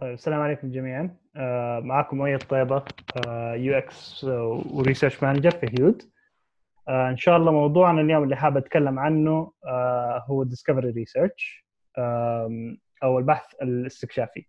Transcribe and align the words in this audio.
طيب 0.00 0.12
السلام 0.12 0.40
عليكم 0.40 0.70
جميعا. 0.70 1.16
آه 1.36 1.80
معكم 1.80 2.16
مؤيد 2.18 2.38
طيبة 2.42 2.82
UX 3.54 3.78
و 3.78 4.24
research 4.24 5.22
manager 5.22 5.50
في 5.50 5.66
هيود. 5.78 6.02
آه 6.88 7.08
إن 7.10 7.16
شاء 7.16 7.36
الله 7.36 7.52
موضوعنا 7.52 8.00
اليوم 8.00 8.24
اللي 8.24 8.36
حابب 8.36 8.56
أتكلم 8.56 8.98
عنه 8.98 9.52
آه 9.66 10.24
هو 10.26 10.44
discovery 10.44 10.90
research 10.90 11.66
أو 13.02 13.18
البحث 13.18 13.54
الاستكشافي. 13.62 14.46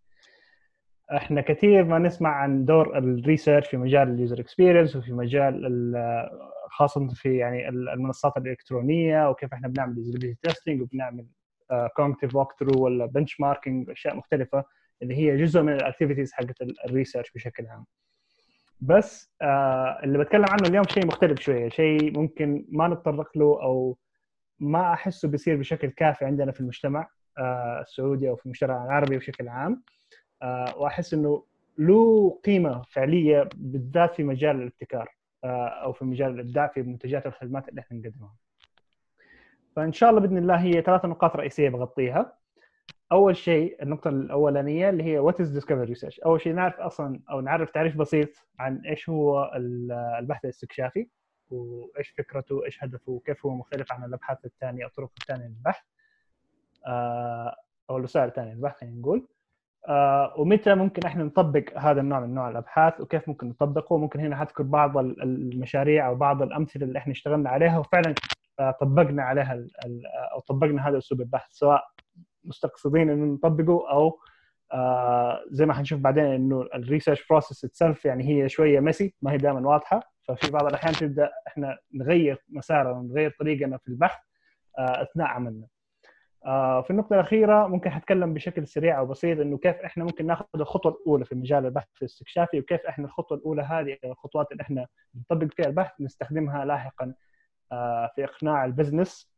إحنا 1.15 1.41
كثير 1.41 1.83
ما 1.83 1.99
نسمع 1.99 2.29
عن 2.29 2.65
دور 2.65 2.97
ال 2.97 3.05
research 3.05 3.67
في 3.67 3.77
مجال 3.77 4.09
ال 4.09 4.15
user 4.15 4.39
experience 4.39 4.95
وفي 4.95 5.13
مجال 5.13 5.93
خاصه 6.69 7.07
في 7.07 7.37
يعني 7.37 7.69
المنصات 7.69 8.37
الإلكترونية 8.37 9.29
وكيف 9.29 9.53
إحنا 9.53 9.67
بنعمل 9.67 10.35
testing 10.41 10.81
وبنعمل 10.81 11.25
cognitive 11.95 12.35
walkthrough 12.35 12.83
ولا 12.83 13.05
benchmarking 13.05 13.89
أشياء 13.89 14.15
مختلفة. 14.15 14.63
اللي 15.01 15.15
هي 15.17 15.37
جزء 15.37 15.61
من 15.61 15.73
ال 15.73 15.79
activities 15.79 16.33
حقت 16.33 16.61
ال 16.85 16.90
research 16.90 17.31
بشكل 17.31 17.65
عام 17.67 17.85
بس 18.81 19.31
آه 19.41 19.99
اللي 20.03 20.17
بتكلم 20.17 20.45
عنه 20.49 20.67
اليوم 20.69 20.83
شيء 20.85 21.05
مختلف 21.05 21.39
شوية 21.39 21.69
شيء 21.69 22.19
ممكن 22.19 22.65
ما 22.69 22.87
نتطرق 22.87 23.37
له 23.37 23.45
أو 23.63 23.97
ما 24.59 24.93
أحسه 24.93 25.27
بيصير 25.27 25.55
بشكل 25.57 25.87
كافي 25.89 26.25
عندنا 26.25 26.51
في 26.51 26.59
المجتمع 26.61 27.07
آه 27.37 27.81
السعودي 27.81 28.29
أو 28.29 28.35
في 28.35 28.45
المجتمع 28.45 28.85
العربي 28.85 29.17
بشكل 29.17 29.47
عام 29.47 29.83
آه 30.41 30.77
وأحس 30.77 31.13
إنه 31.13 31.45
له 31.77 32.39
قيمة 32.45 32.81
فعلية 32.81 33.49
بالذات 33.55 34.15
في 34.15 34.23
مجال 34.23 34.55
الابتكار 34.55 35.15
آه 35.43 35.67
أو 35.67 35.93
في 35.93 36.05
مجال 36.05 36.31
الإبداع 36.31 36.67
في 36.67 36.79
المنتجات 36.79 37.25
والخدمات 37.25 37.69
اللي 37.69 37.81
إحنا 37.81 37.97
نقدمها. 37.97 38.35
فإن 39.75 39.93
شاء 39.93 40.09
الله 40.09 40.21
بإذن 40.21 40.37
الله 40.37 40.55
هي 40.61 40.81
ثلاث 40.81 41.05
نقاط 41.05 41.35
رئيسية 41.35 41.69
بغطيها. 41.69 42.33
أول 43.11 43.37
شيء 43.37 43.83
النقطة 43.83 44.09
الأولانية 44.09 44.89
اللي 44.89 45.03
هي 45.03 45.19
what 45.19 45.41
is 45.41 45.49
discovery 45.49 45.83
research 45.83 46.19
أول 46.19 46.41
شيء 46.41 46.53
نعرف 46.53 46.79
أصلا 46.79 47.19
أو 47.31 47.41
نعرف 47.41 47.71
تعريف 47.71 47.97
بسيط 47.97 48.29
عن 48.59 48.81
إيش 48.85 49.09
هو 49.09 49.51
البحث 50.19 50.45
الاستكشافي 50.45 51.07
وإيش 51.49 52.09
فكرته 52.09 52.65
إيش 52.65 52.83
هدفه 52.83 53.11
وكيف 53.11 53.45
هو 53.45 53.55
مختلف 53.55 53.91
عن 53.91 54.03
الأبحاث 54.03 54.45
الثانية 54.45 54.83
أو 54.83 54.87
الطرق 54.87 55.11
الثانية 55.21 55.47
للبحث. 55.47 55.83
أو 57.89 57.97
الوسائل 57.97 58.27
الثانية 58.27 58.53
للبحث 58.53 58.77
خلينا 58.77 58.99
نقول. 58.99 59.27
ومتى 60.37 60.75
ممكن 60.75 61.05
إحنا 61.05 61.23
نطبق 61.23 61.77
هذا 61.77 62.01
النوع 62.01 62.19
من 62.19 62.33
نوع 62.33 62.49
الأبحاث 62.49 63.01
وكيف 63.01 63.27
ممكن 63.27 63.47
نطبقه؟ 63.49 63.97
ممكن 63.97 64.19
هنا 64.19 64.35
حذكر 64.35 64.63
بعض 64.63 64.97
المشاريع 64.97 66.07
أو 66.07 66.15
بعض 66.15 66.41
الأمثلة 66.41 66.83
اللي 66.85 66.99
إحنا 66.99 67.11
اشتغلنا 67.11 67.49
عليها 67.49 67.79
وفعلا 67.79 68.15
طبقنا 68.81 69.23
عليها 69.23 69.67
أو 70.33 70.39
طبقنا 70.39 70.89
هذا 70.89 70.97
أسلوب 70.97 71.21
البحث 71.21 71.51
سواء 71.51 71.83
مستقصدين 72.43 73.09
إنه 73.09 73.33
نطبقه 73.33 73.91
أو 73.91 74.19
آه 74.73 75.43
زي 75.51 75.65
ما 75.65 75.73
حنشوف 75.73 75.99
بعدين 75.99 76.23
إنه 76.23 76.61
ال 76.75 76.81
research 76.81 77.27
process 77.27 77.65
itself 77.65 78.05
يعني 78.05 78.27
هي 78.29 78.49
شوية 78.49 78.79
messy 78.79 79.13
ما 79.21 79.31
هي 79.31 79.37
دائما 79.37 79.69
واضحة 79.69 80.13
ففي 80.27 80.51
بعض 80.51 80.65
الأحيان 80.65 80.93
تبدأ 80.93 81.31
إحنا 81.47 81.77
نغير 81.93 82.43
مسارنا 82.49 82.91
ونغير 82.91 83.35
طريقنا 83.39 83.77
في 83.77 83.87
البحث 83.87 84.19
آه 84.79 85.01
أثناء 85.03 85.27
عملنا. 85.27 85.67
آه 86.45 86.81
في 86.81 86.89
النقطة 86.91 87.13
الأخيرة 87.13 87.67
ممكن 87.67 87.89
حتكلم 87.89 88.33
بشكل 88.33 88.67
سريع 88.67 88.99
وبسيط 89.01 89.39
إنه 89.39 89.57
كيف 89.57 89.75
إحنا 89.75 90.03
ممكن 90.03 90.25
ناخذ 90.27 90.45
الخطوة 90.55 90.91
الأولى 90.91 91.25
في 91.25 91.35
مجال 91.35 91.65
البحث 91.65 91.87
الاستكشافي 92.01 92.59
وكيف 92.59 92.81
إحنا 92.81 93.05
الخطوة 93.05 93.37
الأولى 93.37 93.61
هذه 93.61 93.97
الخطوات 94.05 94.51
اللي 94.51 94.61
إحنا 94.61 94.87
نطبق 95.15 95.53
فيها 95.53 95.65
البحث 95.65 96.01
نستخدمها 96.01 96.65
لاحقا 96.65 97.13
آه 97.71 98.11
في 98.15 98.23
إقناع 98.23 98.65
ال 98.65 98.72
business 98.72 99.28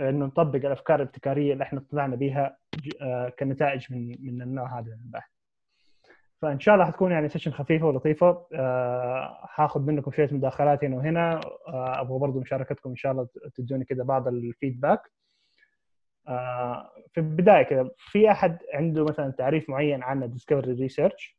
إنه 0.00 0.26
نطبق 0.26 0.54
الأفكار 0.66 0.96
الابتكارية 1.02 1.52
اللي 1.52 1.64
إحنا 1.64 1.84
طلعنا 1.92 2.16
بها 2.16 2.56
كنتائج 3.38 3.92
من 3.92 4.16
من 4.20 4.42
النوع 4.42 4.78
هذا 4.78 4.86
من 4.86 5.02
البحث. 5.04 5.30
فإن 6.42 6.60
شاء 6.60 6.74
الله 6.74 6.86
حتكون 6.86 7.12
يعني 7.12 7.28
session 7.28 7.50
خفيفة 7.50 7.86
ولطيفة 7.86 8.46
أه 8.54 9.40
حاخذ 9.46 9.80
منكم 9.80 10.10
شوية 10.12 10.28
مداخلات 10.32 10.84
هنا 10.84 10.96
وهنا 10.96 11.40
أبغى 12.00 12.18
برضو 12.18 12.40
مشاركتكم 12.40 12.90
إن 12.90 12.96
شاء 12.96 13.12
الله 13.12 13.28
تدوني 13.54 13.84
كذا 13.84 14.04
بعض 14.04 14.28
ال 14.28 14.35
feedback. 14.35 15.00
في 17.12 17.18
البداية 17.18 17.62
كذا 17.62 17.90
في 17.98 18.30
أحد 18.30 18.58
عنده 18.74 19.04
مثلا 19.04 19.30
تعريف 19.30 19.70
معين 19.70 20.02
عن 20.02 20.22
ال 20.22 20.27
discovery 20.27 20.72
research؟ 20.72 21.38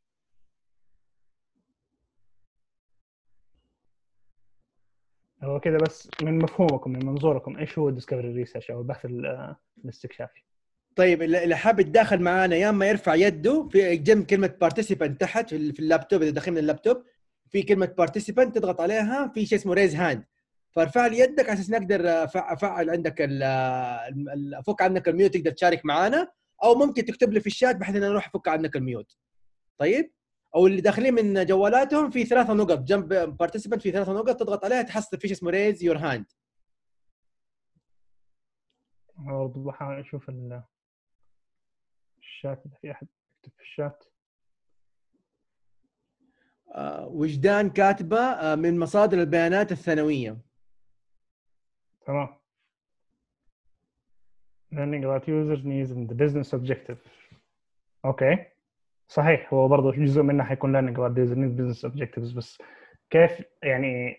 هو 5.42 5.60
كذا 5.60 5.76
بس 5.76 6.08
من 6.22 6.38
مفهومكم 6.38 6.90
من 6.92 7.06
منظوركم. 7.06 7.56
إيش 7.56 7.78
هو 7.78 7.88
ال 7.88 7.92
discovery 7.92 8.32
research 8.32 8.70
أو 8.70 8.80
البحث 8.80 9.06
الاستكشافي؟ 9.84 10.42
طيب 10.96 11.22
اللي 11.22 11.56
حاب 11.56 11.80
يتداخل 11.80 12.20
معانا 12.20 12.56
يا 12.56 12.68
إما 12.68 12.86
يرفع 12.86 13.14
يده 13.14 13.68
في 13.68 13.96
جنب 13.96 14.26
كلمة 14.26 14.54
participant 14.60 15.20
تحت 15.20 15.54
في 15.54 15.80
اللابتوب 15.80 16.22
إذا 16.22 16.30
داخل 16.30 16.52
من 16.52 16.58
اللابتوب 16.58 17.02
في 17.48 17.62
كلمة 17.62 17.86
participant 17.86 18.58
تضغط 18.58 18.80
عليها 18.80 19.32
في 19.34 19.46
شيء 19.46 19.58
اسمه 19.58 19.74
raise 19.74 19.94
hand 19.94 20.24
فارفع 20.70 21.06
لي 21.06 21.18
يدك 21.18 21.44
على 21.48 21.52
أساس 21.52 21.70
نقدر 21.70 22.00
افعل 22.34 22.90
عندك 22.90 23.28
أفك 24.54 24.82
عنك 24.82 25.08
ال 25.08 25.13
mute 25.13 25.34
تقدر 25.34 25.50
تشارك 25.50 25.84
معانا 25.84 26.28
أو 26.64 26.74
ممكن 26.74 27.04
تكتب 27.04 27.32
لي 27.32 27.40
في 27.40 27.46
الشات 27.46 27.76
بحيث 27.76 27.96
إن 27.96 28.02
أنا 28.02 28.12
أروح 28.12 28.26
أفك 28.26 28.48
عنك 28.48 28.76
ال 28.76 28.83
mute. 28.83 29.16
طيب؟ 29.78 30.10
أو 30.56 30.66
اللي 30.66 30.80
داخلين 30.80 31.14
من 31.14 31.46
جوالاتهم 31.46 32.10
في 32.10 32.24
ثلاثة 32.24 32.54
نقط 32.54 32.78
جنب 32.78 33.14
participant 33.14 33.82
في 33.82 33.90
ثلاثة 33.90 34.12
نقط 34.12 34.40
تضغط 34.40 34.64
عليها 34.64 34.82
تحصل 34.82 35.18
في 35.20 35.28
شيء 35.28 35.36
اسمه 35.36 35.50
raise 35.50 35.82
your 35.82 35.96
hand 35.96 36.26
برضه 39.16 39.64
بحاول 39.64 40.00
أشوف 40.00 40.30
الشات 42.18 42.66
إذا 42.66 42.76
في 42.80 42.90
أحد 42.90 43.06
يكتب 43.36 43.52
في 43.56 43.62
الشات. 43.62 44.04
آه 46.74 47.06
وجدان 47.06 47.70
كاتبة 47.70 48.18
آه 48.18 48.54
من 48.54 48.78
مصادر 48.78 49.18
البيانات 49.18 49.72
الثانوية. 49.72 50.38
تمام. 52.06 52.28
Learning 54.72 55.04
about 55.04 55.28
users 55.28 55.64
needs 55.64 55.90
and 55.90 56.08
the 56.08 56.14
business 56.14 56.52
objective. 56.52 56.98
أوكي 58.04 58.36
okay. 58.36 58.55
صحيح 59.08 59.54
هو 59.54 59.68
برضه 59.68 59.92
جزء 59.92 60.22
منها 60.22 60.44
حيكون 60.44 60.94
about 60.94 61.14
these 61.16 61.30
business 61.34 61.90
objectives 61.90 62.36
بس 62.36 62.58
كيف 63.10 63.42
يعني 63.62 64.16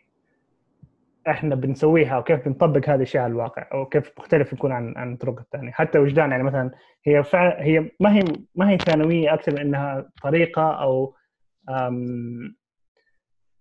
إحنا 1.28 1.56
بنسويها 1.56 2.18
وكيف 2.18 2.46
بنطبق 2.46 2.90
هذه 2.90 2.96
الأشياء 2.96 3.24
على 3.24 3.32
الواقع 3.32 3.68
أو 3.74 3.86
كيف 3.86 4.12
مختلف 4.20 4.54
يكون 4.54 4.72
عن 4.72 4.94
عن 4.98 5.14
الطرق 5.14 5.40
الثانية 5.40 5.72
حتى 5.72 6.00
وجدان 6.00 6.32
يعني 6.32 6.44
مثلا 6.44 6.72
هي 7.06 7.24
فعلا 7.24 7.64
هي 7.64 7.92
ما 8.00 8.16
هي 8.16 8.24
ما 8.56 8.70
هي 8.70 8.78
ثانوية 8.78 9.34
أكثر 9.34 9.52
من 9.52 9.60
إنها 9.60 10.10
طريقة 10.24 10.72
أو 10.72 11.16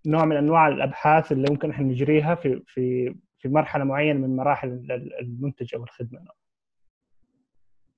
نوع 0.07 0.25
من 0.25 0.37
أنواع 0.37 0.69
الأبحاث 0.69 1.33
اللي 1.33 1.47
ممكن 1.51 1.71
إحنا 1.71 1.87
نجريها 1.87 2.35
في 2.35 2.63
في 2.67 3.15
في 3.39 3.49
مرحلة 3.49 3.85
معينة 3.85 4.27
من 4.27 4.37
مراحل 4.37 4.69
المنتج 5.21 5.75
أو 5.75 5.83
الخدمة. 5.83 6.21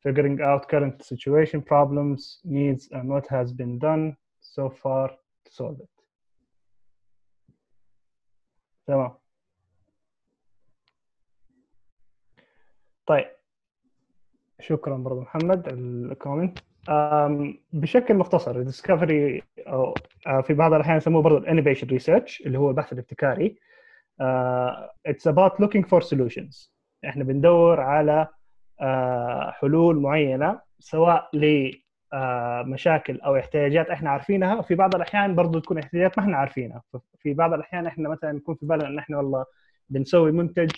Figuring 0.08 0.38
out 0.50 0.62
current 0.72 0.96
situation 1.12 1.60
problems 1.72 2.20
needs 2.56 2.82
and 2.96 3.04
what 3.12 3.26
has 3.36 3.48
been 3.60 3.74
done 3.78 4.04
so 4.56 4.64
far 4.82 5.08
to 5.44 5.50
solve 5.58 5.80
it. 5.80 5.88
تمام 8.86 9.12
طيب. 13.06 13.26
شكرا 14.60 14.96
برضو 14.96 15.20
محمد 15.20 15.68
ال 15.68 15.78
comment. 15.78 16.58
بشكل 17.72 18.14
مختصر 18.14 18.56
ال 18.56 18.65
discovery 18.65 19.42
أو 19.58 19.94
في 20.42 20.54
بعض 20.54 20.72
الأحيان 20.72 20.96
يسموه 20.96 21.22
برضو 21.22 21.38
ال 21.38 21.43
innovation 21.43 21.86
research 21.86 22.40
اللي 22.40 22.58
هو 22.58 22.70
البحث 22.70 22.92
الابتكاري. 22.92 23.58
it's 25.06 25.26
about 25.28 25.60
looking 25.60 25.86
for 25.86 26.00
solutions 26.00 26.74
إحنا 27.04 27.24
بندور 27.24 27.80
على 27.80 28.28
حلول 29.50 30.00
معينة 30.00 30.60
سواء 30.78 31.30
لمشاكل 31.34 33.20
أو 33.20 33.36
احتياجات 33.36 33.90
إحنا 33.90 34.10
عارفينها 34.10 34.54
وفي 34.58 34.74
بعض 34.74 34.94
الأحيان 34.94 35.34
برضو 35.34 35.58
تكون 35.58 35.78
احتياجات 35.78 36.18
ما 36.18 36.24
إحنا 36.24 36.36
عارفينها. 36.36 36.82
في 37.18 37.34
بعض 37.34 37.52
الأحيان 37.54 37.86
إحنا 37.86 38.08
مثلا 38.08 38.36
يكون 38.36 38.54
في 38.54 38.66
بالنا 38.66 38.88
إن 38.88 38.98
إحنا 38.98 39.16
والله 39.16 39.44
بنسوي 39.88 40.32
منتج 40.32 40.70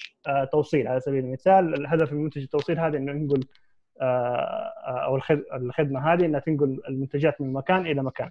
توصيل 0.52 0.88
على 0.88 1.00
سبيل 1.00 1.25
المثال. 1.25 1.75
الهدف 1.75 2.12
من 2.12 2.25
منتج 2.25 2.43
التوصيل 2.43 2.79
هذا 2.79 2.97
إنه 2.97 3.12
ننقل 3.12 3.41
أو 4.87 5.17
الخدمة 5.55 6.12
هذه 6.12 6.25
إنها 6.26 6.41
تنقل 6.41 6.81
المنتجات 6.88 7.41
من 7.41 7.52
مكان 7.52 7.87
إلى 7.87 8.02
مكان. 8.02 8.31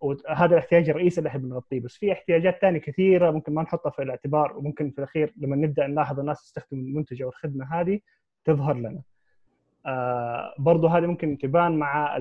وهذا 0.00 0.52
الاحتياج 0.52 0.90
الرئيسي 0.90 1.18
اللي 1.18 1.28
إحنا 1.28 1.40
بنغطيه 1.40 1.80
بس 1.80 1.96
في 1.96 2.12
احتياجات 2.12 2.60
ثانية 2.60 2.78
كثيرة 2.80 3.30
ممكن 3.30 3.54
ما 3.54 3.62
نحطها 3.62 3.90
في 3.90 4.02
الاعتبار 4.02 4.56
وممكن 4.56 4.90
في 4.90 4.98
الأخير 4.98 5.34
لما 5.36 5.56
نبدأ 5.56 5.86
نلاحظ 5.86 6.20
الناس 6.20 6.42
تستخدم 6.42 6.78
المنتج 6.78 7.22
أو 7.22 7.28
الخدمه 7.28 7.80
هذه 7.80 8.00
تظهر 8.44 8.76
لنا 8.76 9.02
آه 9.86 10.54
برضو 10.58 10.86
هذه 10.86 11.06
ممكن 11.06 11.38
تبان 11.38 11.78
مع 11.78 12.16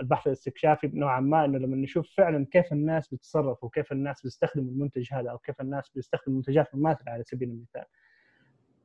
البحث 0.00 0.26
الاستكشافي 0.26 0.90
نوعا 0.94 1.20
ما 1.20 1.44
إنه 1.44 1.58
لما 1.58 1.76
نشوف 1.76 2.14
فعلا 2.16 2.46
كيف 2.50 2.72
الناس 2.72 3.14
بتتصرف 3.14 3.64
وكيف 3.64 3.92
الناس 3.92 4.22
بيستخدموا 4.22 4.70
المنتج 4.70 5.08
هذا 5.12 5.30
أو 5.30 5.38
كيف 5.38 5.60
الناس 5.60 5.90
بيستخدموا 5.94 6.36
منتجات 6.36 6.74
مماثلة 6.74 7.12
على 7.12 7.22
سبيل 7.24 7.48
المثال. 7.48 7.84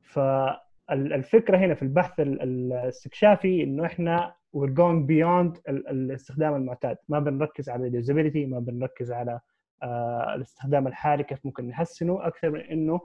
فالفكرة 0.02 1.56
هنا 1.56 1.74
في 1.74 1.82
البحث 1.82 2.20
الاستكشافي 2.20 3.62
إنه 3.62 3.86
إحنا 3.86 4.34
going 4.64 5.06
beyond 5.06 5.60
ال- 5.68 5.88
الاستخدام 5.88 6.54
المعتاد. 6.54 6.96
ما 7.08 7.18
بنركز 7.18 7.68
على 7.68 7.86
اليوزابيلتي 7.86 8.46
ما 8.46 8.58
بنركز 8.58 9.12
على 9.12 9.40
آه، 9.82 10.34
الاستخدام 10.34 10.86
الحالي 10.86 11.22
كيف 11.24 11.46
ممكن 11.46 11.68
نحسنه 11.68 12.26
أكثر 12.26 12.50
من 12.50 12.60
إنه 12.60 13.00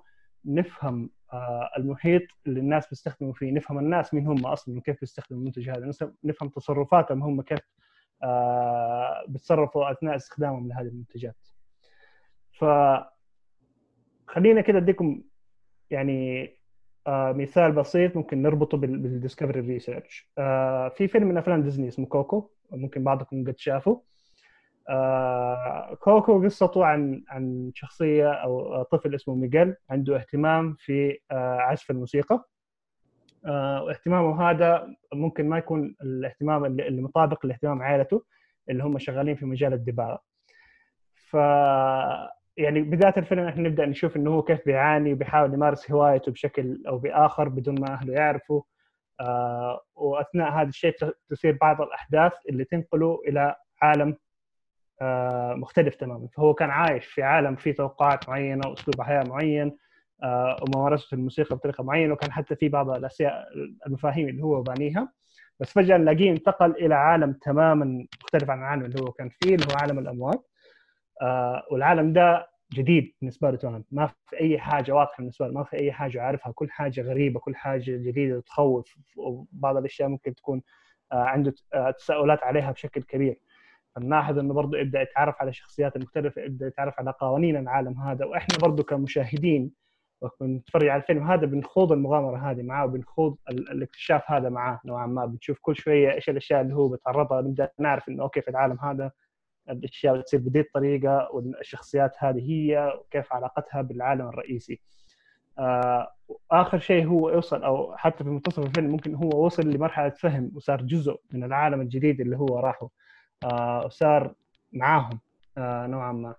نفهم 0.46 1.10
آه، 1.34 1.70
المحيط 1.78 2.22
اللي 2.48 2.60
الناس 2.60 2.88
بيستخدموا 2.90 3.34
فيه 3.34 3.52
نفهم 3.52 3.80
الناس 3.80 4.14
مين 4.14 4.28
هم 4.28 4.46
أصلا 4.46 4.78
وكيف 4.78 5.00
بيستخدموا 5.00 5.42
المنتج 5.42 5.70
هذا 5.70 5.92
نفهم 6.24 6.50
تصرفاتهم 6.50 7.24
هم 7.24 7.42
كيف 7.42 7.60
آه، 8.24 9.26
بيتصرفوا 9.28 9.92
أثناء 9.92 10.16
استخدامهم 10.16 10.68
لهذه 10.68 10.88
المنتجات. 10.88 11.36
ف 12.60 12.66
خلينا 14.28 14.62
كده 14.62 14.78
أديكم 14.78 15.22
يعني 15.90 16.50
مثال 17.08 17.72
بسيط 17.72 18.16
ممكن 18.16 18.42
نربطه 18.42 18.78
بال 18.78 18.93
discovery 18.93 19.60
research. 19.60 20.30
آه 20.38 20.90
في 20.90 21.08
فيلم 21.08 21.28
من 21.28 21.38
أفلام 21.38 21.62
ديزني 21.64 21.88
اسمه 21.88 22.06
كوكو 22.06 22.50
ممكن 22.72 23.04
بعضكم 23.04 23.44
قد 23.48 23.58
شافه 23.58 24.02
آه 24.90 25.94
كوكو 25.94 26.44
قصته 26.44 26.86
عن 26.86 27.24
عن 27.30 27.72
شخصية 27.76 28.32
أو 28.32 28.84
طفل 28.84 29.16
اسمه 29.16 29.36
ميغيل 29.36 29.76
عنده 29.90 30.16
اهتمام 30.16 30.76
في 30.80 31.20
آه 31.32 31.58
عزف 31.58 31.92
الموسيقى. 31.92 32.46
آه 33.46 33.84
واهتمامه 33.84 34.50
هذا 34.50 34.96
ممكن 35.14 35.50
ما 35.50 35.58
يكون 35.58 35.96
الاهتمام 36.02 36.66
اللي 36.66 37.02
مطابق 37.02 37.46
لاهتمام 37.46 37.82
عائلته 37.82 38.24
اللي 38.70 38.84
هم 38.84 39.00
شغالين 39.00 39.36
في 39.36 39.46
مجال 39.46 39.74
الدباغة. 39.74 40.22
ف 41.16 41.38
يعني 42.58 42.82
بدايه 42.82 43.14
الفيلم 43.18 43.48
إحنا 43.48 43.70
نبدأ 43.70 43.86
نشوف 43.86 44.16
إنه 44.16 44.32
هو 44.32 44.42
كيف 44.42 44.66
بيعاني 44.66 45.14
وبيحاول 45.14 45.54
يمارس 45.54 45.92
هوايته 45.92 46.32
بشكل 46.32 46.84
أو 46.88 46.98
بآخر 46.98 47.50
بدون 47.50 47.82
ما 47.82 47.94
أهله 47.94 48.14
يعرفوا 48.14 48.62
آه 49.20 49.82
وأثناء 49.96 50.52
هذا 50.52 50.70
الشيء 50.70 50.96
تصير 51.30 51.58
بعض 51.62 51.82
الأحداث 51.82 52.32
اللي 52.50 52.64
تنقله 52.64 53.22
إلى 53.28 53.56
عالم 53.82 54.18
آه 55.02 55.54
مختلف 55.54 55.96
تماما. 55.96 56.28
فهو 56.38 56.54
كان 56.54 56.70
عايش 56.70 57.06
في 57.06 57.24
عالم 57.24 57.56
فيه 57.56 57.72
توقعات 57.72 58.30
معينة 58.30 58.70
وأسلوب 58.70 59.02
حياة 59.02 59.24
معين 59.24 59.78
آه 60.24 60.56
وممارسة 60.62 61.16
الموسيقى 61.16 61.56
بطريقة 61.56 61.84
معينة 61.84 62.14
وكان 62.14 62.32
حتى 62.32 62.56
في 62.56 62.70
بعض 62.70 62.90
الأشياء 62.90 63.48
المفاهيم 63.88 64.30
اللي 64.30 64.44
هو 64.44 64.62
بانيها. 64.62 65.14
بس 65.60 65.74
فجأة 65.74 65.98
نلاقيه 65.98 66.32
انتقل 66.32 66.72
إلى 66.72 66.96
عالم 66.96 67.34
تماما 67.34 68.06
مختلف 68.24 68.50
عن 68.50 68.60
العالم 68.60 68.86
اللي 68.86 69.02
هو 69.02 69.12
كان 69.12 69.30
فيه 69.30 69.56
اللي 69.56 69.66
هو 69.66 69.78
عالم 69.82 70.00
الاموات 70.00 70.48
والعالم 71.72 72.14
ده 72.14 72.48
جديد 72.74 73.14
بالنسبة 73.22 73.50
له 73.52 73.58
تماما 73.58 73.84
ما 73.92 74.08
في 74.08 74.40
أي 74.40 74.60
حاجة 74.60 74.92
واضحة 74.92 75.16
بالنسبة 75.18 75.48
له 75.48 75.54
ما 75.54 75.64
في 75.64 75.76
أي 75.78 75.92
حاجة 75.92 76.22
عارفها 76.22 76.52
كل 76.52 76.72
حاجة 76.72 77.02
غريبة 77.02 77.40
كل 77.40 77.56
حاجة 77.56 77.92
جديدة 77.98 78.42
تخوف 78.42 78.96
وبعض 79.18 79.78
الأشياء 79.78 80.10
ممكن 80.10 80.36
تكون 80.36 80.62
آه 81.12 81.16
عنده 81.24 81.54
آه 81.74 81.92
تساؤلات 81.92 82.44
عليها 82.44 82.72
بشكل 82.72 83.04
كبير. 83.04 83.40
فنلاحظ 83.96 84.40
إنه 84.40 84.54
برضه 84.54 84.78
يبدأ 84.78 85.02
يتعرف 85.02 85.36
على 85.42 85.54
شخصيات 85.54 85.98
مختلفه 85.98 86.42
يبدأ 86.42 86.68
يتعرف 86.68 87.00
على 87.00 87.12
قوانين 87.20 87.58
العالم 87.58 88.00
هذا. 88.00 88.26
وإحنا 88.26 88.58
برضه 88.62 88.84
كمشاهدين 88.84 89.72
وبنتفرج 90.22 90.88
على 90.88 91.02
الفيلم 91.02 91.32
هذا 91.32 91.46
بنخوض 91.46 91.92
المغامرة 91.92 92.52
هذه 92.52 92.62
معاه 92.64 92.86
وبنخوض 92.86 93.38
ال- 93.50 93.72
الاكتشاف 93.72 94.32
هذا 94.32 94.50
معاه 94.50 94.80
نوعا 94.86 95.08
ما. 95.08 95.26
بنشوف 95.26 95.60
كل 95.62 95.76
شوية 95.76 96.14
إيش 96.14 96.30
الأشياء 96.30 96.62
اللي 96.62 96.76
هو 96.76 96.88
بيتعرضها 96.88 97.42
نبدأ 97.42 97.70
نعرف 97.80 98.10
إنه 98.10 98.24
أوكي 98.24 98.42
في 98.42 98.50
العالم 98.52 98.80
هذا 98.80 99.12
الأشياء 99.72 100.18
بتصير 100.18 100.40
بهذه 100.40 100.60
الطريقة 100.60 101.30
والشخصيات 101.34 102.12
هذه 102.20 102.52
هي 102.52 102.94
وكيف 103.00 103.34
علاقتها 103.34 103.82
بالعالم 103.82 104.28
الرئيسي. 104.28 104.82
آه 105.60 106.14
آخر 106.52 106.80
شيء 106.80 107.08
هو 107.08 107.30
يوصل 107.30 107.64
أو 107.64 107.96
حتى 107.98 108.24
في 108.24 108.30
منتصف 108.30 108.60
الفيلم 108.60 108.92
ممكن 108.92 109.16
هو 109.16 109.46
وصل 109.46 109.70
لمرحلة 109.70 110.10
فهم 110.10 110.52
وصار 110.56 110.82
جزء 110.82 111.20
من 111.32 111.44
العالم 111.44 111.82
الجديد 111.82 112.22
اللي 112.22 112.38
هو 112.38 112.60
راحه 112.60 112.90
آه 113.44 113.86
وصار 113.86 114.34
معاهم 114.74 115.20
آه 115.58 115.88
نوعا 115.88 116.12
ما. 116.12 116.36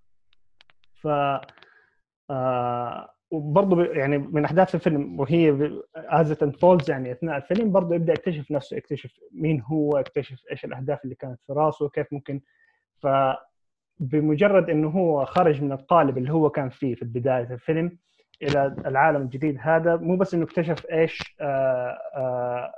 ف 0.95 1.09
وبرضه 3.33 3.85
يعني 3.85 4.19
من 4.19 4.45
أحداث 4.45 4.75
الفيلم 4.75 5.21
وهي 5.21 5.71
as 5.97 6.43
it 6.43 6.54
unfolds 6.54 6.91
يعني 6.91 7.13
أثناء 7.13 7.37
الفيلم 7.37 7.73
برضه 7.73 7.95
يبدأ 7.95 8.13
يكتشف 8.13 8.51
نفسه 8.51 8.77
يكتشف 8.77 9.11
مين 9.33 9.63
هو 9.63 9.99
يكتشف 9.99 10.43
إيش 10.51 10.65
الأهداف 10.65 11.05
اللي 11.05 11.15
كانت 11.15 11.43
في 11.47 11.53
راسه 11.53 11.89
كيف 11.89 12.13
ممكن 12.13 12.41
ف 13.03 13.07
بمجرد 13.99 14.71
إنه 14.71 14.89
هو 14.89 15.25
خرج 15.25 15.63
من 15.63 15.73
القالب 15.73 16.19
اللي 16.19 16.33
هو 16.33 16.51
كان 16.51 16.71
فيه 16.71 16.95
في 16.95 17.05
بداية 17.05 17.55
الفيلم 17.55 17.99
إلى 18.43 18.67
العالم 18.87 19.23
الجديد 19.23 19.59
هذا 19.61 19.97
مو 19.97 20.17
بس 20.17 20.35
إنه 20.35 20.45
اكتشف 20.45 20.87
إيش 20.93 21.37
آه 21.41 21.99
آه 22.17 22.73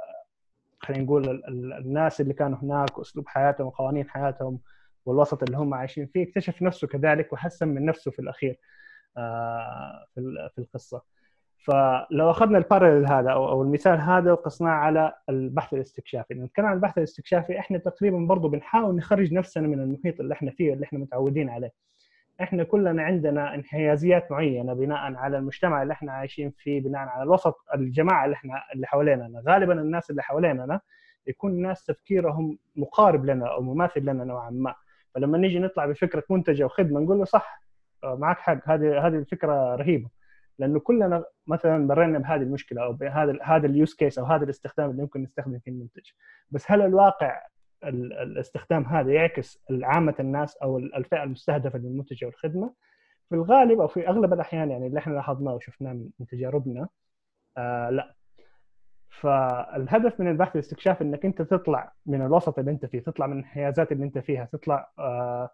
خلينا 0.80 1.04
نقول 1.04 1.28
ال- 1.30 1.48
ال- 1.48 1.72
الناس 1.72 2.20
اللي 2.20 2.34
كانوا 2.34 2.58
هناك 2.58 2.98
وأسلوب 2.98 3.28
حياتهم 3.28 3.66
وقوانين 3.66 4.10
حياتهم 4.10 4.60
والوسط 5.06 5.42
اللي 5.42 5.56
هم 5.56 5.74
عايشين 5.74 6.06
فيه 6.06 6.28
اكتشف 6.28 6.62
نفسه 6.62 6.86
كذلك 6.88 7.32
وحسن 7.32 7.68
من 7.68 7.84
نفسه 7.86 8.10
في 8.10 8.18
الأخير 8.18 8.58
آه 9.16 10.06
في 10.54 10.58
القصة. 10.58 11.02
فلو 11.64 12.30
أخذنا 12.30 12.58
البارلل 12.58 13.06
هذا 13.06 13.30
أو 13.30 13.62
المثال 13.62 14.00
هذا 14.00 14.32
وقصناه 14.32 14.70
على 14.70 15.12
البحث 15.28 15.74
الاستكشافي، 15.74 16.34
لما 16.34 16.44
نتكلم 16.44 16.66
عن 16.66 16.74
البحث 16.74 16.98
الاستكشافي 16.98 17.58
إحنا 17.58 17.78
تقريبا 17.78 18.18
برضه 18.18 18.48
بنحاول 18.48 18.96
نخرج 18.96 19.32
نفسنا 19.32 19.68
من 19.68 19.80
المحيط 19.80 20.20
اللي 20.20 20.34
إحنا 20.34 20.50
فيه 20.50 20.72
اللي 20.72 20.84
إحنا 20.84 20.98
متعودين 20.98 21.48
عليه. 21.48 21.72
إحنا 22.40 22.64
كلنا 22.64 23.02
عندنا 23.02 23.54
انحيازيات 23.54 24.32
معينة 24.32 24.72
بناء 24.74 25.14
على 25.14 25.38
المجتمع 25.38 25.82
اللي 25.82 25.92
إحنا 25.92 26.12
عايشين 26.12 26.50
فيه، 26.50 26.80
بناء 26.80 27.00
على 27.00 27.22
الوسط 27.22 27.56
الجماعة 27.74 28.24
اللي 28.24 28.34
إحنا 28.34 28.62
اللي 28.74 28.86
حوالينا، 28.86 29.42
غالبا 29.48 29.80
الناس 29.80 30.10
اللي 30.10 30.22
حوالينا 30.22 30.80
يكون 31.26 31.62
ناس 31.62 31.84
تفكيرهم 31.84 32.58
مقارب 32.76 33.24
لنا 33.24 33.46
أو 33.54 33.62
مماثل 33.62 34.00
لنا 34.00 34.24
نوعا 34.24 34.50
ما، 34.50 34.74
فلما 35.14 35.38
نيجي 35.38 35.58
نطلع 35.58 35.86
بفكرة 35.86 36.24
منتج 36.30 36.62
أو 36.62 36.68
خدمه 36.68 37.00
نقول 37.00 37.18
له 37.18 37.24
صح 37.24 37.62
آه، 38.04 38.14
معك 38.16 38.38
حق 38.38 38.58
هذه 38.64 39.06
هذه 39.06 39.14
الفكرة 39.14 39.74
رهيبة. 39.76 40.08
لأنه 40.58 40.80
كلنا 40.80 41.24
مثلا 41.46 41.78
مرينا 41.78 42.18
بهذه 42.18 42.42
المشكلة 42.42 42.84
أو 42.84 42.92
بهذا 42.92 43.38
هذا 43.42 43.66
اليوز 43.66 43.94
كيس 43.94 44.18
أو 44.18 44.24
هذا 44.24 44.44
الاستخدام 44.44 44.90
اللي 44.90 45.02
ممكن 45.02 45.22
نستخدم 45.22 45.58
فيه 45.58 45.70
المنتج 45.70 46.10
بس 46.50 46.70
هل 46.70 46.82
الواقع 46.82 47.46
ال- 47.84 48.12
الاستخدام 48.12 48.84
هذا 48.84 49.12
يعكس 49.12 49.62
عامة 49.82 50.14
الناس 50.20 50.56
أو 50.56 50.78
الفئة 50.78 51.22
المستهدفة 51.22 51.78
للمنتج 51.78 52.24
أو 52.24 52.30
الخدمة؟ 52.30 52.74
في 53.28 53.34
الغالب 53.34 53.80
أو 53.80 53.88
في 53.88 54.08
أغلب 54.08 54.32
الأحيان 54.32 54.70
يعني 54.70 54.86
اللي 54.86 54.98
إحنا 54.98 55.12
لاحظناه 55.14 55.54
وشفناه 55.54 55.92
من 55.92 56.26
تجاربنا 56.30 56.88
آه 57.56 57.90
لا. 57.90 58.14
فالهدف 59.20 60.20
من 60.20 60.28
البحث 60.30 60.56
والاستكشاف 60.56 61.02
إنك 61.02 61.24
أنت 61.24 61.42
تطلع 61.42 61.92
من 62.06 62.22
الوسط 62.22 62.58
اللي 62.58 62.70
أنت 62.70 62.86
فيه 62.86 63.00
تطلع 63.00 63.26
من 63.26 63.32
الانحيازات 63.32 63.92
اللي 63.92 64.04
أنت 64.04 64.18
فيها 64.18 64.44
تطلع 64.52 64.90
آه 64.98 65.50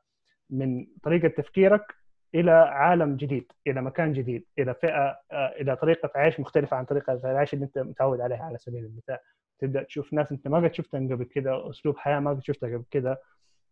من 0.51 0.87
طريقة 1.03 1.29
تفكيرك 1.29 1.95
إلى 2.35 2.51
عالم 2.51 3.17
جديد 3.17 3.53
إلى 3.67 3.83
مكان 3.83 4.13
جديد 4.13 4.45
إلى 4.59 4.75
فئة 4.75 5.19
آه، 5.33 5.47
إلى 5.61 5.77
طريقة 5.77 6.11
عيش 6.15 6.41
مختلفة 6.41 6.77
عن 6.77 6.85
طريقة 6.85 7.13
العيش 7.13 7.55
اللي 7.55 7.65
أنت 7.65 7.79
متعود 7.79 8.21
عليها 8.21 8.43
على 8.43 8.59
سبيل 8.59 8.85
المثال. 8.85 9.19
تبدأ 9.59 9.83
تشوف 9.83 10.13
ناس 10.13 10.33
أنت 10.33 10.49
ما 10.49 10.59
قد 10.59 10.75
شفتها 10.75 10.99
قبل 11.01 11.25
كده 11.25 11.71
أسلوب 11.71 11.97
حياة 11.99 12.21
ما 12.21 12.31
قد 12.31 12.43
شفتها 12.43 12.69
قبل 12.69 12.85
كده 12.91 13.21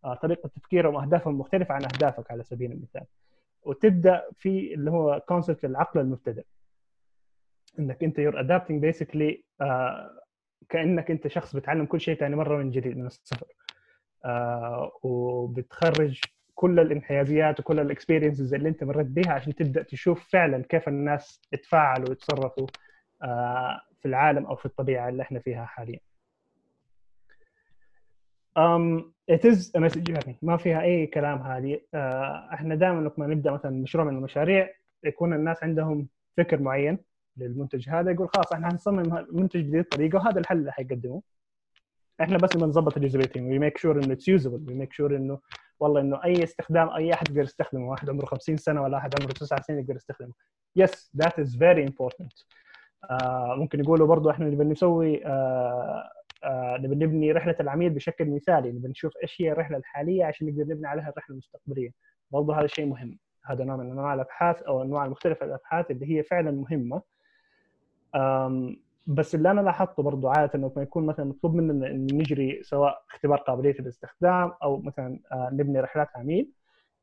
آه، 0.04 0.14
طريقة 0.14 0.48
تفكيرهم 0.48 0.94
واهدافهم 0.94 1.38
مختلفة 1.38 1.74
عن 1.74 1.82
أهدافك 1.84 2.30
على 2.30 2.42
سبيل 2.44 2.72
المثال. 2.72 3.04
وتبدأ 3.62 4.24
في 4.38 4.74
اللي 4.74 4.90
هو 4.90 5.22
concept 5.28 5.64
العقل 5.64 6.00
المبتدئ. 6.00 6.44
إنك 7.78 8.04
أنت 8.04 8.18
you're 8.18 8.40
adapting 8.40 8.82
basically 8.82 9.44
كأنك 10.68 11.10
أنت 11.10 11.28
شخص 11.28 11.56
بتعلم 11.56 11.86
كل 11.86 12.00
شيء 12.00 12.16
ثاني 12.18 12.36
مرة 12.36 12.56
من 12.56 12.70
جديد 12.70 12.96
من 12.96 13.06
الصفر. 13.06 13.46
آه، 14.24 14.92
وبتخرج 15.02 16.20
كل 16.58 16.80
الانحيازات 16.80 17.60
وكل 17.60 17.80
ال 17.80 17.86
experiences 17.86 18.54
اللي 18.54 18.68
انت 18.68 18.84
مريت 18.84 19.06
بيها 19.06 19.32
عشان 19.32 19.54
تبدأ 19.54 19.82
تشوف 19.82 20.28
فعلا 20.28 20.62
كيف 20.68 20.88
الناس 20.88 21.42
يتفاعلوا 21.52 22.08
ويتصرفوا 22.08 22.66
آه، 23.22 23.80
في 24.00 24.08
العالم 24.08 24.46
أو 24.46 24.56
في 24.56 24.66
الطبيعة 24.66 25.08
اللي 25.08 25.22
إحنا 25.22 25.38
فيها 25.38 25.64
حاليا. 25.64 26.00
um, 28.58 29.02
it 29.30 29.44
is 29.44 29.70
a 29.76 29.80
message 29.80 30.04
journey 30.10 30.34
ما 30.42 30.56
فيها 30.56 30.82
أي 30.82 31.06
كلام 31.06 31.38
هذه. 31.38 31.80
آه، 31.94 32.50
إحنا 32.54 32.74
دائما 32.74 33.00
لما 33.16 33.26
نبدأ 33.26 33.50
مثلا 33.50 33.70
مشروع 33.70 34.04
من 34.04 34.16
المشاريع 34.16 34.70
يكون 35.04 35.34
الناس 35.34 35.62
عندهم 35.62 36.08
فكر 36.36 36.60
معين 36.60 36.98
للمنتج 37.36 37.88
هذا 37.88 38.10
يقول 38.10 38.28
خلاص 38.28 38.52
إحنا 38.52 38.68
هنصمم 38.68 39.16
المنتج 39.18 39.60
بهذه 39.60 39.80
الطريقة 39.80 40.16
وهذا 40.16 40.40
الحل 40.40 40.56
اللي 40.58 40.72
حيقدمه 40.72 41.22
إحنا 42.20 42.38
بس 42.38 42.56
بنظبط 42.56 42.96
ال 42.96 43.01
usability 43.01 43.40
we 43.40 43.58
make 43.58 43.78
sure 43.78 44.04
إنه 44.04 44.12
it's 44.12 44.28
usable 44.28 44.70
we 44.72 44.78
make 44.78 44.92
sure 44.92 45.16
إنه 45.16 45.38
والله 45.80 46.00
إنه 46.00 46.24
أي 46.24 46.44
استخدام 46.44 46.90
أي 46.90 47.12
أحد 47.14 47.28
يقدر 47.28 47.42
يستخدمه 47.42 47.90
واحد 47.90 48.10
عمره 48.10 48.26
50 48.26 48.56
سنة 48.56 48.82
ولا 48.82 48.96
احد 48.98 49.20
عمره 49.20 49.32
9 49.32 49.60
سنين 49.62 49.78
يقدر 49.78 49.96
يستخدمه. 49.96 50.32
yes 50.76 51.10
that 51.16 51.38
is 51.38 51.56
very 51.56 51.82
important 51.84 52.32
ممكن 53.56 53.80
يقولوا 53.80 54.06
برضه 54.06 54.30
إحنا 54.30 54.46
نبي 54.46 54.64
نسوي 54.64 55.26
آه 55.26 56.10
آه 56.44 56.76
نبي 56.80 56.94
نبني 56.94 57.32
رحلة 57.32 57.56
العميل 57.60 57.90
بشكل 57.90 58.30
مثالي. 58.30 58.72
نبي 58.72 58.88
نشوف 58.88 59.12
إيش 59.22 59.42
هي 59.42 59.52
الرحلة 59.52 59.76
الحالية 59.76 60.24
عشان 60.24 60.46
نقدر 60.46 60.62
نبني 60.74 60.86
عليها 60.86 61.08
الرحلة 61.08 61.32
المستقبلية. 61.32 61.90
برضه 62.30 62.58
هذا 62.60 62.66
شيء 62.66 62.86
مهم. 62.86 63.18
هذا 63.44 63.64
نوع 63.64 63.76
من 63.76 63.90
أنواع 63.90 64.14
الأبحاث 64.14 64.62
أو 64.62 64.82
أنواع 64.82 65.04
المختلفه 65.04 65.46
الأبحاث 65.46 65.90
اللي 65.90 66.18
هي 66.18 66.22
فعلا 66.22 66.50
مهمة. 66.50 67.02
بس 69.08 69.34
اللي 69.34 69.50
أنا 69.50 69.60
لاحظته 69.60 70.02
برضو 70.02 70.28
عادة 70.28 70.50
إنه 70.54 70.72
لما 70.76 70.82
يكون 70.82 71.06
مثلا 71.06 71.24
مطلوب 71.24 71.54
مننا 71.54 71.86
إن 71.86 72.06
نجري 72.12 72.62
سواء 72.62 73.02
اختبار 73.10 73.38
قابلية 73.38 73.76
الاستخدام 73.80 74.52
أو 74.62 74.76
مثلا 74.80 75.20
آه، 75.32 75.50
نبني 75.52 75.80
رحلات 75.80 76.08
عميل 76.16 76.50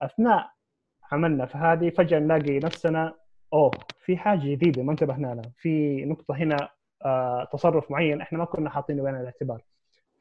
أثناء 0.01 0.49
عملنا 1.11 1.45
في 1.45 1.57
هذه 1.57 1.89
فجأة 1.89 2.19
نلاقي 2.19 2.59
نفسنا 2.59 3.13
أوه 3.53 3.71
في 4.05 4.17
حاجة 4.17 4.39
جديدة 4.39 4.83
ما 4.83 4.91
انتبهنا 4.91 5.27
لها 5.27 5.51
في 5.57 6.05
نقطة 6.05 6.35
هنا 6.35 6.69
آه، 7.05 7.43
تصرف 7.53 7.91
معين 7.91 8.21
إحنا 8.21 8.37
ما 8.37 8.45
كنا 8.45 8.69
حاطينه 8.69 9.03
بعين 9.03 9.15
الاعتبار. 9.15 9.61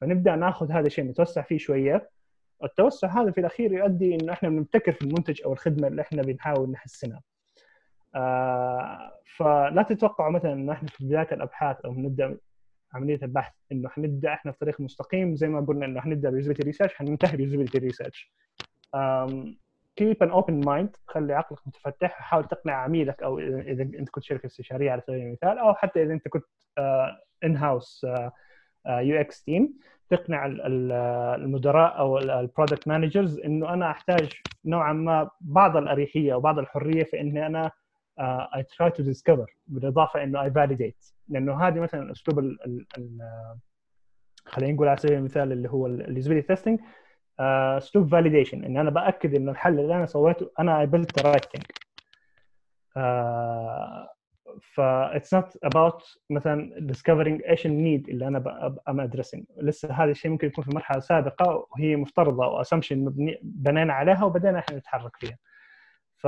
فنبدأ 0.00 0.36
ناخذ 0.36 0.72
هذا 0.72 0.86
الشيء 0.86 1.04
نتوسع 1.04 1.42
فيه 1.42 1.58
شوية. 1.58 2.10
التوسع 2.64 3.22
هذا 3.22 3.30
في 3.30 3.40
الأخير 3.40 3.72
يؤدي 3.72 4.14
إنه 4.14 4.32
إحنا 4.32 4.48
بنبتكر 4.48 4.92
في 4.92 5.02
المنتج 5.02 5.42
أو 5.44 5.52
الخدمة 5.52 5.88
اللي 5.88 6.02
إحنا 6.02 6.22
بنحاول 6.22 6.70
نحسنها. 6.70 7.20
فلا 9.36 9.82
تتوقعوا 9.88 10.30
مثلا 10.32 10.52
إنه 10.52 10.72
إحنا 10.72 10.88
في 10.88 11.04
بداية 11.04 11.28
الأبحاث 11.32 11.80
أو 11.84 11.92
نبدأ 11.94 12.36
عملية 12.94 13.18
البحث 13.22 13.52
إنه 13.72 13.88
حنبدا 13.88 14.32
إحنا 14.32 14.52
في 14.52 14.58
طريق 14.58 14.80
مستقيم 14.80 15.34
زي 15.36 15.48
ما 15.48 15.60
قلنا 15.60 15.86
إنه 15.86 16.00
حنبدا 16.00 16.30
ب 16.30 16.33
usability 16.33 16.62
research 16.62 16.94
حننتهي 16.94 17.36
ب 17.36 17.40
usability 17.40 17.78
research 17.78 18.32
keep 19.96 20.22
an 20.22 20.30
open 20.30 20.64
mind 20.66 20.96
خلي 21.06 21.34
عقلك 21.34 21.58
متفتح 21.66 22.10
حاول 22.10 22.44
تقنع 22.44 22.72
عميلك 22.74 23.22
أو 23.22 23.38
اذا 23.38 23.82
أنت 23.82 24.08
كنت 24.08 24.24
شركة 24.24 24.46
استشارية 24.46 24.90
على 24.90 25.00
سبيل 25.06 25.20
المثال 25.20 25.58
أو 25.58 25.74
حتى 25.74 26.02
إذا 26.02 26.12
أنت 26.12 26.28
كنت 26.28 26.44
in-house 27.44 28.06
UX 28.88 29.44
team 29.44 29.74
تقنع 30.10 30.46
المدراء 31.36 31.98
أو 31.98 32.18
ال 32.18 32.27
product 32.27 32.88
managers 32.88 33.38
إنه 33.40 33.72
أنا 33.74 33.90
أحتاج 33.90 34.32
نوعا 34.64 34.92
ما 34.92 35.30
بعض 35.40 35.76
الأريحية 35.76 36.34
وبعض 36.34 36.58
الحرية 36.58 37.04
في 37.04 37.20
إني 37.20 37.46
أنا 37.46 37.70
I 38.18 38.62
try 38.62 38.90
to 38.90 39.02
discover 39.02 39.56
بالإضافة 39.66 40.22
إنه 40.22 40.42
I 40.42 40.50
validate 40.50 41.04
لأنه 41.28 41.68
هذه 41.68 41.80
مثلا 41.80 42.12
اسلوب 42.12 42.38
ال 42.38 42.86
خلينا 44.46 44.72
نقول 44.72 44.88
على 44.88 44.96
سبيل 44.96 45.18
المثال 45.18 45.52
اللي 45.52 45.70
هو 45.70 45.86
ال 45.86 45.92
usability 45.92 46.46
testing 46.46 46.80
أسلوب 47.40 48.08
validation 48.08 48.64
إن 48.64 48.76
أنا 48.76 48.90
بأكد 48.90 49.34
إنه 49.34 49.50
الحل 49.50 49.80
اللي 49.80 49.96
أنا 49.96 50.06
سويته 50.06 50.50
أنا 50.58 50.80
I 50.80 50.86
built 50.86 51.18
the 51.20 51.30
right 51.30 51.44
thing 51.44 51.64
ف 54.74 54.80
it's 54.80 55.34
not 55.34 55.58
about 55.64 56.18
مثلا 56.30 56.74
discovering 56.80 57.42
إيش 57.42 57.66
ال 57.66 57.75
need 57.75 58.08
اللي 58.08 58.28
أنا 58.28 58.66
I'm 58.88 59.00
addressing 59.00 59.44
لسه 59.56 59.92
هذا 59.92 60.10
الشيء 60.10 60.30
ممكن 60.30 60.46
يكون 60.46 60.64
في 60.64 60.70
مرحلة 60.74 61.00
سابقة 61.00 61.66
وهي 61.70 61.96
مفترضة 61.96 62.44
أو 62.44 62.60
assumption 62.60 63.04
بنينا 63.42 63.92
عليها 63.92 64.24
وبدينا 64.24 64.58
إحنا 64.58 64.76
نتحرك 64.78 65.16
فيها. 65.16 65.38
ف 66.16 66.26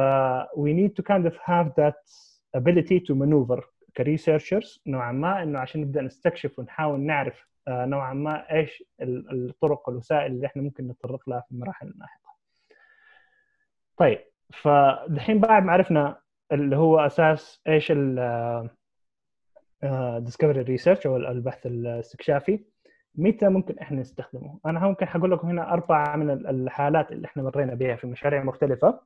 we 0.56 0.70
need 0.78 0.90
to 1.00 1.02
kind 1.12 1.26
of 1.26 1.34
have 1.34 1.68
that 1.82 2.00
ability 2.56 3.00
to 3.08 3.14
maneuver 3.14 3.60
ك 3.96 4.04
researchers 4.04 4.82
نوعا 4.86 5.12
ما 5.12 5.42
إنه 5.42 5.58
عشان 5.58 5.80
نبدأ 5.80 6.02
نستكشف 6.02 6.58
ونحاول 6.58 7.00
نعرف 7.00 7.46
نوعا 7.68 8.14
ما 8.14 8.52
إيش 8.52 8.84
الطرق 9.00 9.88
والوسائل 9.88 10.32
اللي 10.32 10.46
إحنا 10.46 10.62
ممكن 10.62 10.88
نتطرق 10.88 11.28
لها 11.28 11.40
في 11.40 11.52
المراحل 11.52 11.86
اللاحقه. 11.86 12.36
طيب 13.96 14.18
فدحين 14.62 15.40
بعد 15.40 15.62
ما 15.62 15.72
عرفنا 15.72 16.20
اللي 16.52 16.76
هو 16.76 16.98
أساس 17.00 17.60
إيش 17.68 17.92
ال 17.96 18.70
discovery 20.24 20.60
research 20.62 21.06
أو 21.06 21.16
البحث 21.16 21.66
الاستكشافي 21.66 22.64
متى 23.14 23.48
ممكن 23.48 23.78
إحنا 23.78 24.00
نستخدمه؟ 24.00 24.58
أنا 24.66 24.80
ممكن 24.80 25.06
حقول 25.06 25.30
لكم 25.30 25.48
هنا 25.48 25.72
أربعة 25.72 26.16
من 26.16 26.30
الحالات 26.30 27.12
اللي 27.12 27.26
إحنا 27.26 27.42
مرينا 27.42 27.74
بها 27.74 27.96
في 27.96 28.06
مشاريع 28.06 28.42
مختلفة 28.42 29.00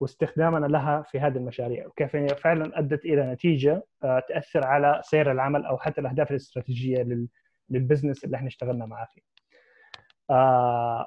واستخدامنا 0.00 0.66
لها 0.66 1.02
في 1.02 1.20
هذه 1.20 1.36
المشاريع 1.36 1.86
وكيف 1.86 2.16
هي 2.16 2.28
فعلا 2.28 2.78
أدت 2.78 3.04
إلى 3.04 3.32
نتيجة 3.32 3.82
تأثر 4.02 4.66
على 4.66 5.00
سير 5.04 5.32
العمل 5.32 5.64
أو 5.64 5.78
حتى 5.78 6.00
الأهداف 6.00 6.30
الاستراتيجية 6.30 7.26
لل 7.70 7.81
business 7.81 8.24
اللي 8.24 8.36
إحنا 8.36 8.48
اشتغلنا 8.48 8.86
معاه 8.86 9.06
فيه. 9.14 9.22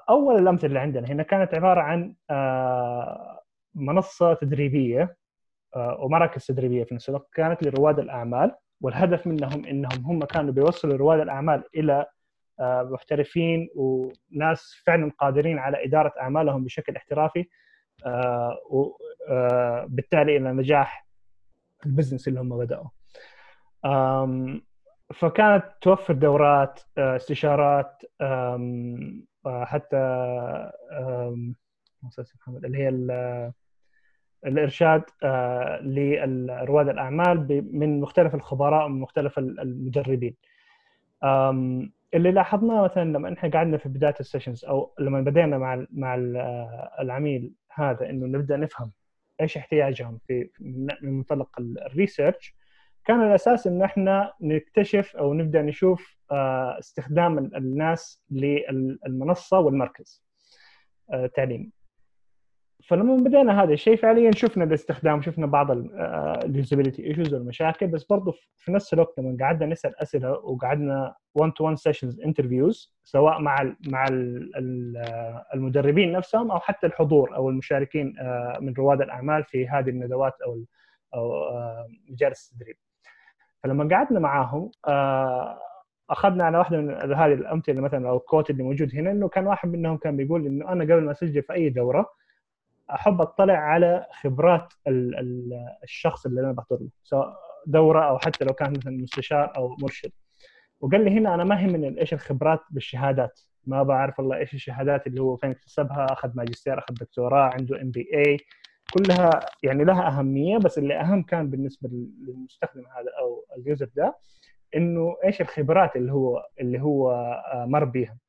أول 0.09 0.37
الأمثلة 0.41 0.67
اللي 0.67 0.79
عندنا 0.79 1.07
هنا 1.07 1.23
كانت 1.23 1.53
عبارة 1.53 1.81
عن 1.81 2.13
منصة 3.75 4.33
تدريبية 4.33 5.17
ومراكز 5.75 6.45
تدريبية 6.45 6.83
في 6.83 6.95
نفس 6.95 7.09
الوقت 7.09 7.29
كانت 7.33 7.63
لرواد 7.63 7.99
الأعمال 7.99 8.55
والهدف 8.81 9.27
منهم 9.27 9.65
إنهم 9.65 10.05
هم 10.05 10.25
كانوا 10.25 10.53
بيوصلوا 10.53 10.97
رواد 10.97 11.19
الأعمال 11.19 11.63
إلى 11.75 12.05
محترفين 12.61 13.69
وناس 13.75 14.81
فعلا 14.85 15.11
قادرين 15.19 15.59
على 15.59 15.85
إدارة 15.85 16.13
أعمالهم 16.21 16.63
بشكل 16.63 16.95
احترافي 16.95 17.45
وبالتالي 18.69 20.37
إلى 20.37 20.51
نجاح 20.51 21.07
البزنس 21.85 22.27
اللي 22.27 22.39
هم 22.39 22.57
بدأوا. 22.57 22.87
فكانت 25.13 25.63
توفر 25.81 26.13
دورات 26.13 26.79
استشارات 26.97 28.01
حتى 29.45 29.97
محمد 32.41 32.65
اللي 32.65 32.77
هي 32.77 32.89
الإرشاد 34.45 35.03
لرواد 35.81 36.89
الأعمال 36.89 37.63
من 37.73 37.99
مختلف 38.01 38.35
الخبراء 38.35 38.85
ومن 38.85 38.99
مختلف 39.01 39.39
المدربين. 39.39 40.35
اللي 42.13 42.31
لاحظناه 42.31 42.83
مثلا 42.83 43.03
لما 43.03 43.33
إحنا 43.33 43.49
قعدنا 43.49 43.77
في 43.77 43.89
بداية 43.89 44.15
ال 44.19 44.24
sessions 44.24 44.65
أو 44.65 44.93
لما 44.99 45.21
بدينا 45.21 45.57
مع 45.57 45.85
مع 45.91 46.15
العميل 46.99 47.53
هذا 47.79 48.09
إنه 48.09 48.25
نبدأ 48.37 48.57
نفهم 48.57 48.91
إيش 49.41 49.57
احتياجهم 49.57 50.19
في 50.27 50.49
من 50.59 50.87
منطلق 51.01 51.49
ال 51.59 51.69
research. 51.69 52.55
كان 53.05 53.21
الأساس 53.21 53.67
انه 53.67 53.85
إحنا 53.85 54.33
نكتشف 54.41 55.15
أو 55.15 55.33
نبدأ 55.33 55.61
نشوف 55.61 56.17
استخدام 56.79 57.37
الناس 57.37 58.23
للمنصة 58.31 59.59
والمركز. 59.59 60.23
التعليمي 61.13 61.71
فلما 62.85 63.15
بدينا 63.15 63.63
هذا 63.63 63.73
الشيء 63.73 63.95
فعليا 63.95 64.31
شفنا 64.31 64.63
الاستخدام 64.63 65.21
شفنا 65.21 65.45
بعض 65.45 65.71
ال 65.71 65.85
usability 65.85 67.05
issues 67.05 67.33
والمشاكل 67.33 67.87
بس 67.87 68.03
برضه 68.03 68.33
في 68.57 68.71
نفس 68.71 68.93
الوقت 68.93 69.19
لما 69.19 69.37
قعدنا 69.39 69.65
نسأل 69.65 70.01
أسئلة 70.01 70.31
وقعدنا 70.31 71.15
1 71.35 71.51
to 71.51 71.63
1 71.63 71.77
sessions 71.77 72.21
interviews 72.21 72.95
سواء 73.03 73.41
مع 73.41 73.61
ال 73.61 73.75
مع 73.87 74.05
ال 74.07 74.97
المدربين 75.53 76.11
نفسهم 76.11 76.51
أو 76.51 76.59
حتى 76.59 76.87
الحضور 76.87 77.35
أو 77.35 77.49
المشاركين 77.49 78.13
من 78.61 78.73
رواد 78.73 79.01
الأعمال 79.01 79.43
في 79.43 79.67
هذه 79.67 79.89
الندوات 79.89 80.33
أو 80.45 80.65
أو 81.15 81.33
مجالس 82.09 82.51
التدريب. 82.51 82.75
فلما 83.63 83.95
قعدنا 83.95 84.19
معاهم 84.19 84.71
أخذنا 86.09 86.43
على 86.43 86.57
واحدة 86.57 86.77
من 86.77 86.89
هذه 87.13 87.33
الأمثلة 87.33 87.81
مثلا 87.81 88.09
أو 88.09 88.17
الكوت 88.17 88.49
اللي 88.49 88.63
موجود 88.63 88.95
هنا 88.95 89.11
إنه 89.11 89.27
كان 89.27 89.47
واحد 89.47 89.69
منهم 89.69 89.97
كان 89.97 90.17
بيقول 90.17 90.45
إنه 90.45 90.71
أنا 90.71 90.83
قبل 90.83 91.01
ما 91.03 91.11
أسجل 91.11 91.43
في 91.43 91.53
أي 91.53 91.69
دورة 91.69 92.09
أحب 92.91 93.21
أطلع 93.21 93.53
على 93.53 94.05
خبرات 94.21 94.73
ال 94.87 95.15
ال 95.19 95.53
الشخص 95.83 96.25
اللي 96.25 96.41
أنا 96.41 96.51
بحضر 96.51 96.77
له 96.81 96.89
سواء 97.03 97.33
دورة 97.67 98.09
أو 98.09 98.17
حتى 98.17 98.45
لو 98.45 98.53
كان 98.53 98.71
مثلا 98.77 98.97
مستشار 98.97 99.57
أو 99.57 99.75
مرشد. 99.81 100.11
وقال 100.81 101.05
لي 101.05 101.11
هنا 101.11 101.33
أنا 101.33 101.43
ما 101.43 101.61
يهمني 101.61 102.01
إيش 102.01 102.13
الخبرات 102.13 102.59
بالشهادات 102.71 103.39
ما 103.65 103.83
بعرف 103.83 104.19
والله 104.19 104.37
إيش 104.37 104.53
الشهادات 104.53 105.07
اللي 105.07 105.21
هو 105.21 105.37
فين 105.37 105.49
اكتسبها 105.49 106.05
أخذ 106.13 106.31
ماجستير 106.35 106.79
أخذ 106.79 106.93
دكتوراه 106.93 107.51
عنده 107.53 107.81
MBA 107.81 108.37
كلها 108.93 109.29
يعني 109.63 109.83
لها 109.83 110.07
أهمية 110.07 110.57
بس 110.57 110.77
اللي 110.77 110.99
أهم 110.99 111.23
كان 111.23 111.49
بالنسبة 111.49 111.89
للمستخدم 111.89 112.81
هذا 112.81 113.11
أو 113.19 113.45
ال 113.57 113.64
user 113.64 113.89
ده 113.95 114.15
إنه 114.75 115.15
إيش 115.25 115.41
الخبرات 115.41 115.95
اللي 115.95 116.11
هو 116.11 116.45
اللي 116.59 116.81
هو 116.81 117.25
مر 117.55 117.83
بيها. 117.83 118.11
آه 118.11 118.26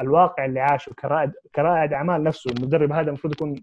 الواقع 0.00 0.44
اللي 0.44 0.60
عاشه 0.60 0.92
كرائد 0.98 1.32
كرائد 1.54 1.92
أعمال 1.92 2.22
نفسه 2.22 2.50
المدرب 2.50 2.92
هذا 2.92 3.08
المفروض 3.08 3.32
يكون 3.32 3.54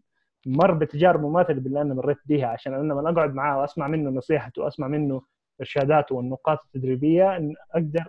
مر 0.45 0.73
بتجارب 0.73 1.21
مماثلة 1.21 1.59
باللي 1.59 1.81
أنا 1.81 1.93
مريت 1.93 2.17
بها 2.25 2.47
عشان 2.47 2.73
أنا 2.73 2.93
لما 2.93 3.09
أقعد 3.09 3.33
معاه 3.33 3.59
وأسمع 3.59 3.87
منه 3.87 4.09
نصيحته 4.09 4.61
وأسمع 4.61 4.87
منه 4.87 5.21
إرشاداته 5.61 6.15
والنقاط 6.15 6.59
التدريبية 6.65 7.37
إن 7.37 7.55
أقدر 7.71 8.05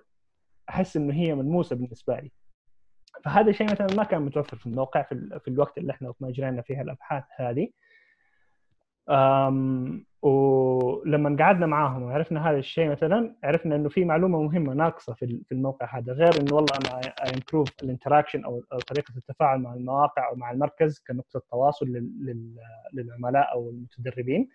أحس 0.69 0.97
إنه 0.97 1.15
هي 1.15 1.35
ملموسة 1.35 1.77
بالنسبة 1.77 2.17
لي. 2.21 2.33
فهذا 3.25 3.51
الشيء 3.51 3.71
مثلا 3.71 3.87
ما 3.97 4.05
كان 4.05 4.23
متوفر 4.23 4.57
في 4.57 4.67
الموقع 4.67 5.03
في, 5.03 5.41
في 5.45 5.49
الوقت 5.49 5.79
اللي 5.79 5.93
إحنا 5.93 6.13
ما 6.21 6.29
اجرينا 6.29 6.63
فيها 6.63 6.83
الأبحاث 6.83 7.25
هذه. 7.37 7.69
ولما 10.23 11.37
قعدنا 11.45 11.67
معاهم 11.67 12.03
وعرفنا 12.03 12.51
هذا 12.51 12.59
الشيء 12.59 12.91
مثلا 12.91 13.35
عرفنا 13.45 13.77
إنه 13.77 13.89
في 13.89 14.05
معلومة 14.05 14.43
مهمة 14.43 14.75
ناقصة 14.75 15.15
في 15.15 15.53
الموقع 15.53 15.99
هذا 15.99 16.13
غير 16.13 16.31
إنه 16.41 16.55
والله 16.55 16.69
أنا 16.85 17.01
improve 17.35 17.69
ال 17.83 17.88
interaction 17.88 18.45
أو 18.45 18.61
طريقة 18.89 19.13
التفاعل 19.17 19.59
مع 19.59 19.75
المواقع 19.75 20.29
أو 20.31 20.37
مع 20.37 20.51
المركز 20.51 20.99
كنقطة 21.09 21.43
تواصل 21.51 21.87
للعملاء 22.93 23.53
أو 23.53 23.71
المتدربين. 23.71 24.49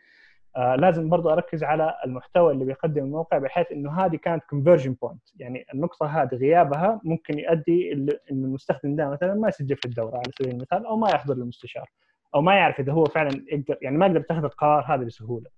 آه 0.58 0.76
لازم 0.76 1.10
برضو 1.10 1.30
أركز 1.30 1.64
على 1.64 1.94
المحتوى 2.06 2.54
اللي 2.54 2.66
بيقدم 2.66 3.04
الموقع 3.04 3.38
بحيث 3.38 3.72
إنه 3.72 3.92
هذه 4.06 4.16
كانت 4.16 4.44
conversion 4.50 4.96
point 5.02 5.22
يعني 5.40 5.66
النقطة 5.74 6.06
هذه 6.06 6.36
غيابها 6.36 7.02
ممكن 7.04 7.40
يؤدي 7.40 7.94
إنه 7.94 8.14
المستخدم 8.32 8.96
ده 8.96 9.10
مثلا 9.10 9.34
ما 9.34 9.48
يسجل 9.48 9.76
في 9.76 9.86
الدورة 9.86 10.16
على 10.18 10.32
سبيل 10.40 10.52
المثال 10.56 10.86
أو 10.86 10.98
ما 10.98 11.10
يحضر 11.10 11.34
المستشار 11.34 11.90
أو 12.36 12.42
ما 12.42 12.56
يعرف 12.56 12.80
إذا 12.80 12.94
هو 12.94 13.06
فعلا 13.06 13.46
يقدر 13.52 13.78
يعني 13.82 13.98
ما 13.98 14.06
يقدر 14.06 14.20
يتخذ 14.20 14.44
القرار 14.44 14.86
هذا 14.88 15.04
بسهولة. 15.04 15.50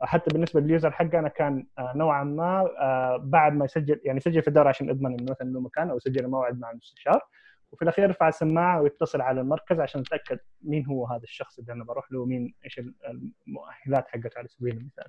حتى 0.00 0.30
بالنسبة 0.34 0.60
لل 0.60 0.70
user 0.70 0.90
حقنا 0.90 1.28
كان 1.28 1.66
آه، 1.78 1.92
نوعا 1.96 2.24
ما 2.24 2.60
آه، 2.80 3.16
بعد 3.16 3.52
ما 3.52 3.64
يسجل 3.64 4.00
يعني 4.04 4.16
يسجل 4.16 4.42
في 4.42 4.48
الدورة 4.48 4.68
عشان 4.68 4.88
يضمن 4.88 5.12
إنه 5.20 5.30
مثلا 5.30 5.50
له 5.50 5.60
مكان 5.60 5.90
أو 5.90 5.96
يسجل 5.96 6.28
موعد 6.28 6.60
مع 6.60 6.70
المستشار 6.70 7.20
وفي 7.72 7.82
الأخير 7.82 8.04
يرفع 8.04 8.28
السماعة 8.28 8.82
ويتصل 8.82 9.20
على 9.20 9.40
المركز 9.40 9.80
عشان 9.80 10.00
يتأكد 10.00 10.38
مين 10.62 10.86
هو 10.86 11.06
هذا 11.06 11.22
الشخص 11.22 11.58
اللي 11.58 11.72
أنا 11.72 11.84
بروح 11.84 12.12
له 12.12 12.20
ومين 12.20 12.54
إيش 12.64 12.80
المؤهلات 13.48 14.08
حقته 14.08 14.38
على 14.38 14.48
سبيل 14.48 14.76
المثال. 14.76 15.08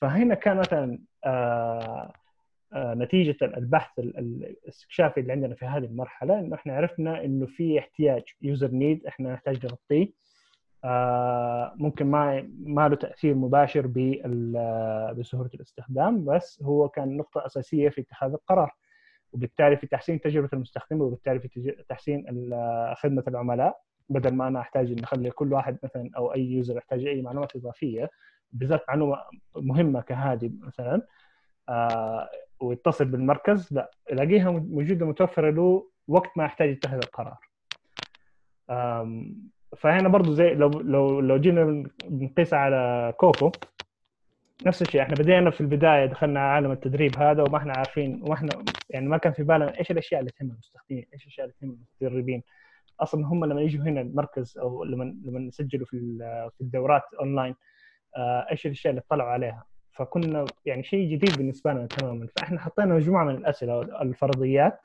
فهنا 0.00 0.34
كان 0.34 0.56
مثلا 0.56 0.98
آه 1.24 2.12
نتيجة 2.76 3.36
البحث 3.42 3.98
الاستكشافي 3.98 5.20
اللي 5.20 5.32
عندنا 5.32 5.54
في 5.54 5.66
هذه 5.66 5.84
المرحلة 5.84 6.40
إنه 6.40 6.54
إحنا 6.54 6.76
عرفنا 6.76 7.24
إنه 7.24 7.46
في 7.46 7.78
احتياج 7.78 8.22
يوزر 8.42 8.70
نيد 8.70 9.06
إحنا 9.06 9.32
نحتاج 9.32 9.66
نغطيه. 9.66 10.08
ممكن 11.76 12.06
ما 12.06 12.48
ما 12.64 12.88
له 12.88 12.96
تأثير 12.96 13.34
مباشر 13.34 13.86
بسهولة 15.16 15.50
الاستخدام 15.54 16.24
بس 16.24 16.62
هو 16.62 16.88
كان 16.88 17.16
نقطة 17.16 17.46
أساسية 17.46 17.88
في 17.88 18.00
اتخاذ 18.00 18.32
القرار 18.32 18.74
وبالتالي 19.32 19.76
في 19.76 19.86
تحسين 19.86 20.20
تجربة 20.20 20.48
المستخدم 20.52 21.00
وبالتالي 21.00 21.40
في 21.40 21.76
تحسين 21.88 22.24
خدمة 22.96 23.24
العملاء 23.28 23.80
بدل 24.08 24.34
ما 24.34 24.48
أنا 24.48 24.60
أحتاج 24.60 24.92
ان 24.92 24.98
أخلي 25.04 25.30
كل 25.30 25.52
واحد 25.52 25.78
مثلا 25.82 26.10
أو 26.16 26.34
أي 26.34 26.46
يوزر 26.52 26.76
يحتاج 26.76 27.06
أي 27.06 27.22
معلومات 27.22 27.56
إضافية 27.56 28.10
بالذات 28.52 28.82
معلومة 28.88 29.18
مهمة 29.56 30.00
كهذه 30.00 30.50
مثلا 30.60 31.02
آه 31.68 32.28
ويتصل 32.60 33.04
بالمركز 33.04 33.72
لا 33.72 33.90
ألاقيها 34.12 34.50
موجودة 34.50 35.06
متوفرة 35.06 35.50
له 35.50 35.88
وقت 36.08 36.30
ما 36.36 36.44
يحتاج 36.44 36.68
يتخذ 36.68 36.94
القرار. 36.96 37.38
فهنا 39.76 40.08
برضو 40.08 40.32
زي 40.32 40.54
لو 40.54 40.68
لو 40.68 41.20
لو 41.20 41.36
جينا 41.36 41.84
بنقيسها 42.04 42.58
على 42.58 43.12
كوكو 43.16 43.52
نفس 44.66 44.82
الشيء. 44.82 45.02
إحنا 45.02 45.14
بدينا 45.14 45.50
في 45.50 45.60
البداية 45.60 46.06
دخلنا 46.06 46.40
عالم 46.40 46.70
التدريب 46.72 47.18
هذا 47.18 47.42
وما 47.42 47.58
إحنا 47.58 47.72
عارفين 47.76 48.22
وما 48.22 48.34
إحنا 48.34 48.48
يعني 48.90 49.08
ما 49.08 49.16
كان 49.18 49.32
في 49.32 49.42
بالنا 49.42 49.78
إيش 49.78 49.90
الأشياء 49.90 50.20
اللي 50.20 50.30
تهم 50.30 50.50
المستخدمين، 50.50 51.06
إيش 51.14 51.22
الأشياء 51.22 51.46
اللي 51.46 51.56
تهم 51.60 51.78
المدربين. 52.02 52.42
أصلا 53.00 53.26
هم 53.26 53.44
لما 53.44 53.60
يجوا 53.60 53.84
هنا 53.84 54.00
المركز 54.00 54.58
أو 54.58 54.84
لما 54.84 55.04
لما 55.24 55.40
يسجلوا 55.40 55.86
في 55.86 56.18
في 56.58 56.60
الدورات 56.60 57.02
أونلاين 57.20 57.54
آه، 58.16 58.46
إيش 58.50 58.66
الأشياء 58.66 58.90
اللي 58.90 59.02
اطلعوا 59.06 59.30
عليها. 59.30 59.64
فكنا 59.92 60.44
يعني 60.66 60.82
شيء 60.84 61.10
جديد 61.12 61.36
بالنسبة 61.36 61.72
لنا 61.72 61.86
تماما. 61.86 62.28
فإحنا 62.36 62.60
حطينا 62.60 62.94
مجموعة 62.94 63.24
من 63.24 63.34
الأسئلة 63.34 63.80
الفرضيات 64.02 64.80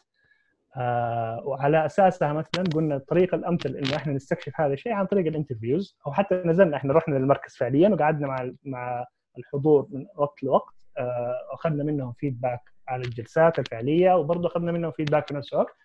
آه 0.78 1.42
وعلى 1.46 1.86
أساسها 1.86 2.34
مثلا 2.34 2.64
قلنا 2.74 2.96
الطريقة 2.96 3.36
الأمثل 3.36 3.70
إنه 3.76 3.96
إحنا 3.96 4.14
نستكشف 4.14 4.54
هذا 4.62 4.74
الشيء 4.74 4.94
عن 4.94 5.06
طريق 5.06 5.28
ال 5.28 5.34
interviews 5.34 5.98
أو 6.08 6.14
حتى 6.14 6.36
نزلنا 6.46 6.78
إحنا 6.78 6.94
رحنا 6.94 7.16
للمركز 7.16 7.56
فعليا 7.58 7.90
وقعدنا 7.90 8.28
مع 8.28 8.52
مع 8.64 9.06
الحضور 9.38 9.88
من 9.92 10.06
وقت 10.16 10.44
لوقت 10.44 10.74
آه 10.98 11.36
واخذنا 11.52 11.84
منهم 11.84 12.14
فيدباك 12.14 12.62
على 12.88 13.02
الجلسات 13.06 13.60
الفعلية 13.60 14.14
وبرضه 14.14 14.48
أخذنا 14.48 14.72
منهم 14.72 14.92
فيدباك 14.92 15.28
في 15.28 15.34
نفس 15.34 15.54
الوقت 15.54 15.76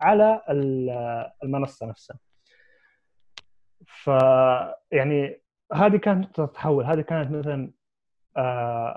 على 0.00 0.40
المنصة 1.44 1.86
نفسها. 1.86 2.18
ف 3.86 4.06
يعني 4.92 5.42
هذه 5.74 5.96
كانت 5.96 6.24
نقطه 6.24 6.46
تحول 6.46 6.84
هذه 6.84 7.00
كانت 7.00 7.30
مثلا 7.30 7.70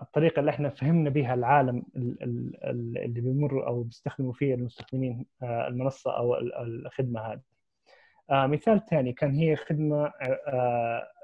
الطريقة 0.02 0.40
اللي 0.40 0.52
إحنا 0.52 0.70
فهمنا 0.70 1.10
بها 1.10 1.34
العالم 1.34 1.84
اللي 1.96 3.22
بيمر 3.22 3.68
أو 3.68 3.84
بيستخدموا 3.84 4.34
فيه 4.34 4.56
المستخدمين 4.56 5.26
آه، 5.44 5.68
المنصة 5.68 6.18
أو 6.18 6.36
الخدمة 6.38 7.20
هذه. 7.20 7.42
آه، 8.30 8.48
مثال 8.48 8.86
ثاني 8.86 9.14
كان 9.14 9.32
هي 9.32 9.56
خدمة 9.56 10.12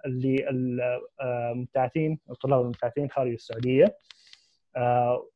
للمبتعثين 0.06 2.20
الطلاب 2.30 2.62
المبتعثين 2.62 3.10
خارج 3.10 3.32
السعودية 3.32 3.98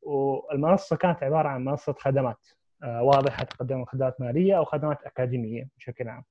والمنصة 0.02 0.96
كانت 0.96 1.24
عبارة 1.24 1.48
عن 1.48 1.66
منصة 1.66 1.94
خدمات 1.94 2.48
واضحة 2.84 3.44
تقدم 3.44 3.86
خدمات 3.86 4.22
مالية 4.22 4.58
أو 4.58 4.66
خدمات 4.66 5.04
أكاديمية 5.04 5.70
بشكل 5.78 6.08
عام. 6.08 6.24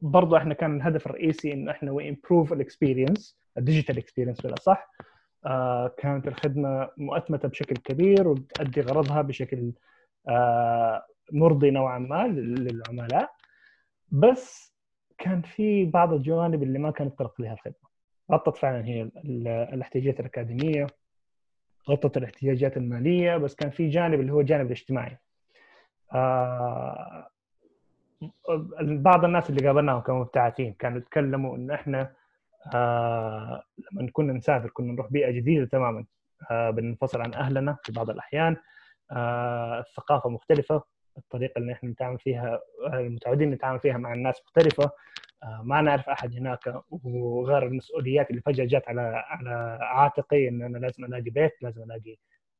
برضو 0.00 0.36
إحنا 0.36 0.54
كان 0.54 0.76
الهدف 0.76 1.06
الرئيسي 1.06 1.52
انه 1.52 1.70
إحنا 1.70 1.92
we 1.92 2.08
improve 2.08 2.52
ال 2.52 2.60
experience 2.60 3.43
ال 3.58 3.63
digital 3.63 3.98
experience 3.98 4.40
بالاصح 4.40 4.90
كانت 5.96 6.28
الخدمة 6.28 6.90
مؤتمتة 6.96 7.48
بشكل 7.48 7.76
كبير 7.76 8.28
وبتؤدي 8.28 8.80
غرضها 8.80 9.22
بشكل 9.22 9.72
آه 10.28 11.06
مرضي 11.32 11.70
نوعا 11.70 11.98
ما 11.98 12.26
للعملاء. 12.26 13.30
بس 14.10 14.74
كان 15.18 15.42
في 15.42 15.84
بعض 15.84 16.12
الجوانب 16.12 16.62
اللي 16.62 16.78
ما 16.78 16.90
كانت 16.90 17.14
تطرق 17.14 17.40
لها 17.40 17.52
الخدمة. 17.52 17.88
غطت 18.32 18.56
فعلا 18.56 18.84
هي 18.84 19.02
الاحتياجات 19.74 20.20
الأكاديمية 20.20 20.86
غطت 21.90 22.16
الاحتياجات 22.16 22.76
المالية 22.76 23.36
بس 23.36 23.54
كان 23.54 23.70
في 23.70 23.88
جانب 23.88 24.20
اللي 24.20 24.32
هو 24.32 24.40
الجانب 24.40 24.66
الاجتماعي. 24.66 25.18
آه 26.12 27.28
بعض 28.80 29.24
الناس 29.24 29.50
اللي 29.50 29.66
قابلناهم 29.66 30.00
كمبتعثين 30.00 30.72
كانوا 30.72 30.98
يتكلموا 30.98 31.56
انه 31.56 31.74
إحنا 31.74 32.12
آه 32.74 33.62
لما 33.92 34.10
كنا 34.12 34.32
نسافر 34.32 34.70
كنا 34.70 34.92
نروح 34.92 35.12
بيئة 35.12 35.30
جديدة 35.30 35.64
تماما 35.66 36.04
آه 36.50 36.70
بننفصل 36.70 37.20
عن 37.20 37.34
أهلنا 37.34 37.76
في 37.84 37.92
بعض 37.92 38.10
الأحيان. 38.10 38.56
آه 39.12 39.78
الثقافة 39.80 40.30
مختلفة 40.30 40.82
الطريقة 41.18 41.58
اللي 41.58 41.72
إحنا 41.72 41.90
نتعامل 41.90 42.18
فيها 42.18 42.60
المتعودين 42.86 43.50
نتعامل 43.50 43.80
فيها 43.80 43.96
مع 43.96 44.12
الناس 44.14 44.42
مختلفة. 44.46 44.90
آه 45.42 45.62
ما 45.64 45.80
نعرف 45.80 46.08
أحد 46.08 46.34
هناك 46.36 46.82
وغير 46.90 47.66
المسؤوليات 47.66 48.30
اللي 48.30 48.40
فجأة 48.42 48.64
جات 48.64 48.88
على 48.88 49.00
على 49.26 49.78
عاتقي 49.82 50.48
إن 50.48 50.62
أنا 50.62 50.78
لازم 50.78 51.04
ألاقي 51.04 51.30
بيت 51.30 51.52
لازم 51.62 51.82
ألاقي 51.82 52.16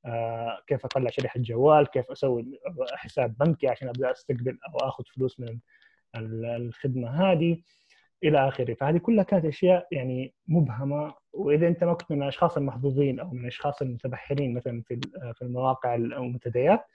آه 0.07 0.59
كيف 0.67 0.85
أطلع 0.85 1.11
شريحة 1.11 1.41
جوال 1.41 1.87
كيف 1.91 2.11
أسوي 2.11 2.61
حساب 2.93 3.39
بنكي 3.39 3.69
عشان 3.69 3.89
أبدأ 3.89 4.11
أستقبل 4.11 4.59
أو 4.69 4.89
أخذ 4.89 5.05
فلوس 5.17 5.41
من 5.41 5.59
الخدمة 6.17 7.33
هذه. 7.33 7.63
إلى 8.25 8.49
آخره 8.49 8.75
فهذه 8.75 8.99
كلها 8.99 9.25
كانت 9.25 9.45
أشياء 9.45 9.87
يعني 9.93 10.35
مبهمة 10.49 11.15
وإذا 11.33 11.69
أنت 11.69 11.85
ما 11.85 11.95
كنت 11.95 12.11
من 12.11 12.23
الأشخاص 12.23 12.57
المحظوظين 12.57 13.21
أو 13.21 13.31
من 13.31 13.41
الأشخاص 13.41 13.83
المتبحرين 13.83 14.55
مثلا 14.55 14.83
في 14.83 15.01
في 15.35 15.43
المواقع 15.43 15.95
المنتديات 15.95 16.87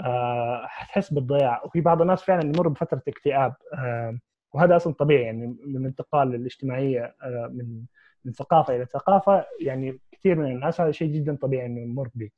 آه، 0.00 0.66
حتحس 0.66 1.12
بالضياع 1.12 1.62
وفي 1.64 1.80
بعض 1.80 2.00
الناس 2.00 2.22
فعلا 2.22 2.44
يمر 2.44 2.68
بفترة 2.68 3.02
اكتئاب 3.08 3.54
آه، 3.74 4.18
وهذا 4.52 4.76
أصلا 4.76 4.92
طبيعي 4.92 5.22
يعني 5.22 5.46
من 5.66 5.76
الانتقال 5.76 6.34
الاجتماعيه 6.34 7.14
آه، 7.22 7.50
من 7.52 7.82
من 8.24 8.32
ثقافة 8.32 8.76
إلى 8.76 8.86
ثقافة 8.86 9.46
يعني 9.60 10.00
كثير 10.12 10.36
من 10.36 10.52
الناس 10.52 10.80
هذا 10.80 10.90
شيء 10.90 11.12
جدا 11.12 11.36
طبيعي 11.36 11.66
إنه 11.66 11.80
يمر 11.80 12.08
به. 12.14 12.30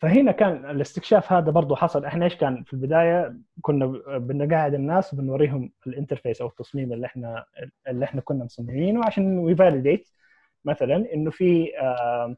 فهنا 0.00 0.32
كان 0.32 0.70
الاستكشاف 0.70 1.32
هذا 1.32 1.50
برضه 1.50 1.76
حصل. 1.76 2.04
إحنا 2.04 2.24
إيش 2.24 2.36
كان 2.36 2.62
في 2.64 2.72
البداية؟ 2.72 3.36
كنا 3.62 3.86
بنقعد 4.18 4.74
الناس 4.74 5.14
وبنوريهم 5.14 5.72
ال 5.86 5.91
interface 5.91 6.40
أو 6.40 6.46
التصميم 6.46 6.92
اللي 6.92 7.06
إحنا 7.06 7.44
اللي 7.88 8.04
إحنا 8.04 8.20
كنا 8.20 8.44
مصممينه 8.44 9.00
عشان 9.06 9.38
we 9.38 9.52
validate 9.52 10.08
مثلا 10.64 11.14
إنه 11.14 11.30
في 11.30 11.68
آه 11.80 12.36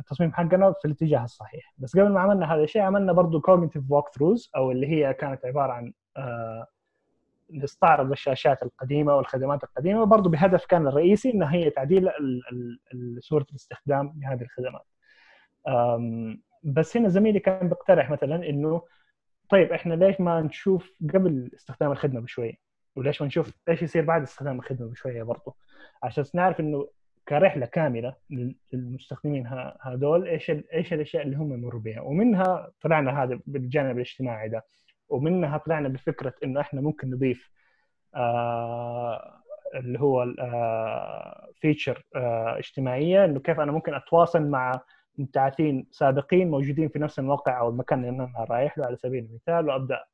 التصميم 0.00 0.32
حقنا 0.32 0.72
في 0.82 0.84
الاتجاه 0.88 1.24
الصحيح. 1.24 1.74
بس 1.78 1.96
قبل 1.96 2.08
ما 2.08 2.20
عملنا 2.20 2.54
هذا 2.54 2.62
الشيء 2.62 2.82
عملنا 2.82 3.12
برضه 3.12 3.40
كوجنتيف 3.40 3.90
ووك 3.90 4.08
ثروز 4.08 4.50
أو 4.56 4.70
اللي 4.70 4.86
هي 4.86 5.14
كانت 5.14 5.44
عبارة 5.44 5.72
عن 5.72 5.92
آه 6.16 6.66
نستعرض 7.50 8.10
الشاشات 8.10 8.62
القديمة 8.62 9.16
والخدمات 9.16 9.64
القديمة. 9.64 10.04
برضه 10.04 10.30
بهدف 10.30 10.66
كان 10.66 10.86
الرئيسي 10.86 11.30
إنه 11.34 11.46
هي 11.46 11.70
تعديل 11.70 12.10
صورة 13.20 13.46
الاستخدام 13.50 14.14
لهذه 14.22 14.42
الخدمات. 14.42 14.86
بس 16.64 16.96
هنا 16.96 17.08
زميلي 17.08 17.40
كان 17.40 17.68
بيقترح 17.68 18.10
مثلا 18.10 18.36
إنه 18.48 18.82
طيب 19.50 19.72
إحنا 19.72 19.94
ليش 19.94 20.20
ما 20.20 20.40
نشوف 20.40 20.92
قبل 21.14 21.50
استخدام 21.54 21.92
الخدمة 21.92 22.20
بشوية؟ 22.20 22.54
وليش 22.96 23.20
ما 23.22 23.26
نشوف 23.26 23.52
إيش 23.68 23.82
يصير 23.82 24.04
بعد 24.04 24.22
استخدام 24.22 24.58
الخدمة 24.58 24.88
بشوية 24.90 25.22
برضه 25.22 25.54
عشان 26.02 26.24
نعرف 26.34 26.60
إنه 26.60 26.88
كرحلة 27.28 27.66
كاملة 27.66 28.14
للمستخدمين 28.72 29.46
هذول 29.82 30.28
إيش 30.28 30.50
إيش 30.50 30.92
الأشياء 30.92 31.22
اللي 31.22 31.36
هم 31.36 31.52
يمروا 31.52 31.80
بها 31.80 32.00
ومنها 32.00 32.70
طلعنا 32.80 33.22
هذا 33.22 33.40
بالجانب 33.46 33.96
الاجتماعي 33.96 34.48
ده 34.48 34.64
ومنها 35.08 35.58
طلعنا 35.58 35.88
بفكرة 35.88 36.34
إنه 36.44 36.60
إحنا 36.60 36.80
ممكن 36.80 37.10
نضيف 37.10 37.50
آه 38.14 39.42
اللي 39.74 40.00
هو 40.00 40.24
فيتشر 41.60 42.04
آه 42.16 42.58
اجتماعية 42.58 43.24
إنه 43.24 43.40
كيف 43.40 43.60
أنا 43.60 43.72
ممكن 43.72 43.94
أتواصل 43.94 44.42
مع 44.42 44.80
مبتعثين 45.18 45.86
سابقين 45.90 46.50
موجودين 46.50 46.88
في 46.88 46.98
نفس 46.98 47.18
الموقع 47.18 47.60
أو 47.60 47.68
المكان 47.68 47.98
اللي 47.98 48.10
أنا 48.10 48.46
رايح 48.50 48.78
له 48.78 48.86
على 48.86 48.96
سبيل 48.96 49.24
المثال 49.24 49.68
وأبدأ 49.68 50.04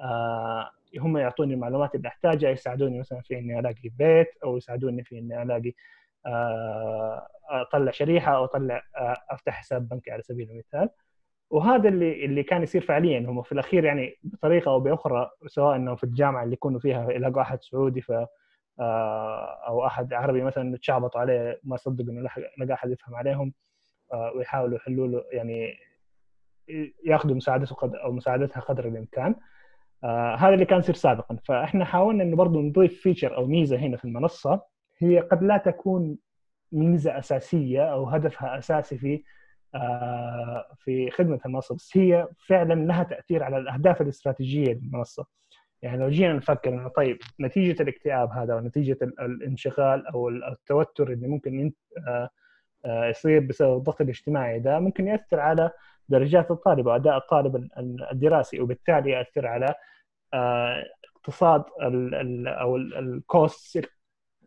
آه 0.00 0.70
هم 0.98 1.16
يعطوني 1.18 1.54
المعلومات 1.54 1.94
اللي 1.94 2.08
أحتاجها 2.08 2.50
يساعدوني 2.50 2.98
مثلا 3.00 3.20
في 3.20 3.38
إني 3.38 3.58
ألاقي 3.58 3.88
بيت 3.98 4.28
أو 4.44 4.56
يساعدوني 4.56 5.04
في 5.04 5.18
إني 5.18 5.42
ألاقي 5.42 5.72
آه 6.26 7.26
أطلع 7.50 7.90
شريحة 7.90 8.36
أو 8.36 8.44
أطلع 8.44 8.82
آه 8.96 9.16
أفتح 9.30 9.52
حساب 9.54 9.88
بنكي 9.88 10.10
على 10.10 10.22
سبيل 10.22 10.50
المثال. 10.50 10.88
وهذا 11.50 11.88
اللي 11.88 12.24
اللي 12.24 12.42
كان 12.42 12.62
يصير 12.62 12.80
فعليا. 12.80 13.18
هم 13.20 13.42
في 13.42 13.52
الأخير 13.52 13.84
يعني 13.84 14.14
بطريقة 14.24 14.70
أو 14.70 14.80
بأخرى 14.80 15.30
سواء 15.46 15.76
إنه 15.76 15.94
في 15.96 16.04
الجامعة 16.04 16.42
اللي 16.44 16.52
يكونوا 16.54 16.80
فيها 16.80 17.10
يلاقوا 17.12 17.42
احد 17.42 17.62
سعودي 17.62 18.00
ف 18.00 18.12
أو 19.68 19.86
أحد 19.86 20.12
عربي 20.14 20.42
مثلا 20.42 20.76
تشعبطوا 20.78 21.20
عليه 21.20 21.60
ما 21.64 21.76
صدقوا 21.76 22.10
إنه 22.12 22.28
لقى 22.58 22.74
أحد 22.74 22.90
يفهم 22.90 23.14
عليهم. 23.14 23.52
ويحاولوا 24.34 24.76
يحلوا 24.76 25.06
له 25.08 25.24
يعني 25.32 25.78
ياخذوا 27.04 27.36
مساعدته 27.36 27.76
أو 27.82 28.12
مساعدتها 28.12 28.60
قدر 28.60 28.88
الإمكان. 28.88 29.34
آه 30.04 30.34
هذا 30.34 30.54
اللي 30.54 30.64
كان 30.64 30.78
يصير 30.78 30.94
سابقا. 30.94 31.36
فإحنا 31.44 31.84
حاولنا 31.84 32.22
إنه 32.22 32.36
برضه 32.36 32.60
نضيف 32.60 33.00
فيتشر 33.00 33.36
أو 33.36 33.46
ميزة 33.46 33.76
هنا 33.76 33.96
في 33.96 34.04
المنصة. 34.04 34.62
هي 34.98 35.20
قد 35.20 35.42
لا 35.42 35.56
تكون 35.56 36.18
ميزة 36.72 37.18
أساسية 37.18 37.92
أو 37.92 38.04
هدفها 38.04 38.58
أساسي 38.58 38.98
في 38.98 39.22
آه 39.74 40.66
في 40.78 41.10
خدمة 41.10 41.40
المنصة 41.46 41.74
بس 41.74 41.96
هي 41.96 42.28
فعلا 42.46 42.74
لها 42.86 43.02
تأثير 43.02 43.42
على 43.42 43.58
الأهداف 43.58 44.00
الاستراتيجية 44.02 44.72
للمنصة. 44.72 45.26
يعني 45.82 46.02
لو 46.02 46.08
جينا 46.08 46.32
نفكر 46.32 46.70
إنه 46.70 46.88
طيب 46.88 47.18
نتيجة 47.40 47.82
الاكتئاب 47.82 48.30
هذا 48.30 48.54
ونتيجه 48.54 48.98
الانشغال 49.02 50.06
أو 50.06 50.28
التوتر 50.28 51.12
اللي 51.12 51.28
ممكن 51.28 51.72
آه 52.08 52.30
يصير 52.86 53.40
بسبب 53.40 53.76
الضغط 53.76 54.00
الاجتماعي 54.00 54.58
ده 54.60 54.78
ممكن 54.78 55.06
يأثر 55.08 55.40
على 55.40 55.70
درجات 56.08 56.50
الطالب 56.50 56.86
وأداء 56.86 57.16
الطالب 57.16 57.68
الدراسي 58.12 58.60
وبالتالي 58.60 59.10
يأثر 59.10 59.46
على 59.46 59.74
اقتصاد 61.16 61.64
أو 62.46 62.76
ال 62.76 62.99
cost 62.99 63.90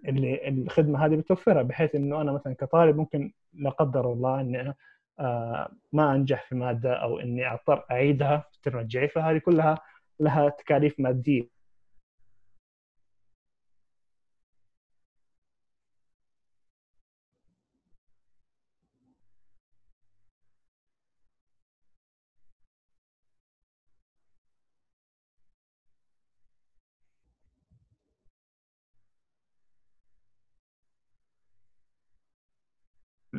اللي 0.07 0.47
الخدمة 0.47 1.05
هذه 1.05 1.15
بتوفرها 1.15 1.61
بحيث 1.61 1.95
إنه 1.95 2.21
أنا 2.21 2.31
مثلا 2.31 2.53
كطالب 2.55 2.97
ممكن 2.97 3.33
لا 3.53 3.69
قدر 3.69 4.13
الله 4.13 4.41
إني 4.41 4.73
ما 5.93 6.15
أنجح 6.15 6.45
في 6.49 6.55
مادة 6.55 6.93
أو 6.93 7.19
إني 7.19 7.53
أضطر 7.53 7.85
أعيدها 7.91 8.37
في 8.51 8.57
ال 8.57 8.62
term 8.62 8.79
الجاي 8.79 9.07
فهذه 9.07 9.37
كلها 9.37 9.77
لها 10.19 10.49
تكاليف 10.49 10.99
مادية. 10.99 11.58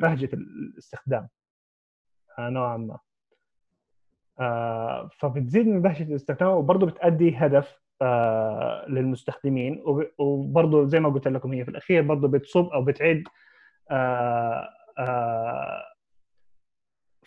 بهجه 0.01 0.31
الاستخدام. 0.35 1.29
نوعا 2.39 2.77
ما. 2.77 2.99
آه 4.41 5.11
فبتزيد 5.19 5.67
من 5.67 5.83
بهجه 5.83 6.03
الاستخدام 6.03 6.49
وبرضه 6.49 6.87
بتأدي 6.87 7.37
هدف 7.37 7.81
آه 8.03 8.85
للمستخدمين. 8.89 9.83
وبرضه 10.19 10.87
زي 10.87 11.01
ما 11.01 11.09
قلت 11.09 11.29
لكم 11.29 11.53
هي 11.53 11.65
في 11.65 11.71
الأخير 11.71 12.03
برضه 12.03 12.29
بتصب 12.29 12.67
أو 12.69 12.85
بتعيد 12.85 13.29
آه 13.91 14.69
آه 14.99 15.83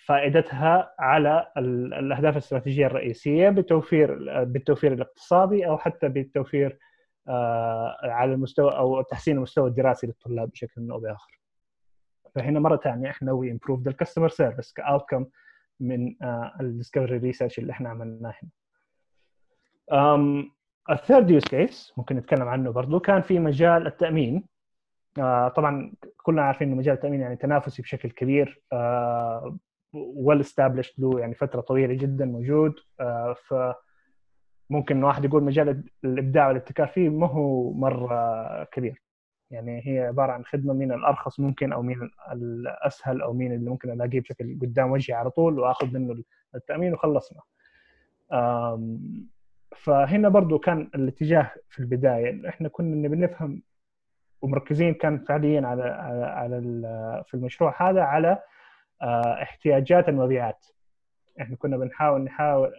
فائدتها 0.05 0.95
على 0.99 1.51
الأهداف 1.57 2.33
الاستراتيجية 2.33 2.86
الرئيسية 2.88 3.49
بتوفير 3.49 4.43
بالتوفير 4.43 4.93
الاقتصادي 4.93 5.67
أو 5.67 5.77
حتى 5.77 6.09
بالتوفير 6.09 6.79
آه 7.27 7.97
على 8.03 8.33
المستوى 8.33 8.77
أو 8.77 9.01
تحسين 9.01 9.38
المستوى 9.38 9.69
الدراسي 9.69 10.07
للطلاب 10.07 10.49
بشكل 10.49 10.91
أو 10.91 10.99
بآخر. 10.99 11.39
فهنا 12.36 12.60
مرة 12.60 12.78
ثانية 12.78 13.10
إحنا 13.10 13.32
we 13.32 13.52
improve 13.52 13.82
the 13.82 13.91
customer 13.91 14.30
service 14.30 14.73
ك 14.73 14.80
outcome 14.80 15.26
من 15.80 16.15
ال 16.62 16.67
discovery 16.67 17.17
research 17.17 17.60
اللي 17.60 17.72
إحنا 17.72 17.89
عملناه 17.89 18.34
هنا. 19.91 20.46
ال 20.89 20.96
third 20.96 21.30
use 21.30 21.43
case 21.43 21.93
ممكن 21.98 22.15
نتكلم 22.15 22.48
عنه 22.48 22.72
برضه 22.72 23.00
كان 23.00 23.22
في 23.22 23.39
مجال 23.39 23.88
التأمين. 23.88 24.43
uh, 25.19 25.48
طبعا 25.56 25.93
كلنا 26.24 26.41
عارفين 26.41 26.67
إنه 26.67 26.78
مجال 26.78 26.93
التأمين 26.93 27.22
يعني 27.22 27.36
تنافسي 27.36 27.82
بشكل 27.82 28.10
كبير 28.10 28.62
well 29.93 30.38
uh, 30.38 30.41
established 30.41 30.93
له 31.02 31.19
يعني 31.19 31.36
فترة 31.36 31.62
طويلة 31.62 31.93
جدا 31.93 32.26
موجود. 32.26 32.74
uh, 33.02 33.34
ف 33.48 33.56
ممكن 34.69 35.04
واحد 35.04 35.26
يقول 35.26 35.43
مجال 35.43 35.84
الإبداع 36.04 36.48
والابتكار 36.48 36.88
فيه 36.88 37.10
ما 37.10 37.28
هو 37.28 37.74
مرة 37.74 38.63
كبير. 38.63 39.02
يعني 39.51 39.82
هي 39.86 39.99
عبارة 39.99 40.32
عن 40.32 40.45
خدمة 40.45 40.73
مين 40.73 40.91
الأرخص 40.91 41.39
ممكن 41.39 41.73
أو 41.73 41.82
مين 41.82 42.10
الأسهل 42.32 43.21
أو 43.21 43.34
مين 43.34 43.53
اللي 43.53 43.69
ممكن 43.69 43.91
ألاقيه 43.91 44.21
بشكل 44.21 44.60
قدام 44.62 44.91
وجهي 44.91 45.15
على 45.15 45.29
طول 45.29 45.60
وأخذ 45.60 45.93
منه 45.93 46.23
التأمين 46.56 46.93
وخلصنا. 46.93 47.41
فهنا 49.75 50.29
برضو 50.29 50.60
كان 50.60 50.89
الاتجاه 50.95 51.51
في 51.69 51.79
البداية. 51.79 52.49
إحنا 52.49 52.69
كنا 52.69 52.95
نبي 53.08 53.15
نفهم 53.15 53.62
ومركزين 54.41 54.93
كان 54.93 55.19
فعليا 55.19 55.67
على 55.67 55.84
على, 55.84 56.25
على 56.25 56.62
في 57.27 57.34
المشروع 57.34 57.89
هذا 57.89 58.01
على 58.01 58.39
احتياجات 59.41 60.10
المبيعات. 60.10 60.65
إحنا 61.41 61.56
كنا 61.56 61.77
بنحاول 61.77 62.21
نحاول 62.21 62.71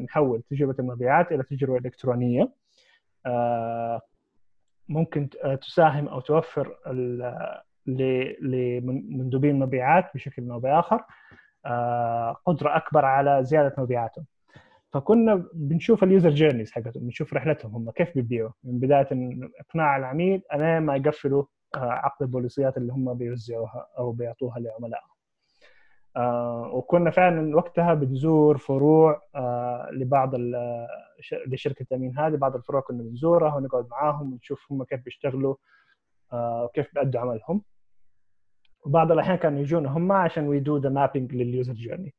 نحول 0.00 0.42
تجربة 0.42 0.74
المبيعات 0.78 1.32
إلى 1.32 1.42
تجربة 1.42 1.76
إلكترونية. 1.76 2.52
ممكن 4.92 5.28
تساهم 5.62 6.08
أو 6.08 6.20
توفر 6.20 6.76
لمندوبين 8.42 9.50
المبيعات 9.50 10.10
بشكل 10.14 10.50
أو 10.50 10.60
بآخر 10.60 11.04
قدرة 12.46 12.76
أكبر 12.76 13.04
على 13.04 13.44
زيادة 13.44 13.74
مبيعاتهم. 13.78 14.26
فكنا 14.92 15.44
بنشوف 15.54 16.04
ال 16.04 16.09
user 16.09 16.30
journeys 16.30 16.72
حقتهم 16.72 17.02
بنشوف 17.02 17.34
رحلتهم 17.34 17.74
هم 17.74 17.90
كيف 17.90 18.14
بيبيعوا. 18.14 18.50
من 18.64 18.78
بداية 18.78 19.08
إقناع 19.60 19.96
العميل 19.96 20.42
إلى 20.52 20.80
ما 20.80 20.96
يقفلوا 20.96 21.44
عقد 21.74 22.22
البوليسيات 22.22 22.76
اللي 22.76 22.92
هم 22.92 23.14
بيوزعوها 23.14 23.86
أو 23.98 24.12
بيعطوها 24.12 24.58
لعملائهم 24.60 25.08
آه 25.08 25.11
وكنا 26.72 27.10
فعلا 27.10 27.56
وقتها 27.56 27.94
بنزور 27.94 28.58
فروع 28.58 29.22
آه 29.34 29.88
لبعض 29.92 30.34
لشركة 31.46 31.82
التامين 31.82 32.18
هذه 32.18 32.36
بعض 32.36 32.56
الفروع 32.56 32.80
كنا 32.80 33.02
بنزورها 33.02 33.54
ونقعد 33.56 33.88
معاهم 33.90 34.32
ونشوف 34.32 34.72
هم 34.72 34.84
كيف 34.84 35.04
بيشتغلوا 35.04 35.54
آه 36.32 36.64
وكيف 36.64 36.94
بيأدوا 36.94 37.20
عملهم. 37.20 37.62
وبعض 38.86 39.12
الأحيان 39.12 39.36
كانوا 39.36 39.60
يجونا 39.60 39.90
هم 39.90 40.12
عشان 40.12 40.48
we 40.48 40.62
do 40.62 40.76
the 40.76 40.88
mapping 40.88 41.34
لل 41.34 41.47
user 41.47 41.72
journey 41.72 42.14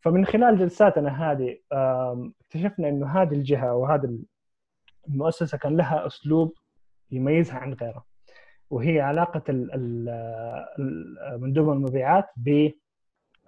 فمن 0.00 0.26
خلال 0.26 0.58
جلساتنا 0.58 1.32
هذه 1.32 1.58
اكتشفنا 2.40 2.88
إنه 2.88 3.06
هذه 3.06 3.34
الجهة 3.34 3.74
وهذه 3.74 4.18
المؤسسة 5.08 5.58
كان 5.58 5.76
لها 5.76 6.06
أسلوب 6.06 6.54
يميزها 7.10 7.56
عن 7.56 7.72
غيرها 7.72 8.04
وهي 8.70 9.00
علاقة 9.00 9.42
مندوب 11.38 11.70
المبيعات 11.72 12.28
ب 12.36 12.70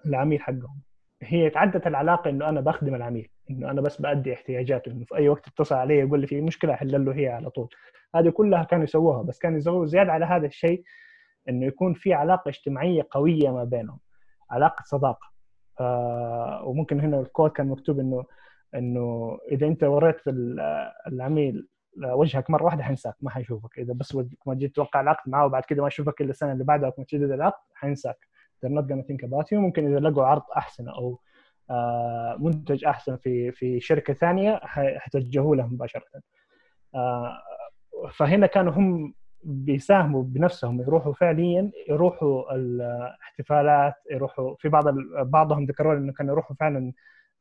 العميل 0.07 0.41
حقهم. 0.41 0.81
هي 1.23 1.51
تعدت 1.51 1.87
العلاقة 1.87 2.31
إنه 2.31 2.49
أنا 2.49 2.61
بخدم 2.61 2.95
العميل 2.95 3.29
إنه 3.51 3.71
أنا 3.71 3.81
بس 3.81 4.01
بأدي 4.01 4.33
احتياجاته 4.35 4.93
إنه 4.93 5.05
في 5.05 5.17
أي 5.17 5.29
وقت 5.29 5.49
اتصل 5.49 5.75
علي 5.75 5.99
يقول 5.99 6.21
لي 6.21 6.27
في 6.27 6.41
مشكلة 6.41 6.75
أحل 6.75 7.05
له 7.05 7.15
هي 7.15 7.29
على 7.29 7.51
طول. 7.51 7.69
هذه 8.15 8.31
كلها 8.31 8.65
كانوا 8.65 8.85
يسووها 8.85 9.23
بس 9.23 9.39
كانوا 9.39 9.59
يسووا 9.59 9.87
زيادة 9.87 10.13
على 10.13 10.25
هذا 10.25 10.47
الشيء 10.47 10.83
إنه 11.49 11.67
يكون 11.67 11.95
في 11.95 12.13
علاقة 12.15 12.49
اجتماعية 12.49 13.07
قوية 13.11 13.51
ما 13.51 13.65
بينهم 13.65 13.99
علاقة 14.51 14.83
صداقة. 14.85 15.33
آه 15.81 16.63
وممكن 16.65 17.01
هنا 17.01 17.21
الكود 17.21 17.51
كان 17.51 17.69
مكتوب 17.69 18.01
إنه 18.01 18.25
إنه 18.75 19.39
إذا 19.53 19.67
أنت 19.67 19.85
وريت 19.85 20.17
العميل 21.07 21.69
وجهك 22.03 22.51
مرة 22.51 22.65
واحدة 22.65 22.83
حينساك 22.83 23.15
ما 23.21 23.31
حيشوفك. 23.31 23.79
إذا 23.79 23.95
بس 23.95 24.19
ما 24.47 24.55
جيت 24.55 24.77
توقع 24.77 25.01
العقد 25.01 25.31
معه 25.31 25.47
وبعد 25.47 25.63
كده 25.65 25.83
ما 25.83 25.89
يشوفك 25.89 26.21
إلا 26.21 26.31
السنة 26.31 26.53
اللي 26.53 26.65
بعدها 26.65 26.93
وما 26.97 27.07
تجدد 27.07 27.31
العقد 27.31 27.63
حينساك. 27.75 28.29
They're 28.61 28.79
not 28.79 28.87
gonna 28.89 29.03
think 29.03 29.23
about 29.29 29.47
you. 29.53 29.59
ممكن 29.59 29.87
إذا 29.87 30.01
لقوا 30.09 30.25
عرض 30.25 30.43
أحسن 30.57 30.89
أو 30.89 31.21
آه 31.71 32.37
منتج 32.41 32.85
أحسن 32.85 33.17
في 33.17 33.53
في 33.53 33.81
شركة 33.81 34.15
ثانية 34.15 34.61
حتوجهوا 34.99 35.57
له 35.57 35.67
مباشرة. 35.67 36.03
آه 36.95 37.39
فهنا 38.13 38.47
كانوا 38.47 38.73
هم 38.73 39.15
بيساهموا 39.45 40.23
بنفسهم 40.23 40.81
يروحوا 40.81 41.13
فعليا 41.13 41.71
يروحوا 41.89 42.55
الاحتفالات 42.55 43.95
يروحوا 44.11 44.55
في 44.59 44.69
بعض 44.69 44.85
بعضهم 45.21 45.65
ذكروا 45.65 45.95
إنه 45.95 46.13
كانوا 46.13 46.33
يروحوا 46.33 46.57
فعلا 46.57 46.93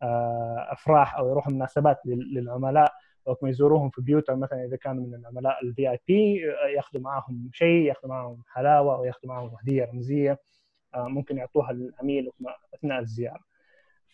آه 0.02 0.68
أفراح 0.72 1.18
أو 1.18 1.30
يروحوا 1.30 1.54
مناسبات 1.54 1.98
للعملاء 2.06 2.94
أو 3.28 3.48
يزوروهم 3.48 3.90
في 3.90 4.02
بيوتهم 4.02 4.40
مثلا 4.40 4.66
إذا 4.66 4.78
كانوا 4.78 5.08
من 5.08 5.16
العملاء 5.16 5.64
الفي 5.64 5.90
اي 5.92 6.00
بي 6.08 6.42
ياخذوا 6.76 7.02
معاهم 7.02 7.50
شيء 7.54 7.86
ياخذوا 7.86 8.10
معاهم 8.10 8.44
حلاوة 8.48 8.96
أو 8.96 9.06
ياخذوا 9.06 9.34
معاهم 9.34 9.52
هدية 9.62 9.86
رمزية. 9.86 10.40
ممكن 10.96 11.38
يعطوها 11.38 11.74
للعميل 11.74 12.32
أثناء 12.74 13.00
الزيارة. 13.00 13.44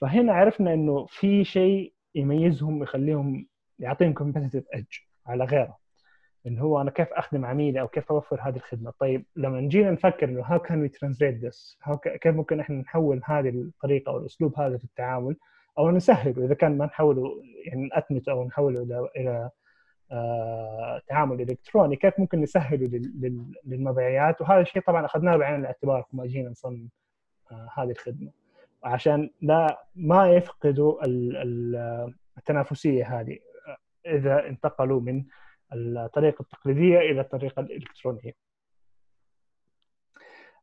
فهنا 0.01 0.33
عرفنا 0.33 0.73
إنه 0.73 1.05
في 1.05 1.43
شيء 1.43 1.93
يميزهم 2.15 2.83
يخليهم 2.83 3.47
يعطيهم 3.79 4.13
competitive 4.13 4.63
edge 4.73 4.97
على 5.27 5.43
غيره 5.43 5.77
اللي 6.45 6.61
هو 6.61 6.81
أنا 6.81 6.91
كيف 6.91 7.07
أخدم 7.13 7.45
عميلي 7.45 7.81
أو 7.81 7.87
كيف 7.87 8.11
أوفر 8.11 8.41
هذه 8.41 8.55
الخدمة. 8.55 8.93
طيب 8.99 9.25
لما 9.35 9.61
جينا 9.61 9.91
نفكر 9.91 10.29
إنه 10.29 10.41
how 10.41 10.59
can 10.59 10.81
we 10.81 10.89
translate 10.89 11.45
this 11.45 11.77
كيف 12.21 12.35
ممكن 12.35 12.59
إحنا 12.59 12.75
نحول 12.75 13.21
هذه 13.25 13.49
الطريقة 13.49 14.09
أو 14.09 14.17
الأسلوب 14.17 14.59
هذا 14.59 14.77
في 14.77 14.83
التعامل؟ 14.83 15.35
أو 15.77 15.91
نسهله 15.91 16.45
إذا 16.45 16.53
كان 16.53 16.77
ما 16.77 16.85
نحوله 16.85 17.43
يعني 17.65 17.87
نأتمته 17.87 18.31
أو 18.31 18.43
نحوله 18.47 18.81
إلى 18.83 19.09
إلى 19.17 19.49
تعامل 21.07 21.41
إلكتروني 21.41 21.95
كيف 21.95 22.19
ممكن 22.19 22.41
نسهله 22.41 23.01
للمبيعات 23.65 24.41
وهذا 24.41 24.61
الشيء 24.61 24.81
طبعا 24.81 25.05
أخذناه 25.05 25.37
بعين 25.37 25.59
الاعتبار 25.59 26.05
لما 26.13 26.25
جينا 26.25 26.49
نصمم 26.49 26.89
هذه 27.51 27.91
الخدمة 27.91 28.31
عشان 28.83 29.29
لا 29.41 29.85
ما 29.95 30.29
يفقدوا 30.29 30.99
التنافسية 32.37 33.19
هذه 33.19 33.39
إذا 34.05 34.47
انتقلوا 34.47 35.01
من 35.01 35.25
الطريقة 35.73 36.41
التقليدية 36.41 36.99
إلى 36.99 37.21
الطريقة 37.21 37.59
الإلكترونية. 37.59 38.33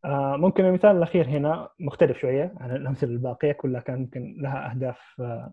آه، 0.05 0.37
ممكن 0.37 0.65
المثال 0.65 0.97
الأخير 0.97 1.27
هنا 1.27 1.69
مختلف 1.81 2.19
شوية 2.19 2.55
عن 2.57 2.77
الأمثلة 2.77 3.11
الباقية 3.11 3.53
كلها 3.53 3.81
كان 3.81 3.99
ممكن 3.99 4.37
لها 4.41 4.71
أهداف 4.71 5.21
آه، 5.21 5.53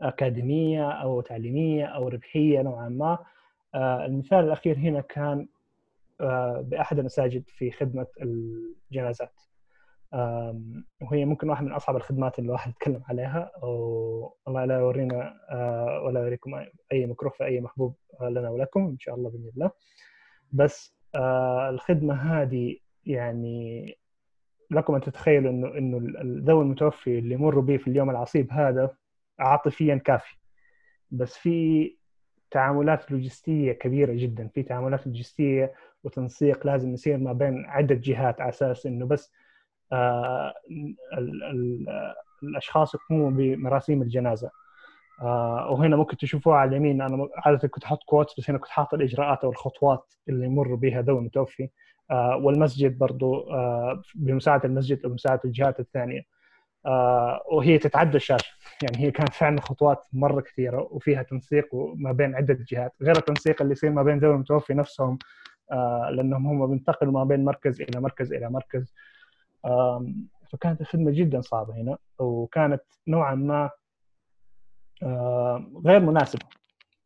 أكاديمية 0.00 0.90
أو 0.90 1.20
تعليمية 1.20 1.84
أو 1.84 2.08
ربحية 2.08 2.62
نوعا 2.62 2.88
ما. 2.88 3.18
آه، 3.74 4.06
المثال 4.06 4.44
الأخير 4.44 4.78
هنا 4.78 5.00
كان 5.00 5.48
بأحد 6.60 6.98
المساجد 6.98 7.44
في 7.48 7.70
خدمة 7.70 8.06
الجنازات. 8.22 9.32
وهي 11.02 11.24
ممكن 11.24 11.50
واحد 11.50 11.64
من 11.64 11.72
اصعب 11.72 11.96
الخدمات 11.96 12.38
اللي 12.38 12.46
الواحد 12.48 12.70
يتكلم 12.70 13.02
عليها 13.08 13.50
والله 13.62 14.64
لا 14.64 14.78
يورينا 14.78 15.34
آه، 15.50 16.02
ولا 16.04 16.20
يوريكم 16.20 16.54
أي 16.92 17.06
مكروه 17.06 17.32
في 17.32 17.44
أي 17.44 17.60
محبوب 17.60 17.94
لنا 18.22 18.50
ولكم 18.50 18.80
إن 18.80 18.98
شاء 18.98 19.14
الله 19.14 19.30
بإذن 19.30 19.50
الله 19.56 19.70
بس 20.52 20.96
آه، 21.14 21.70
الخدمة 21.70 22.14
هذه 22.14 22.76
يعني 23.06 23.94
لكم 24.70 24.94
أن 24.94 25.00
تتخيلوا 25.00 25.50
إنه 25.50 25.78
إنه 25.78 26.12
ذوي 26.44 26.62
المتوفي 26.62 27.18
اللي 27.18 27.34
يمروا 27.34 27.62
به 27.62 27.76
في 27.76 27.90
اليوم 27.90 28.10
العصيب 28.10 28.52
هذا 28.52 28.94
عاطفيا 29.38 29.96
كافي 29.96 30.36
بس 31.10 31.36
في 31.36 31.96
تعاملات 32.50 33.10
لوجستية 33.10 33.72
كبيرة 33.72 34.12
جدا. 34.12 34.48
في 34.54 34.62
تعاملات 34.62 35.06
لوجستية 35.06 35.74
وتنسيق 36.04 36.66
لازم 36.66 36.94
يصير 36.94 37.18
ما 37.18 37.32
بين 37.32 37.64
عدة 37.66 37.94
جهات 37.94 38.40
على 38.40 38.48
أساس 38.48 38.86
إنه 38.86 39.06
بس 39.06 39.32
آه، 39.92 40.54
الأشخاص 42.42 42.94
يقوموا 42.94 43.30
بمراسيم 43.30 44.02
الجنازة. 44.02 44.50
آه، 45.22 45.70
وهنا 45.70 45.96
ممكن 45.96 46.16
تشوفوها 46.16 46.56
على 46.56 46.70
اليمين. 46.70 47.02
أنا 47.02 47.28
عاده 47.36 47.68
كنت 47.68 47.84
أحط 47.84 48.02
quotes 48.06 48.40
بس 48.40 48.50
هنا 48.50 48.58
كنت 48.58 48.70
حاط 48.70 48.94
الإجراءات 48.94 49.44
أو 49.44 49.50
الخطوات 49.50 50.14
اللي 50.28 50.46
يمر 50.46 50.74
بها 50.74 51.02
ذوي 51.02 51.18
المتوفي. 51.18 51.68
آه، 52.10 52.36
والمسجد 52.36 52.98
برضو 52.98 53.46
بمساعدة 54.14 54.64
المسجد 54.64 55.00
أو 55.04 55.10
بمساعده 55.10 55.40
الجهات 55.44 55.80
الثانية. 55.80 56.22
وهي 57.52 57.78
تتعدى 57.78 58.16
الشاشة. 58.16 58.55
يعني 58.82 58.98
هي 58.98 59.10
كانت 59.10 59.32
فعلا 59.32 59.60
خطوات 59.60 60.04
مرة 60.12 60.40
كثيرة 60.40 60.88
وفيها 60.90 61.22
تنسيق 61.22 61.74
ما 61.94 62.12
بين 62.12 62.34
عدة 62.34 62.58
جهات 62.68 62.92
غير 63.02 63.16
التنسيق 63.16 63.62
اللي 63.62 63.72
يصير 63.72 63.90
ما 63.90 64.02
بين 64.02 64.18
ذوي 64.18 64.34
المتوفي 64.34 64.74
نفسهم 64.74 65.18
لأنهم 66.10 66.46
هم 66.46 66.66
بينتقلوا 66.66 67.12
ما 67.12 67.24
بين 67.24 67.44
مركز 67.44 67.80
إلى 67.80 68.00
مركز 68.00 68.32
إلى 68.32 68.50
مركز. 68.50 68.94
فكانت 70.52 70.80
الخدمة 70.80 71.10
جدا 71.10 71.40
صعبة 71.40 71.74
هنا 71.74 71.98
وكانت 72.18 72.82
نوعا 73.08 73.34
ما 73.34 73.70
غير 75.86 76.00
مناسبة 76.00 76.46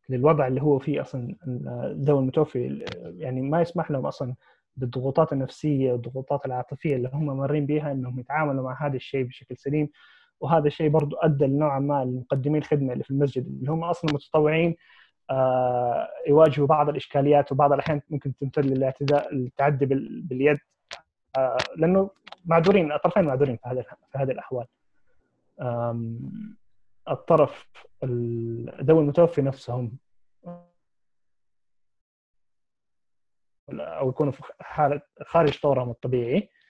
للوضع 0.09 0.47
اللي 0.47 0.61
هو 0.61 0.79
فيه 0.79 1.01
أصلا 1.01 1.35
ذوي 2.03 2.19
المتوفي 2.19 2.85
يعني 3.17 3.41
ما 3.41 3.61
يسمح 3.61 3.91
لهم 3.91 4.05
أصلا 4.05 4.35
بالضغوطات 4.75 5.33
النفسية 5.33 5.91
والضغوطات 5.91 6.45
العاطفية 6.45 6.95
اللي 6.95 7.09
هم 7.13 7.37
مارين 7.37 7.65
بها 7.65 7.91
إنهم 7.91 8.19
يتعاملوا 8.19 8.63
مع 8.63 8.87
هذا 8.87 8.95
الشيء 8.95 9.23
بشكل 9.23 9.57
سليم. 9.57 9.89
وهذا 10.41 10.67
الشيء 10.67 10.89
برضو 10.89 11.15
أدى 11.15 11.47
نوعا 11.47 11.79
ما 11.79 12.05
لمقدمين 12.05 12.61
الخدمة 12.61 12.93
اللي 12.93 13.03
في 13.03 13.11
المسجد 13.11 13.45
اللي 13.45 13.71
هم 13.71 13.83
أصلا 13.83 14.13
متطوعين 14.13 14.75
يواجهوا 16.27 16.67
بعض 16.67 16.89
الإشكاليات 16.89 17.51
وبعض 17.51 17.73
الأحيان 17.73 18.01
ممكن 18.09 18.35
تمتد 18.37 18.65
للاعتداء 18.65 19.33
التعدي 19.33 19.85
باليد 19.85 20.59
لأنه 21.77 22.09
معذورين 22.45 22.91
الطرفين 22.91 23.23
معذورين 23.23 23.57
في 23.57 23.69
هذه 23.69 23.85
في 24.11 24.17
هذه 24.17 24.31
الأحوال. 24.31 24.65
الطرف 27.09 27.67
ذوي 28.83 29.01
المتوفي 29.01 29.41
نفسهم 29.41 29.97
أو 33.69 34.09
يكونوا 34.09 34.31
في 34.31 34.43
حالة 34.59 35.01
خارج 35.23 35.59
طورهم 35.59 35.89
الطبيعي. 35.89 36.37
آه 36.37 36.60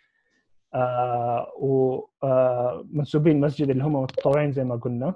ومنسوبين 1.60 3.36
المسجد 3.36 3.70
اللي 3.70 3.84
هم 3.84 3.96
متطوعين 3.96 4.52
زي 4.52 4.64
ما 4.64 4.76
قلنا. 4.76 5.16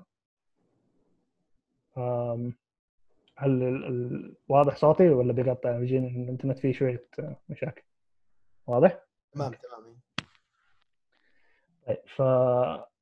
هل 3.37 4.35
واضح 4.47 4.75
صوتي 4.75 5.09
ولا 5.09 5.33
بيقطع 5.33 5.79
يجيني 5.79 6.23
الانترنت 6.23 6.59
فيه 6.59 6.73
شوية 6.73 7.07
مشاكل. 7.49 7.83
واضح؟ 8.67 8.99
تمام 9.31 9.51
تمام. 9.51 9.95
طيب 11.87 11.97
ف 12.07 12.21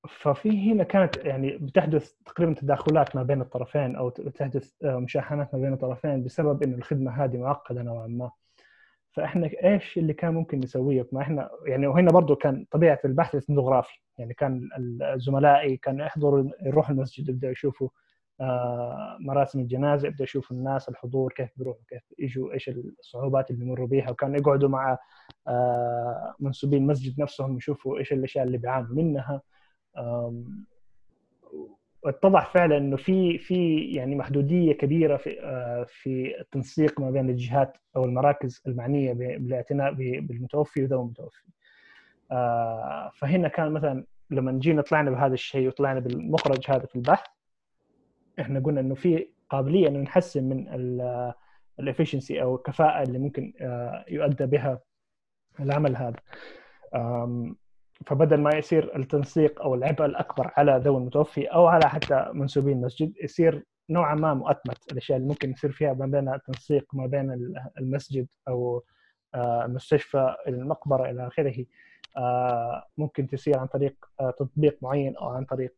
ففي 0.09 0.71
هنا 0.71 0.83
كانت 0.83 1.17
يعني 1.17 1.57
بتحدث 1.57 2.13
تقريبا 2.25 2.53
تداخلات 2.53 3.15
ما 3.15 3.23
بين 3.23 3.41
الطرفين 3.41 3.95
أو 3.95 4.09
تحدث 4.09 4.83
آه، 4.83 4.97
مشاحنات 4.97 5.55
ما 5.55 5.61
بين 5.61 5.73
الطرفين 5.73 6.23
بسبب 6.23 6.63
انه 6.63 6.77
الخدمة 6.77 7.23
هذه 7.23 7.37
معقدة 7.37 7.81
نوعا 7.81 8.07
ما. 8.07 8.31
فإحنا 9.13 9.49
إيش 9.63 9.97
اللي 9.97 10.13
كان 10.13 10.33
ممكن 10.33 10.59
نسويه؟ 10.59 11.07
ما 11.11 11.21
إحنا 11.21 11.49
يعني 11.65 11.87
وهنا 11.87 12.11
برضه 12.11 12.35
كان 12.35 12.65
طبيعة 12.71 12.99
البحث 13.05 13.35
الإثنوغرافي. 13.35 13.99
يعني 14.17 14.33
كان 14.33 14.69
زملائي 15.15 15.77
كانوا 15.77 16.05
يحضروا 16.05 16.49
يروحوا 16.61 16.95
المسجد 16.95 17.29
يبدأوا 17.29 17.51
يشوفوا 17.51 17.89
آه، 18.41 19.17
مراسم 19.19 19.59
الجنازة 19.59 20.07
يبدا 20.07 20.23
يشوفوا 20.23 20.57
الناس 20.57 20.89
الحضور 20.89 21.33
كيف 21.33 21.49
بيروحوا 21.57 21.81
كيف 21.89 22.01
يجوا 22.19 22.53
إيش 22.53 22.69
الصعوبات 22.69 23.51
اللي 23.51 23.65
بيمروا 23.65 23.87
بيها. 23.87 24.11
وكانوا 24.11 24.37
يقعدوا 24.37 24.69
مع 24.69 24.97
آه، 25.47 26.35
منسوبين 26.39 26.83
المسجد 26.83 27.21
نفسهم 27.21 27.57
يشوفوا 27.57 27.97
إيش 27.99 28.13
الأشياء 28.13 28.45
اللي 28.45 28.57
بيعانوا 28.57 28.95
منها. 28.95 29.41
واتضح 32.05 32.53
فعلا 32.53 32.77
إنه 32.77 32.97
في 32.97 33.37
في 33.37 33.79
يعني 33.79 34.15
محدودية 34.15 34.73
كبيرة 34.73 35.17
في 35.17 35.41
آه، 35.41 35.85
في 35.89 36.39
التنسيق 36.41 36.99
ما 36.99 37.11
بين 37.11 37.29
الجهات 37.29 37.77
أو 37.95 38.05
المراكز 38.05 38.61
المعنية 38.67 39.13
بالاعتناء 39.13 39.93
بالمتوفي 39.93 40.83
وذوي 40.83 41.01
المتوفي. 41.01 41.43
فهنا 43.19 43.47
كان 43.47 43.71
مثلا 43.71 44.05
لما 44.29 44.51
جينا 44.51 44.81
طلعنا 44.81 45.11
بهذا 45.11 45.33
الشيء 45.33 45.67
وطلعنا 45.67 45.99
بالمخرج 45.99 46.71
هذا 46.71 46.85
في 46.85 46.95
البحث 46.95 47.27
إحنا 48.39 48.59
قلنا 48.59 48.79
إنه 48.79 48.95
في 48.95 49.27
قابلية 49.49 49.87
إنه 49.87 49.99
نحسن 49.99 50.43
من 50.43 50.67
الافشنسي 51.79 52.41
أو 52.41 52.55
الكفاءة 52.55 53.03
اللي 53.03 53.19
ممكن 53.19 53.53
آه، 53.61 54.05
يؤدى 54.07 54.45
بها 54.45 54.79
العمل 55.59 55.95
هذا 55.95 56.19
فبدل 58.07 58.41
ما 58.41 58.55
يصير 58.55 58.95
التنسيق 58.95 59.61
أو 59.61 59.75
العبء 59.75 60.05
الأكبر 60.05 60.51
على 60.57 60.81
ذوي 60.83 60.97
المتوفي 60.97 61.45
أو 61.45 61.67
على 61.67 61.89
حتى 61.89 62.29
منسوبين 62.33 62.77
المسجد 62.77 63.13
يصير 63.23 63.63
نوعا 63.89 64.15
ما 64.15 64.33
مؤتمت 64.33 64.91
الأشياء 64.91 65.17
اللي 65.17 65.29
ممكن 65.29 65.51
يصير 65.51 65.71
فيها 65.71 65.93
ما 65.93 66.05
بين 66.05 66.33
التنسيق 66.33 66.85
ما 66.93 67.07
بين 67.07 67.55
المسجد 67.77 68.27
أو 68.47 68.83
آه، 69.35 69.65
المستشفى 69.65 70.35
المقبرة 70.47 71.09
إلى 71.09 71.27
آخره. 71.27 71.65
آه، 72.17 72.87
ممكن 72.97 73.27
تصير 73.27 73.59
عن 73.59 73.67
طريق 73.67 74.05
تطبيق 74.37 74.77
معين 74.81 75.17
أو 75.17 75.27
عن 75.27 75.45
طريق 75.45 75.73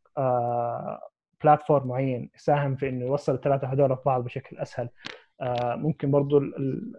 بلاتفورم 1.44 1.88
معين 1.88 2.30
يساهم 2.36 2.76
في 2.76 2.90
إنه 2.90 3.06
يوصل 3.06 3.34
الثلاثة 3.36 3.68
هذول 3.68 3.96
في 3.96 4.02
بعض 4.06 4.24
بشكل 4.24 4.58
أسهل. 4.58 4.90
آه، 5.42 5.76
ممكن 5.76 6.12
برضو 6.12 6.42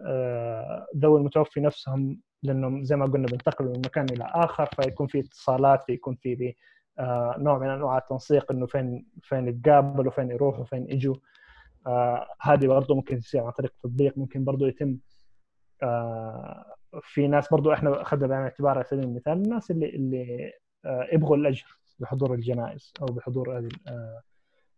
آه، 0.05 0.87
ذوي 0.97 1.19
المتوفي 1.19 1.59
نفسهم 1.59 2.21
لانهم 2.43 2.83
زي 2.83 2.95
ما 2.95 3.05
قلنا 3.05 3.27
بينتقلوا 3.27 3.73
من 3.73 3.79
مكان 3.79 4.05
إلى 4.11 4.23
آخر 4.33 4.65
فيكون 4.65 5.07
في 5.07 5.19
اتصالات 5.19 5.83
فيكون 5.83 6.15
في 6.15 6.55
آه، 6.99 7.35
نوع 7.37 7.57
من 7.57 7.69
أنواع 7.69 7.97
التنسيق 7.97 8.51
إنه 8.51 8.65
فين 8.65 9.05
فين 9.23 9.47
يتقابلوا 9.47 10.11
فين 10.11 10.31
يروحوا 10.31 10.65
فين 10.65 10.89
يجوا. 10.89 11.15
هذه 12.41 12.67
برضه 12.67 12.95
ممكن 12.95 13.19
تصير 13.19 13.43
عن 13.43 13.51
طريق 13.51 13.73
تطبيق 13.83 14.17
ممكن 14.17 14.43
برضه 14.43 14.67
يتم 14.67 14.97
في 17.01 17.27
ناس 17.27 17.49
برضه 17.49 17.73
إحنا 17.73 18.01
أخذنا 18.01 18.27
بعين 18.27 18.41
الاعتبار 18.41 18.71
على 18.71 18.83
سبيل 18.83 19.03
المثال 19.03 19.33
الناس 19.33 19.71
اللي 19.71 19.89
اللي 19.89 20.53
يبغوا 20.85 21.37
الاجر 21.37 21.77
بحضور 21.99 22.33
الجنائز 22.33 22.93
أو 23.01 23.05
بحضور 23.05 23.57
هذه 23.57 23.69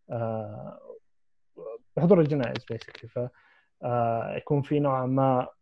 آه، 0.10 0.80
بحضور 1.98 2.22
الجنائز 2.22 2.66
بيسكلي 2.66 3.10
ف 3.10 3.20
آه، 3.84 4.36
يكون 4.36 4.62
في 4.62 4.80
نوعا 4.80 5.06
ما 5.06 5.40
آه، 5.42 5.54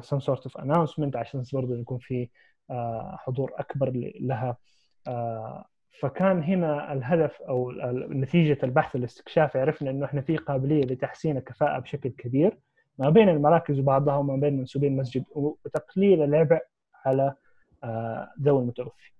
some 0.00 0.20
sort 0.20 0.42
of 0.50 0.62
announcement 0.62 1.16
عشان 1.16 1.42
برضه 1.52 1.78
يكون 1.78 1.98
في 1.98 2.28
حضور 3.18 3.52
أكبر 3.56 4.12
لها. 4.20 4.56
فكان 6.00 6.42
هنا 6.42 6.92
الهدف 6.92 7.42
أو 7.42 7.72
نتيجة 8.10 8.58
البحث 8.62 8.96
الاستكشافي. 8.96 9.60
عرفنا 9.60 9.90
إنه 9.90 10.04
إحنا 10.06 10.20
في 10.20 10.36
قابلية 10.36 10.84
لتحسين 10.84 11.36
الكفاءة 11.36 11.78
بشكل 11.78 12.10
كبير 12.10 12.58
ما 12.98 13.10
بين 13.10 13.28
المراكز 13.28 13.78
وبعضها 13.78 14.16
وما 14.16 14.36
بين 14.36 14.56
منسوبين 14.56 14.92
المسجد 14.92 15.24
وتقليل 15.34 16.22
العبء 16.22 16.60
على 17.04 17.34
ذوي 18.42 18.60
المتوفي. 18.62 19.12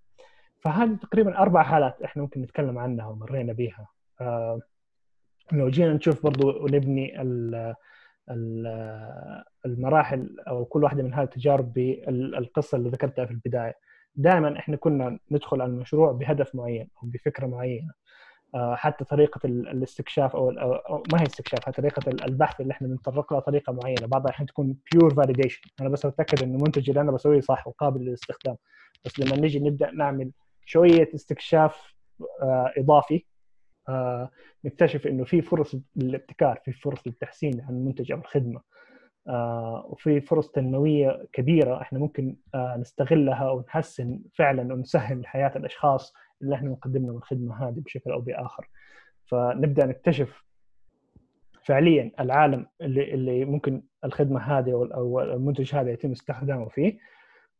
فهذه 0.61 0.97
تقريبا 1.03 1.39
أربع 1.39 1.63
حالات 1.63 2.03
إحنا 2.03 2.23
ممكن 2.23 2.43
نتكلم 2.43 2.79
عنها 2.79 3.07
ومرينا 3.07 3.53
بها 3.53 3.89
آه، 4.21 4.61
لو 5.53 5.69
جينا 5.69 5.93
نشوف 5.93 6.23
برضو 6.23 6.65
ونبني 6.65 7.23
المراحل 9.67 10.37
أو 10.49 10.65
كل 10.65 10.85
واحدة 10.85 11.03
من 11.03 11.15
هذه 11.15 11.25
التجارب 11.25 11.73
بالقصة 11.73 12.79
اللي 12.79 12.89
ذكرتها 12.89 13.25
في 13.25 13.31
البداية. 13.31 13.75
دائما 14.17 14.59
إحنا 14.59 14.77
كنا 14.77 15.19
ندخل 15.31 15.61
على 15.63 15.71
المشروع 15.71 16.13
بهدف 16.13 16.55
معين 16.55 16.89
أو 17.03 17.09
بفكرة 17.09 17.47
معينة. 17.47 17.93
آه، 18.55 18.75
حتى 18.75 19.05
طريقة 19.05 19.41
الاستكشاف 19.45 20.37
أو 20.37 20.51
ما 21.13 21.21
هي 21.21 21.27
استكشاف 21.27 21.71
طريقة 21.71 22.03
البحث 22.25 22.61
اللي 22.61 22.73
إحنا 22.73 22.89
بنتطرق 22.89 23.33
لها 23.33 23.41
طريقه 23.41 23.73
معينة. 23.73 24.07
بعضها 24.07 24.29
الأحيان 24.29 24.47
تكون 24.47 24.77
pure 24.93 25.15
validation 25.15 25.61
أنا 25.81 25.89
بس 25.89 26.07
أتأكد 26.07 26.43
إنه 26.43 26.57
المنتج 26.57 26.89
اللي 26.91 27.01
أنا 27.01 27.13
بسويه 27.13 27.41
صح 27.41 27.67
وقابل 27.69 28.01
للاستخدام. 28.01 28.57
بس 29.05 29.21
لما 29.21 29.37
نيجي 29.37 29.59
نبدأ 29.59 29.91
نعمل 29.91 30.31
شوية 30.65 31.09
استكشاف 31.15 31.95
آه، 32.43 32.73
إضافي 32.79 33.25
نكتشف 34.65 35.07
إنه 35.07 35.25
في 35.25 35.43
فرص 35.43 35.77
للابتكار 35.97 36.61
في 36.65 36.73
فرص 36.73 37.07
للتحسين 37.07 37.61
عن 37.61 37.75
المنتج 37.75 38.13
أو 38.13 38.19
الخدمة. 38.19 38.61
وفي 39.85 40.21
فرص 40.21 40.51
تنموية 40.51 41.27
كبيرة 41.33 41.81
إحنا 41.81 41.99
ممكن 41.99 42.37
نستغلها 42.79 43.51
ونحسن 43.51 44.21
فعلا 44.35 44.75
ونسهل 44.75 45.27
حياة 45.27 45.53
الأشخاص 45.57 46.15
اللي 46.43 46.55
إحنا 46.55 46.71
نقدم 46.71 47.07
لهم 47.07 47.17
الخدمة 47.17 47.69
هذه 47.69 47.81
بشكل 47.81 48.11
أو 48.11 48.21
بآخر. 48.21 48.69
فنبدأ 49.27 49.87
نكتشف 49.87 50.45
فعليا 51.65 52.11
العالم 52.21 52.67
اللي 52.81 53.15
اللي 53.15 53.45
ممكن 53.45 53.83
الخدمة 54.05 54.41
هذه 54.41 54.71
أو 54.71 55.21
المنتج 55.21 55.75
هذا 55.75 55.91
يتم 55.91 56.11
استخدامه 56.11 56.69
فيه. 56.69 56.99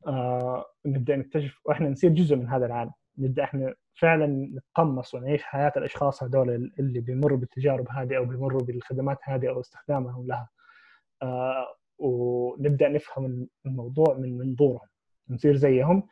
آه 0.07 0.65
نبدأ 0.87 1.17
نكتشف 1.17 1.61
وإحنا 1.65 1.89
نصير 1.89 2.11
جزء 2.11 2.37
من 2.37 2.49
هذا 2.49 2.67
العالم. 2.67 2.93
نبدأ 3.19 3.45
إحنا 3.45 3.75
فعلا 4.01 4.27
نتقمص 4.27 5.15
ونعيش 5.15 5.43
حياة 5.43 5.73
الأشخاص 5.77 6.23
هذول 6.23 6.73
اللي 6.79 7.01
بيمروا 7.01 7.39
بالتجارب 7.39 7.87
هذه 7.91 8.17
أو 8.17 8.25
بيمروا 8.25 8.61
بالخدمات 8.61 9.19
هذه 9.23 9.49
أو 9.49 9.61
استخدامهم 9.61 10.27
لها. 10.27 10.49
آه 11.23 11.67
ونبدأ 11.99 12.89
نفهم 12.89 13.49
الموضوع 13.67 14.15
من 14.15 14.39
منظورهم 14.39 14.89
نصير 15.31 15.57
زيهم. 15.57 16.03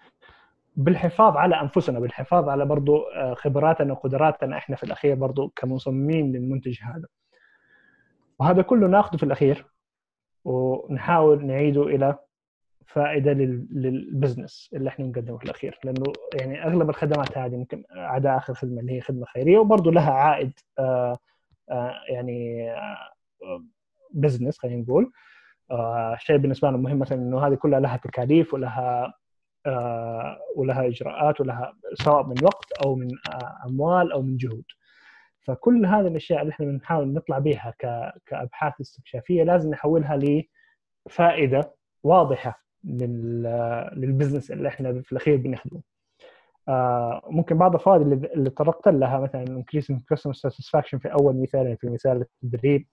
بالحفاظ 0.77 1.37
على 1.37 1.61
أنفسنا 1.61 2.01
بالحفاظ 2.01 2.49
على 2.49 2.64
برضو 2.64 3.03
آه، 3.03 3.35
خبراتنا 3.35 3.92
وقدراتنا 3.92 4.57
إحنا 4.57 4.77
في 4.77 4.85
الأخير 4.85 5.14
برضو 5.14 5.53
كمصممين 5.57 6.33
للمنتج 6.33 6.79
هذا. 6.83 7.07
وهذا 8.38 8.62
كله 8.62 8.87
ناخذه 8.88 9.16
في 9.16 9.22
الأخير 9.22 9.66
ونحاول 10.44 11.46
نعيده 11.46 11.83
إلى 11.83 12.18
فائدة 12.87 13.33
لل 13.33 13.60
business 13.60 14.70
اللي 14.75 14.88
إحنا 14.88 15.07
نقدمه 15.07 15.38
في 15.38 15.44
الأخير. 15.44 15.79
لأنه 15.85 16.12
يعني 16.40 16.64
أغلب 16.64 16.90
الخدمات 16.90 17.38
هذه 17.38 17.57
ممكن 17.57 17.85
عدا 17.90 18.37
آخر 18.37 18.55
خدمة 18.55 18.81
اللي 18.81 18.92
هي 18.92 19.01
خدمة 19.01 19.27
خيرية 19.27 19.59
وبرضه 19.59 19.92
لها 19.92 20.12
عائد 20.12 20.53
آه، 20.79 21.16
آه، 21.70 21.92
يعني 22.09 22.70
business 24.11 24.59
خلينا 24.59 24.83
نقول. 24.83 25.12
شيء 26.16 26.37
بالنسبة 26.37 26.68
لنا 26.68 26.77
مهم 26.79 26.99
مثلا 26.99 27.18
إنه 27.18 27.46
هذه 27.46 27.55
كلها 27.55 27.81
لها 27.81 27.96
تكاليف 27.96 28.55
ولها 28.55 29.14
آه، 29.66 30.38
ولها 30.57 30.87
إجراءات 30.87 31.40
ولها 31.40 31.75
سواء 31.94 32.27
من 32.27 32.35
وقت 32.44 32.72
أو 32.85 32.94
من 32.94 33.09
آه، 33.35 33.66
أموال 33.66 34.12
أو 34.12 34.22
من 34.22 34.37
جهود. 34.37 34.64
فكل 35.42 35.87
هذه 35.87 36.07
الأشياء 36.07 36.42
اللي 36.42 36.51
إحنا 36.53 36.66
بنحاول 36.66 37.12
نطلع 37.12 37.38
بها 37.38 37.75
كأبحاث 38.27 38.81
استكشافية 38.81 39.42
لازم 39.42 39.70
نحولها 39.70 40.46
لفائدة 41.07 41.75
واضحة 42.03 42.65
للبزنس 42.87 44.51
اللي 44.51 44.68
إحنا 44.68 45.03
في 45.03 45.12
الأخير 45.12 45.37
بنخدمه 45.37 45.81
آه، 46.68 47.22
ممكن 47.31 47.59
بعض 47.59 47.75
الفوائد 47.75 48.01
اللي, 48.03 48.51
تطرقت 48.51 48.88
لها 48.88 49.18
مثلا 49.18 49.62
increasing 49.62 49.94
customer 50.14 50.33
satisfaction 50.35 50.99
في 50.99 51.12
أول 51.20 51.42
مثال 51.42 51.77
في 51.77 51.88
مثال 51.88 52.25
التدريب 52.44 52.87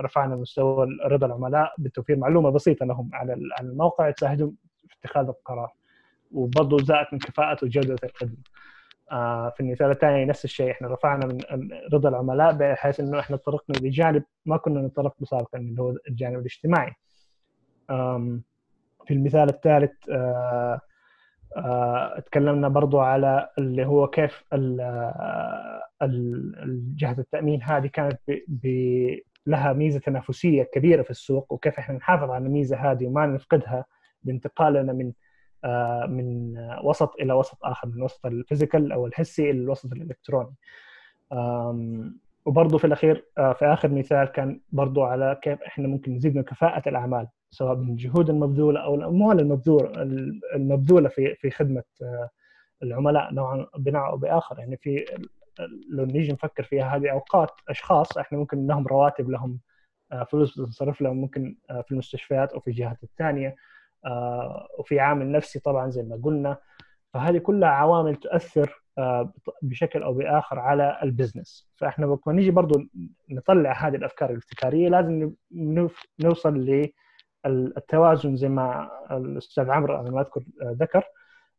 رفعنا 0.00 0.36
مستوى 0.36 0.86
رضا 1.04 1.26
العملاء 1.26 1.74
بتوفير 1.78 2.16
معلومة 2.16 2.50
بسيطة 2.50 2.86
لهم 2.86 3.10
على 3.12 3.34
الموقع 3.60 4.10
تساعدهم 4.10 4.56
في 4.88 4.96
اتخاذ 5.00 5.26
القرار 5.28 5.72
وبرضه 6.32 6.84
زادت 6.84 7.12
من 7.12 7.18
كفاءة 7.18 7.64
وجودة 7.64 7.96
الخدمة. 8.04 8.36
آه 9.12 9.50
في 9.56 9.60
المثال 9.60 9.90
الثاني 9.90 10.24
نفس 10.24 10.44
الشيء 10.44 10.70
إحنا 10.70 10.88
رفعنا 10.88 11.26
من 11.26 11.38
رضا 11.92 12.08
العملاء 12.08 12.52
بحيث 12.52 13.00
إنه 13.00 13.20
إحنا 13.20 13.36
تطرقنا 13.36 13.76
لجانب 13.88 14.24
ما 14.46 14.56
كنا 14.56 14.80
نتطرق 14.82 15.14
له 15.20 15.26
سابقا 15.26 15.58
اللي 15.58 15.82
هو 15.82 15.94
الجانب 16.08 16.38
الاجتماعي. 16.38 16.92
في 19.06 19.14
المثال 19.14 19.48
الثالث 19.48 19.92
آه 20.10 20.80
آه 21.56 22.18
تكلمنا 22.20 22.68
برضو 22.68 23.00
على 23.00 23.48
اللي 23.58 23.86
هو 23.86 24.06
كيف 24.06 24.44
جهة 26.96 27.16
التأمين 27.18 27.62
هذه 27.62 27.86
كانت 27.86 28.20
لها 29.46 29.72
ميزة 29.72 30.00
تنافسية 30.00 30.62
كبيرة 30.62 31.02
في 31.02 31.10
السوق 31.10 31.52
وكيف 31.52 31.78
إحنا 31.78 31.96
نحافظ 31.96 32.30
على 32.30 32.46
الميزة 32.46 32.76
هذه 32.76 33.06
وما 33.06 33.26
نفقدها 33.26 33.84
بانتقالنا 34.22 34.92
من 34.92 35.12
آه، 35.64 36.06
من 36.06 36.54
وسط 36.84 37.14
إلى 37.20 37.32
وسط 37.32 37.58
آخر 37.64 37.88
من 37.88 38.02
وسط 38.02 38.26
الفيزيكال 38.26 38.92
أو 38.92 39.06
الحسي 39.06 39.50
إلى 39.50 39.58
الوسط 39.60 39.92
الإلكتروني. 39.92 40.54
وبرضه 42.46 42.78
في 42.78 42.86
الأخير 42.86 43.24
آه، 43.38 43.52
في 43.52 43.64
آخر 43.64 43.88
مثال 43.88 44.24
كان 44.24 44.60
برضه 44.72 45.06
على 45.06 45.38
كيف 45.42 45.62
إحنا 45.62 45.88
ممكن 45.88 46.14
نزيد 46.14 46.36
من 46.36 46.42
كفاءة 46.42 46.88
الأعمال. 46.88 47.28
سواء 47.52 47.76
من 47.76 47.90
الجهود 47.90 48.30
المبذولة 48.30 48.80
أو 48.80 48.94
الأموال 48.94 49.40
المبذوله 49.40 50.02
المبذولة 50.54 51.08
في 51.08 51.34
في 51.34 51.50
خدمة 51.50 51.82
آه، 52.02 52.30
العملاء 52.82 53.34
نوعا 53.34 53.66
بنوع 53.78 54.10
أو 54.10 54.16
بآخر. 54.16 54.58
يعني 54.58 54.76
في 54.76 55.04
لو 55.90 56.04
نيجي 56.04 56.32
نفكر 56.32 56.62
فيها 56.62 56.96
هذه 56.96 57.10
أوقات 57.10 57.50
أشخاص 57.68 58.18
إحنا 58.18 58.38
ممكن 58.38 58.66
لهم 58.66 58.86
رواتب 58.86 59.30
لهم 59.30 59.60
فلوس 60.30 60.60
بتنصرف 60.60 61.00
لهم 61.00 61.16
ممكن 61.16 61.56
في 61.68 61.92
المستشفيات 61.92 62.52
أو 62.52 62.60
في 62.60 62.68
الجهات 62.68 63.02
الثانية 63.02 63.56
آه، 64.04 64.68
وفي 64.78 65.00
عامل 65.00 65.32
نفسي 65.32 65.58
طبعا 65.58 65.90
زي 65.90 66.02
ما 66.02 66.20
قلنا. 66.24 66.56
فهذه 67.14 67.38
كلها 67.38 67.68
عوامل 67.68 68.16
تؤثر 68.16 68.82
آه، 68.98 69.32
بشكل 69.62 70.02
أو 70.02 70.14
بآخر 70.14 70.58
على 70.58 70.98
ال 71.02 71.09
business. 71.09 71.70
فإحنا 71.76 72.04
لما 72.04 72.18
نيجي 72.26 72.50
برضو 72.50 72.82
نطلع 73.30 73.72
هذه 73.72 73.96
الأفكار 73.96 74.30
الابتكاريه 74.30 74.88
لازم 74.88 75.32
نوصل 76.20 76.92
للتوازن 77.46 78.36
زي 78.36 78.48
ما 78.48 78.90
الأستاذ 79.10 79.70
عمرو 79.70 80.00
أنا 80.00 80.10
ما 80.10 80.20
أذكر 80.20 80.44
آه، 80.62 80.76
ذكر 80.80 81.04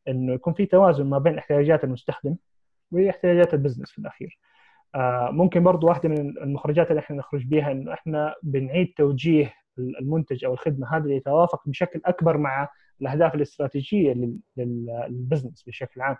إنه 0.07 0.33
يكون 0.33 0.53
في 0.53 0.65
توازن 0.65 1.05
ما 1.05 1.17
بين 1.17 1.37
احتياجات 1.37 1.83
المستخدم 1.83 2.35
واحتياجات 2.91 3.53
ال 3.53 3.57
business 3.57 3.91
في 3.91 3.99
الأخير. 3.99 4.39
ممكن 5.31 5.63
برضو 5.63 5.87
واحدة 5.87 6.09
من 6.09 6.37
المخرجات 6.37 6.89
اللي 6.89 6.99
إحنا 6.99 7.15
نخرج 7.15 7.45
بها 7.45 7.71
إنه 7.71 7.93
إحنا 7.93 8.35
بنعيد 8.43 8.93
توجيه 8.97 9.53
المنتج 9.77 10.45
أو 10.45 10.53
الخدمة 10.53 10.97
هذه 10.97 11.09
يتوافق 11.11 11.61
بشكل 11.69 12.01
أكبر 12.05 12.37
مع 12.37 12.69
الأهداف 13.01 13.35
الاستراتيجية 13.35 14.37
لل 14.57 14.78
business 14.78 15.63
بشكل 15.67 16.01
عام. 16.01 16.17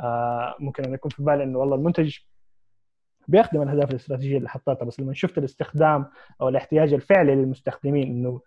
آه، 0.00 0.56
ممكن 0.60 0.84
ان 0.84 0.94
يكون 0.94 1.10
في 1.10 1.22
بالي 1.22 1.42
إنه 1.42 1.58
والله 1.58 1.76
المنتج 1.76 2.18
بيخدم 3.28 3.62
الأهداف 3.62 3.90
الاستراتيجية 3.90 4.38
اللي 4.38 4.48
حطيتها 4.48 4.84
بس 4.84 5.00
لما 5.00 5.14
شفت 5.14 5.38
الاستخدام 5.38 6.06
أو 6.40 6.48
الاحتياج 6.48 6.92
الفعلي 6.92 7.34
للمستخدمين 7.34 8.08
إنه 8.08 8.40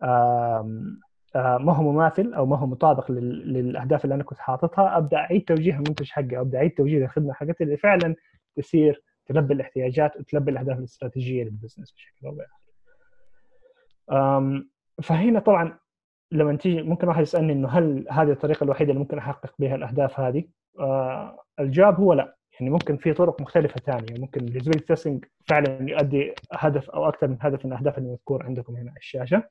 ما 0.00 1.72
هو 1.72 1.92
مماثل 1.92 2.34
أو 2.34 2.46
ما 2.46 2.56
هو 2.56 2.66
مطابق 2.66 3.10
للأهداف 3.10 4.04
اللي 4.04 4.14
أنا 4.14 4.24
كنت 4.24 4.38
حاططها 4.38 4.96
أبدأ 4.96 5.16
أعيد 5.16 5.44
توجيه 5.44 5.74
المنتج 5.74 6.10
حقي 6.10 6.40
أبدأ 6.40 6.58
أعيد 6.58 6.70
توجيه 6.70 7.04
الخدمة 7.04 7.32
حقتي 7.32 7.64
اللي 7.64 7.76
فعلا 7.76 8.14
تصير 8.56 9.02
تلبي 9.26 9.54
الاحتياجات 9.54 10.16
وتلبي 10.16 10.50
الأهداف 10.50 10.78
الاستراتيجية 10.78 11.44
للبزنس 11.44 11.92
بشكل 11.92 12.26
أو 12.26 12.32
بآخر. 12.32 12.66
فهنا 15.02 15.40
طبعا 15.40 15.78
لما 16.32 16.56
تيجي 16.56 16.82
ممكن 16.82 17.08
واحد 17.08 17.22
يسألني 17.22 17.52
إنه 17.52 17.68
هل 17.68 18.06
هذه 18.10 18.30
الطريقة 18.30 18.64
الوحيدة 18.64 18.90
اللي 18.90 19.00
ممكن 19.00 19.18
أحقق 19.18 19.54
بها 19.58 19.74
الأهداف 19.74 20.20
هذه؟ 20.20 20.44
آه 20.80 21.44
الجواب 21.60 22.00
هو 22.00 22.12
لا 22.12 22.36
يعني 22.60 22.72
ممكن 22.72 22.96
في 22.96 23.12
طرق 23.12 23.40
مختلفة 23.40 23.80
ثانية 23.80 24.20
ممكن 24.20 24.40
ال 24.44 24.48
usability 24.48 24.86
testing 24.86 25.24
فعلا 25.48 25.90
يؤدي 25.90 26.34
هدف 26.52 26.90
أو 26.90 27.08
أكثر 27.08 27.28
من 27.28 27.36
هدف 27.40 27.66
من 27.66 27.72
الأهداف 27.72 27.98
المذكور 27.98 28.42
عندكم 28.42 28.76
هنا 28.76 28.90
على 28.90 28.98
الشاشة 28.98 29.36
آه, 29.36 29.38
آه، 29.38 29.48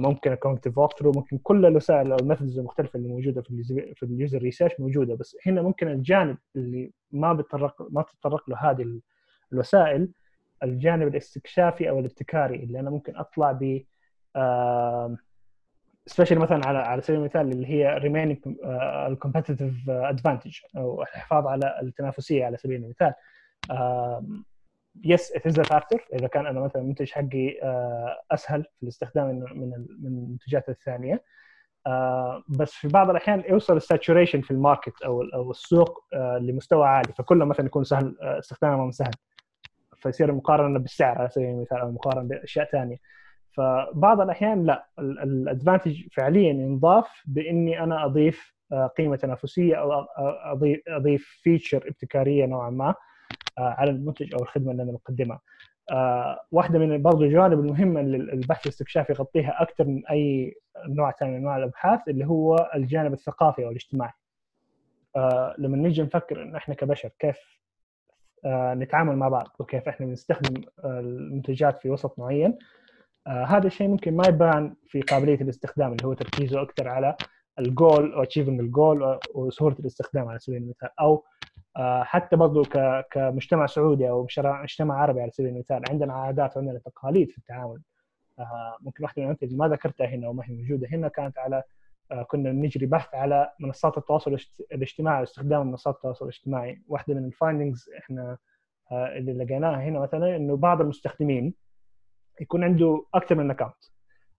ممكن 0.00 0.32
ال 0.32 0.78
cognitive 0.78 0.98
walkthrough 0.98 1.12
ممكن 1.12 1.38
كل 1.38 1.66
الوسائل 1.66 2.12
أو 2.12 2.18
ال 2.18 2.23
methods 2.23 2.58
المختلفة 2.58 2.96
اللي 2.96 3.08
موجودة 3.08 3.42
في 3.42 3.62
في 3.96 4.02
ال 4.02 4.09
user 4.09 4.38
research 4.38 4.72
موجودة 4.80 5.14
بس 5.14 5.36
هنا 5.46 5.62
ممكن 5.62 5.88
الجانب 5.88 6.36
اللي 6.56 6.92
ما 7.10 7.32
بتطرق 7.32 7.86
ما 7.90 8.02
تتطرق 8.02 8.50
له 8.50 8.56
هذه 8.70 9.00
الوسائل 9.52 10.08
الجانب 10.62 11.08
الاستكشافي 11.08 11.90
أو 11.90 11.98
الابتكاري 11.98 12.56
اللي 12.56 12.80
أنا 12.80 12.90
ممكن 12.90 13.16
أطلع 13.16 13.52
ب 13.52 13.82
especially 16.06 16.38
مثلا 16.38 16.66
على 16.66 16.78
على 16.78 17.00
سبيل 17.00 17.20
المثال 17.20 17.52
اللي 17.52 17.66
هي 17.66 18.00
remaining 18.00 18.66
ال 19.08 19.15
competitive 19.15 19.90
advantage 19.90 20.58
أو 20.76 21.02
الحفاظ 21.02 21.46
على 21.46 21.78
التنافسية 21.82 22.44
على 22.44 22.56
سبيل 22.56 22.84
المثال. 22.84 23.12
yes 25.04 25.32
it 25.36 25.46
is 25.46 25.60
factor 25.60 26.00
إذا 26.14 26.26
كان 26.26 26.46
أنا 26.46 26.60
مثلا 26.60 26.82
المنتج 26.82 27.10
حقي 27.10 27.58
أسهل 28.30 28.62
في 28.62 28.82
الاستخدام 28.82 29.26
من 29.26 29.72
من 30.00 30.08
المنتجات 30.08 30.68
الثانية. 30.68 31.24
بس 32.48 32.72
في 32.72 32.88
بعض 32.88 33.10
الأحيان 33.10 33.44
يوصل 33.48 33.76
ال 33.76 33.82
saturation 33.82 34.40
في 34.40 34.50
ال 34.50 34.57
market 34.57 35.02
أو 35.02 35.22
أو 35.22 35.50
السوق 35.50 36.04
لمستوى 36.40 36.86
عالي 36.86 37.12
فكله 37.12 37.44
مثلا 37.44 37.66
يكون 37.66 37.84
سهل 37.84 38.16
استخدامه 38.20 38.90
سهل 38.90 39.10
فيصير 39.96 40.30
المقارنه 40.30 40.78
بالسعر 40.78 41.18
على 41.18 41.28
سبيل 41.28 41.48
المثال 41.48 41.78
أو 41.78 41.88
المقارنه 41.88 42.28
بأشياء 42.28 42.70
ثانية. 42.72 42.96
فبعض 43.50 44.20
الأحيان 44.20 44.66
لا 44.66 44.86
الادفانتج 44.98 46.02
فعليا 46.12 46.50
ينضاف 46.52 47.22
بإني 47.26 47.82
أنا 47.82 48.04
أضيف 48.04 48.54
آه، 48.72 48.86
قيمة 48.86 49.16
تنافسية 49.16 49.74
أو 49.74 50.06
أضيف 50.88 51.40
فيتشر 51.42 51.88
ابتكارية 51.88 52.46
نوعا 52.46 52.70
ما. 52.70 52.94
على 53.58 53.90
المنتج 53.90 54.34
أو 54.34 54.42
الخدمة 54.42 54.72
اللي 54.72 54.82
أنا 54.82 54.92
بقدمها. 54.92 55.40
واحدة 56.52 56.78
من 56.78 57.02
برضه 57.02 57.24
الجوانب 57.24 57.60
المهمة 57.60 58.00
اللي 58.00 58.16
البحث 58.16 58.66
الاستكشافي 58.66 59.12
يغطيها 59.12 59.62
أكثر 59.62 59.84
من 59.84 60.06
أي 60.06 60.54
نوع 60.88 61.10
ثاني 61.10 61.30
من 61.30 61.36
أنواع 61.36 61.56
الأبحاث 61.56 62.08
اللي 62.08 62.26
هو 62.26 62.70
الجانب 62.74 63.12
الثقافي 63.12 63.64
أو 63.64 63.70
الاجتماعي. 63.70 64.12
لما 65.58 65.76
نيجي 65.76 66.02
نفكر 66.02 66.42
إن 66.42 66.56
إحنا 66.56 66.74
كبشر 66.74 67.10
كيف 67.18 67.38
آه، 68.44 68.74
نتعامل 68.74 69.16
مع 69.16 69.28
بعض 69.28 69.48
وكيف 69.58 69.88
إحنا 69.88 70.06
بنستخدم 70.06 70.62
آه، 70.84 71.00
المنتجات 71.00 71.80
في 71.80 71.90
وسط 71.90 72.18
معين 72.18 72.58
آه، 73.26 73.44
هذا 73.44 73.66
الشيء 73.66 73.88
ممكن 73.88 74.16
ما 74.16 74.28
يبان 74.28 74.74
في 74.86 75.00
قابلية 75.00 75.40
الاستخدام 75.40 75.92
اللي 75.92 76.06
هو 76.06 76.12
تركيزه 76.12 76.62
أكثر 76.62 76.88
على 76.88 77.16
الجول 77.58 78.12
أو 78.12 78.22
achieving 78.22 78.60
ال 78.60 78.72
goal 78.72 79.18
وسهولة 79.34 79.76
الاستخدام 79.78 80.28
على 80.28 80.38
سبيل 80.38 80.62
المثال 80.62 80.88
أو 81.00 81.24
حتى 82.02 82.36
برضو 82.36 82.62
كمجتمع 83.10 83.66
سعودي 83.66 84.10
أو 84.10 84.26
مجتمع 84.42 85.02
عربي 85.02 85.20
على 85.20 85.30
سبيل 85.30 85.50
المثال 85.50 85.82
عندنا 85.90 86.12
عادات 86.12 86.56
وعندنا 86.56 86.78
تقاليد 86.78 87.30
في 87.30 87.38
التعامل. 87.38 87.80
ممكن 88.80 89.04
واحدة 89.04 89.22
من 89.22 89.36
اللي 89.42 89.56
ما 89.56 89.68
ذكرتها 89.68 90.06
هنا 90.06 90.28
وما 90.28 90.44
هي 90.44 90.54
موجودة 90.54 90.88
هنا 90.88 91.08
كانت 91.08 91.38
على 91.38 91.62
آه، 92.12 92.22
كنا 92.22 92.52
نجري 92.52 92.86
بحث 92.86 93.14
على 93.14 93.52
منصات 93.60 93.98
التواصل 93.98 94.38
الاجتماعي 94.72 95.20
واستخدام 95.20 95.66
منصات 95.66 95.94
التواصل 95.94 96.24
الاجتماعي. 96.24 96.82
واحدة 96.88 97.14
من 97.14 97.24
ال 97.24 97.31
findings 97.31 97.90
إحنا 97.98 98.38
آه، 98.92 99.18
اللي 99.18 99.32
لقيناها 99.44 99.82
هنا 99.82 100.00
مثلا 100.00 100.36
إنه 100.36 100.56
بعض 100.56 100.80
المستخدمين 100.80 101.54
يكون 102.40 102.64
عنده 102.64 103.06
أكثر 103.14 103.34
من 103.34 103.50
account 103.50 103.74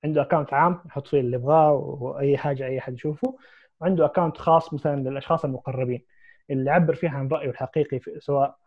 عنده 0.04 0.22
account 0.22 0.54
عام 0.54 0.80
يحط 0.86 1.08
فيه 1.08 1.20
اللي 1.20 1.36
يبغاه 1.36 1.72
وأي 1.74 2.38
حاجة 2.38 2.66
أي 2.66 2.80
أحد 2.80 2.94
يشوفه 2.94 3.38
وعنده 3.82 4.06
account 4.06 4.38
خاص 4.38 4.74
مثلا 4.74 5.10
للأشخاص 5.10 5.46
المقربين. 5.46 6.06
اللي 6.50 6.70
يعبر 6.70 6.96
فيها 6.96 7.12
عن 7.12 7.28
رأيه 7.28 7.50
الحقيقي 7.50 8.00
في 8.00 8.20
سواء 8.20 8.58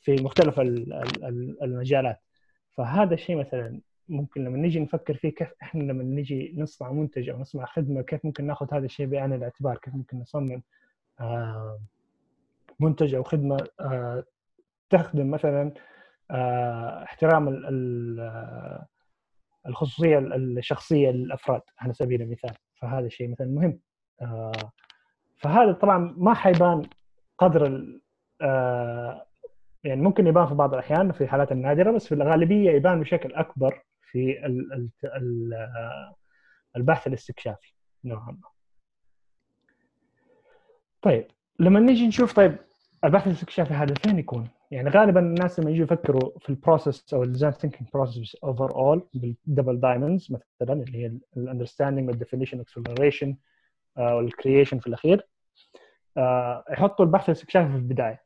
في 0.00 0.22
مختلف 0.22 0.60
المجالات. 1.62 2.20
فهذا 2.70 3.14
الشيء 3.14 3.36
مثلا 3.36 3.80
ممكن 4.08 4.44
لما 4.44 4.56
نيجي 4.56 4.80
نفكر 4.80 5.14
فيه 5.14 5.28
كيف 5.28 5.48
إحنا 5.62 5.82
لما 5.82 6.04
نيجي 6.04 6.54
نصنع 6.56 6.92
منتج 6.92 7.28
أو 7.28 7.38
نصنع 7.38 7.64
خدمة 7.64 8.02
كيف 8.02 8.24
ممكن 8.24 8.46
نأخذ 8.46 8.74
هذا 8.74 8.84
الشيء 8.84 9.06
بعين 9.06 9.32
الاعتبار؟ 9.32 9.78
كيف 9.78 9.94
ممكن 9.94 10.18
نصمم 10.18 10.62
آه، 11.20 11.80
منتج 12.80 13.14
أو 13.14 13.22
خدمة 13.22 13.68
آه، 13.80 14.24
تخدم 14.90 15.30
مثلا 15.30 15.72
آه، 16.30 17.04
احترام 17.04 17.48
الخصوصية 19.66 20.18
الشخصية 20.18 21.10
للأفراد 21.10 21.62
على 21.78 21.92
سبيل 21.92 22.22
المثال. 22.22 22.54
فهذا 22.74 23.06
الشيء 23.06 23.28
مثلا 23.28 23.46
مهم. 23.46 23.80
فهذا 25.36 25.72
طبعا 25.72 26.14
ما 26.16 26.34
حيبان 26.34 26.82
قدر 27.38 27.84
يعني 29.84 30.02
ممكن 30.02 30.26
يبان 30.26 30.46
في 30.46 30.54
بعض 30.54 30.74
الأحيان 30.74 31.12
في 31.12 31.20
الحالات 31.20 31.52
النادرة 31.52 31.90
بس 31.90 32.06
في 32.06 32.14
الغالبية 32.14 32.70
يبان 32.70 33.00
بشكل 33.00 33.34
أكبر 33.34 33.82
في 34.02 34.46
البحث 36.76 37.06
الاستكشافي 37.06 37.72
نوعا 38.04 38.30
ما. 38.30 38.48
طيب 41.02 41.26
لما 41.58 41.80
نيجي 41.80 42.06
نشوف 42.06 42.32
طيب 42.32 42.56
البحث 43.04 43.26
الاستكشافي 43.26 43.74
هذا 43.74 43.94
فين 43.94 44.18
يكون؟ 44.18 44.48
يعني 44.70 44.90
غالبا 44.90 45.20
الناس 45.20 45.60
لما 45.60 45.70
يجوا 45.70 45.84
يفكروا 45.84 46.38
في 46.38 46.48
ال 46.48 46.56
process 46.56 47.14
أو 47.14 47.22
ال 47.22 47.26
design 47.26 47.52
thinking 47.52 47.90
process 47.94 48.36
overall 48.44 49.08
بال 49.14 49.31
double 49.31 49.80
diamonds 49.80 50.32
مثلا 50.32 50.72
اللي 50.72 50.98
هي 50.98 51.12
ال 51.36 51.41
understanding 51.41 52.08
وال 52.08 52.17
definition 52.17 52.60
exploration 52.60 53.36
وال 53.96 54.12
creation 54.12 54.78
في 54.78 54.86
الأخير 54.86 55.18
آه، 55.18 55.37
يحطوا 56.70 57.04
البحث 57.04 57.28
الاستكشافي 57.28 57.68
في 57.68 57.76
البداية 57.76 58.22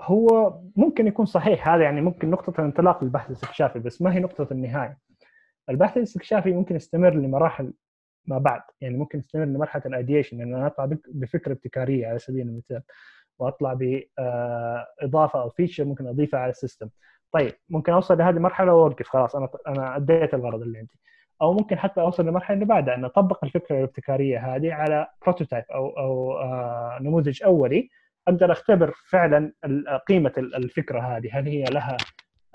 هو 0.00 0.58
ممكن 0.76 1.06
يكون 1.06 1.26
صحيح 1.26 1.68
هذا 1.68 1.82
يعني 1.84 2.00
ممكن 2.00 2.30
نقطة 2.30 2.60
الانطلاق 2.60 3.04
للبحث 3.04 3.26
الاستكشافي 3.26 3.78
بس 3.78 4.02
ما 4.02 4.14
هي 4.14 4.20
نقطة 4.20 4.48
النهاية. 4.50 4.98
البحث 5.70 5.96
الاستكشافي 5.96 6.52
ممكن 6.52 6.76
يستمر 6.76 7.14
لمراحل 7.14 7.72
ما 8.26 8.38
بعد 8.38 8.62
يعني 8.80 8.96
ممكن 8.96 9.18
يستمر 9.18 9.44
لمرحلة 9.44 9.82
ال 9.86 9.92
ideation 9.92 10.40
إن 10.40 10.54
أنا 10.54 10.66
أطلع 10.66 10.88
بفكرة 11.08 11.52
ابتكارية 11.52 12.06
على 12.06 12.18
سبيل 12.18 12.46
المثال 12.48 12.82
وأطلع 13.38 13.72
باضافة 13.72 15.42
أو 15.42 15.48
feature 15.48 15.84
ممكن 15.84 16.06
أضيفها 16.06 16.40
على 16.40 16.50
ال 16.50 16.55
system. 16.55 16.88
طيب 17.32 17.52
ممكن 17.68 17.92
أوصل 17.92 18.18
لهذه 18.18 18.36
المرحلة 18.36 18.74
وأوقف 18.74 19.08
خلاص 19.08 19.36
أنا 19.36 19.48
أنا 19.68 19.96
أديت 19.96 20.34
الغرض 20.34 20.62
اللي 20.62 20.78
عندي. 20.78 20.98
أو 21.42 21.52
ممكن 21.52 21.78
حتى 21.78 22.00
أوصل 22.00 22.24
للمرحله 22.24 22.54
اللي 22.54 22.64
بعدها 22.66 22.94
أن 22.94 23.04
أطبق 23.04 23.44
الفكرة 23.44 23.78
الابتكارية 23.78 24.54
هذه 24.54 24.72
على 24.72 25.06
prototype 25.22 25.64
أو 25.74 25.88
أو 25.88 26.38
آه 26.38 26.98
نموذج 27.00 27.42
أولي 27.42 27.88
أقدر 28.28 28.52
أختبر 28.52 28.92
فعلا 29.10 29.52
قيمة 30.08 30.32
الفكرة 30.38 31.00
هذه. 31.00 31.38
هل 31.38 31.48
هي 31.48 31.64
لها 31.64 31.96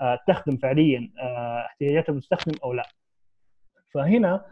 آه، 0.00 0.18
تخدم 0.28 0.56
فعليا 0.56 1.12
آه، 1.20 1.66
احتياجات 1.66 2.08
المستخدم 2.08 2.52
أو 2.64 2.72
لا؟ 2.72 2.82
فهنا 3.94 4.44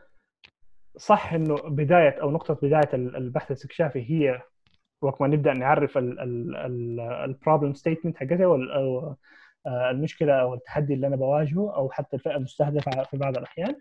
صح 0.96 1.32
إنه 1.32 1.56
بداية 1.56 2.22
أو 2.22 2.30
نقطة 2.30 2.54
بداية 2.54 2.94
البحث 2.94 3.50
الاستكشافي 3.50 4.10
هي 4.10 4.42
وقت 5.02 5.20
ما 5.20 5.28
نبدأ 5.28 5.52
نعرف 5.52 5.98
ال 5.98 6.20
problem 6.20 7.74
statement 7.74 8.16
حقتها 8.16 8.44
أو 8.44 9.16
آه، 9.66 9.90
المشكلة 9.90 10.40
أو 10.40 10.54
التحدي 10.54 10.94
اللي 10.94 11.06
أنا 11.06 11.16
بواجهه 11.16 11.74
أو 11.74 11.90
حتى 11.90 12.16
الفئة 12.16 12.36
المستهدفة 12.36 13.02
في 13.02 13.16
بعض 13.16 13.36
الأحيان. 13.36 13.74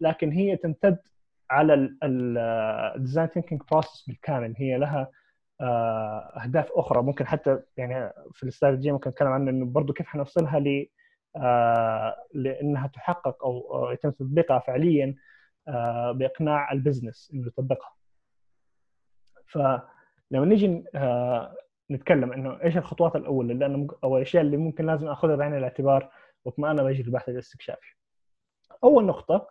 لكن 0.00 0.32
هي 0.32 0.56
تمتد 0.56 0.98
على 1.50 1.96
ال 2.02 2.20
design 2.20 3.26
thinking 3.28 3.62
process 3.70 4.04
بالكامل 4.08 4.54
هي 4.56 4.78
لها 4.78 5.10
آه، 5.60 6.42
أهداف 6.44 6.72
أخرى 6.72 7.02
ممكن 7.02 7.26
حتى 7.26 7.58
يعني 7.76 8.12
في 8.32 8.42
الاستراتيجيه 8.42 8.92
ممكن 8.92 9.10
نتكلم 9.10 9.28
عنه 9.28 9.50
إنه 9.50 9.66
برضه 9.66 9.92
كيف 9.92 10.06
حنوصلها 10.06 10.58
ل 10.60 10.86
آه، 11.36 12.16
لأنها 12.34 12.86
تحقق 12.86 13.44
أو 13.44 13.90
يتم 13.92 14.10
تطبيقها 14.10 14.58
فعليا 14.58 15.14
آه، 15.68 16.12
بإقناع 16.12 16.72
ال 16.72 16.78
business 16.78 17.30
إنه 17.34 17.46
يطبقها. 17.46 17.94
فلما 19.46 20.46
نيجي 20.46 20.84
نتكلم 21.90 22.32
إنه 22.32 22.62
إيش 22.62 22.76
الخطوات 22.76 23.16
الاولى 23.16 23.52
اللي 23.52 23.66
أنا 23.66 23.86
أو 24.04 24.16
الأشياء 24.16 24.42
اللي 24.42 24.56
ممكن 24.56 24.86
لازم 24.86 25.08
أخذها 25.08 25.36
بعين 25.36 25.54
الاعتبار 25.54 26.10
وقت 26.44 26.58
ما 26.58 26.70
أنا 26.70 26.82
بجري 26.82 27.02
البحث 27.02 27.28
الاستكشافي. 27.28 27.94
أول 28.84 29.06
نقطة 29.06 29.48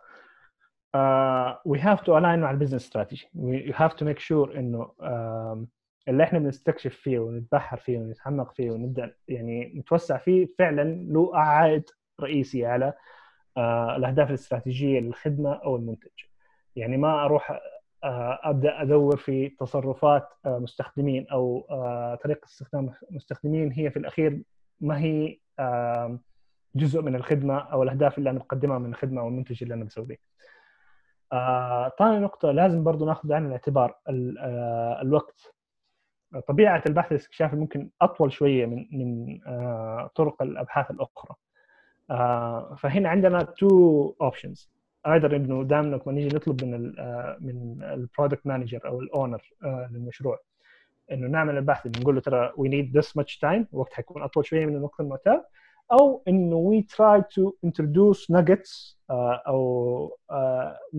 uh, 0.96 1.54
we 1.72 1.78
have 1.78 2.00
to 2.04 2.08
align 2.08 2.38
مع 2.38 2.50
ال 2.50 2.54
business 2.54 2.82
strategy 2.84 3.28
we 3.36 3.72
have 3.74 3.92
to 3.92 4.04
make 4.04 4.18
sure 4.18 4.56
إنه 4.56 4.90
uh, 5.02 5.66
اللي 6.08 6.22
إحنا 6.24 6.38
بنستكشف 6.38 6.94
فيه 6.96 7.18
ونتبحر 7.18 7.76
فيه 7.76 7.98
ونتعمق 7.98 8.52
فيه 8.54 8.70
ونبدأ 8.70 9.14
يعني 9.28 9.72
نتوسع 9.76 10.16
فيه 10.18 10.48
فعلا 10.58 10.82
له 11.12 11.36
عائد 11.36 11.82
رئيسي 12.20 12.66
على 12.66 12.92
آه 13.56 13.96
الأهداف 13.96 14.28
الاستراتيجية 14.28 15.00
للخدمة 15.00 15.52
أو 15.54 15.76
المنتج 15.76 16.08
يعني 16.76 16.96
ما 16.96 17.24
أروح 17.24 17.50
آه 18.04 18.38
أبدأ 18.42 18.82
أدور 18.82 19.16
في 19.16 19.48
تصرفات 19.48 20.28
آه 20.46 20.58
مستخدمين 20.58 21.26
أو 21.28 21.60
طريقة 22.24 22.44
استخدام 22.44 22.92
مستخدمين 23.10 23.72
هي 23.72 23.90
في 23.90 23.98
الأخير 23.98 24.42
ما 24.80 24.98
هي 25.00 25.38
جزء 26.74 27.02
من 27.02 27.14
الخدمة 27.16 27.58
أو 27.58 27.82
الأهداف 27.82 28.18
اللي 28.18 28.30
أنا 28.30 28.38
بقدمها 28.38 28.78
من 28.78 28.90
الخدمة 28.90 29.20
أو 29.20 29.28
المنتج 29.28 29.62
اللي 29.62 29.74
أنا 29.74 29.84
بسويه. 29.84 30.16
آه، 31.32 31.92
ثاني 31.98 32.18
نقطة 32.18 32.50
لازم 32.50 32.84
برضو 32.84 33.06
ناخذ 33.06 33.28
بعين 33.28 33.46
الاعتبار 33.46 33.94
آه، 34.08 34.98
الوقت. 35.02 35.54
طبيعة 36.48 36.82
البحث 36.86 37.12
الاستكشافي 37.12 37.56
ممكن 37.56 37.90
أطول 38.02 38.32
شوية 38.32 38.66
من 38.66 38.86
من 38.92 39.40
آه، 39.46 40.10
طرق 40.14 40.42
الأبحاث 40.42 40.90
الأخرى. 40.90 41.34
آه، 42.10 42.74
فهنا 42.78 43.08
عندنا 43.08 43.42
two 43.42 44.14
options 44.20 44.70
أيضا 45.06 45.36
إنه 45.36 45.64
دائما 45.64 45.86
لما 45.86 46.02
نيجي 46.06 46.36
نطلب 46.36 46.64
من 46.64 46.74
ال 46.74 46.98
آه، 47.00 47.36
من 47.40 47.82
ال 47.82 47.90
product 47.90 48.46
manager 48.46 48.80
أو 48.86 49.00
ال 49.00 49.07
owner 49.07 49.42
للمشروع 49.64 50.38
إنه 51.12 51.26
نعمل 51.28 51.56
البحث 51.58 51.86
نقول 52.00 52.14
له 52.14 52.20
ترى 52.20 52.52
we 52.56 52.68
need 52.68 52.96
this 52.98 53.16
much 53.16 53.38
time 53.38 53.66
وقت 53.72 53.92
حيكون 53.92 54.22
أطول 54.22 54.46
شوية 54.46 54.66
من 54.66 54.76
الوقت 54.76 55.00
المعتاد. 55.00 55.42
أو 55.92 56.22
إنه 56.28 56.56
we 56.56 56.82
try 56.82 57.22
to 57.22 57.52
introduce 57.64 58.30
nuggets 58.30 59.00
أو 59.10 60.18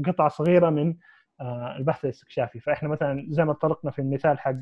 قطعه 0.06 0.30
صغيرة 0.30 0.70
من 0.70 0.96
البحث 1.78 2.06
الاستكشافي 2.06 2.60
فإحنا 2.60 2.90
مثلا 2.90 3.26
زي 3.30 3.46
ما 3.46 3.54
طرقنا 3.54 3.92
في 3.92 4.00
المثال 4.00 4.40
حق 4.40 4.62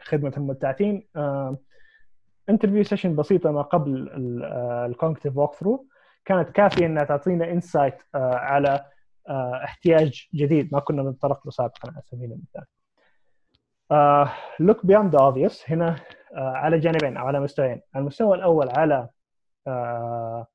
خدمة 0.00 0.32
المبتعثين 0.36 1.08
interview 2.48 2.82
session 2.82 3.16
بسيطة 3.16 3.50
ما 3.50 3.62
قبل 3.62 4.10
ال 4.90 5.36
cognitive 5.36 5.54
walkthrough 5.54 5.86
كانت 6.24 6.50
كافية 6.50 6.86
إنها 6.86 7.04
تعطينا 7.04 7.52
insight 7.52 7.94
آه، 8.14 8.34
على 8.34 8.86
آه، 9.28 9.60
احتياج 9.64 10.28
جديد 10.34 10.68
ما 10.72 10.80
كنا 10.80 11.02
نتطرق 11.02 11.46
له 11.46 11.50
سابقا 11.50 11.90
على 11.92 12.02
سبيل 12.04 12.32
المثال. 12.32 12.64
look 14.60 14.86
beyond 14.86 15.12
the 15.12 15.18
obvious 15.18 15.70
هنا 15.70 15.96
uh, 15.96 16.38
على 16.38 16.78
جانبين 16.78 17.16
أو 17.16 17.26
على 17.26 17.40
مستويين، 17.40 17.80
المستوى 17.96 18.36
الأول 18.36 18.68
على 18.68 19.08
آه، 19.66 20.46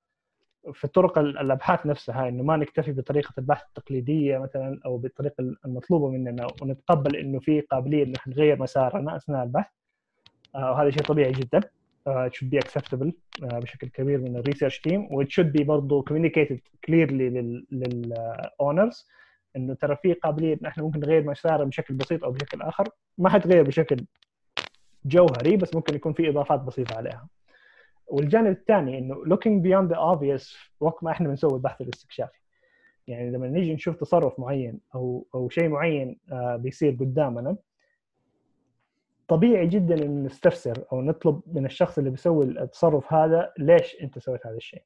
في 0.73 0.87
طرق 0.87 1.17
الأبحاث 1.17 1.85
نفسها 1.85 2.27
إنه 2.27 2.43
ما 2.43 2.57
نكتفي 2.57 2.91
بطريقة 2.91 3.33
البحث 3.37 3.63
التقليدية 3.67 4.37
مثلا 4.37 4.79
أو 4.85 4.97
بالطريقة 4.97 5.55
المطلوبة 5.65 6.09
مننا 6.09 6.47
ونتقبل 6.61 7.15
إنه 7.15 7.39
في 7.39 7.61
قابلية 7.61 8.03
ان 8.03 8.13
إحنا 8.15 8.33
نغير 8.33 8.61
مسارنا 8.61 9.15
أثناء 9.15 9.43
البحث. 9.43 9.71
آه، 10.55 10.71
وهذا 10.71 10.89
شيء 10.89 11.03
طبيعي 11.03 11.31
جدا. 11.31 11.61
uh, 12.05 12.23
it 12.27 12.35
should 12.35 12.49
be 12.49 12.57
acceptable 12.57 13.11
uh, 13.41 13.55
بشكل 13.55 13.87
كبير 13.87 14.19
من 14.19 14.35
ال 14.35 14.40
research 14.40 14.79
team 14.79 15.07
و 15.11 15.23
it 15.23 15.27
should 15.27 15.51
be 15.59 15.63
برضه 15.63 16.05
communicated 16.09 16.59
clearly 16.87 17.11
لل 17.11 17.65
لل 17.71 18.05
owners 18.05 19.07
إنه 19.55 19.73
ترى 19.73 19.95
في 19.95 20.13
قابلية 20.13 20.53
إن 20.61 20.65
إحنا 20.65 20.83
ممكن 20.83 20.99
نغير 20.99 21.23
مسارنا 21.23 21.63
بشكل 21.63 21.93
بسيط 21.93 22.23
أو 22.23 22.31
بشكل 22.31 22.61
آخر. 22.61 22.87
ما 23.17 23.29
حتغير 23.29 23.63
بشكل 23.63 24.05
جوهري 25.05 25.57
بس 25.57 25.75
ممكن 25.75 25.95
يكون 25.95 26.13
في 26.13 26.29
إضافات 26.29 26.59
بسيطة 26.59 26.95
عليها. 26.95 27.27
والجانب 28.07 28.47
الثاني 28.51 28.97
إنه 28.97 29.15
looking 29.15 29.63
beyond 29.63 29.95
the 29.95 29.99
obvious 29.99 30.57
وقت 30.79 31.03
ما 31.03 31.11
إحنا 31.11 31.27
بنسوي 31.27 31.53
البحث 31.53 31.81
الاستكشافي. 31.81 32.39
يعني 33.07 33.31
لما 33.31 33.47
نيجي 33.47 33.73
نشوف 33.73 33.95
تصرف 33.95 34.39
معين 34.39 34.79
أو 34.95 35.27
أو 35.35 35.49
شيء 35.49 35.69
معين 35.69 36.19
آه، 36.31 36.55
بيصير 36.55 36.97
قدامنا 36.99 37.55
طبيعي 39.27 39.67
جدا 39.67 40.05
إن 40.05 40.23
نستفسر 40.23 40.83
أو 40.93 41.01
نطلب 41.01 41.41
من 41.47 41.65
الشخص 41.65 41.97
اللي 41.97 42.09
بيسوي 42.09 42.45
التصرف 42.45 43.13
هذا 43.13 43.53
ليش 43.57 43.97
أنت 44.01 44.19
سويت 44.19 44.47
هذا 44.47 44.55
الشيء. 44.55 44.83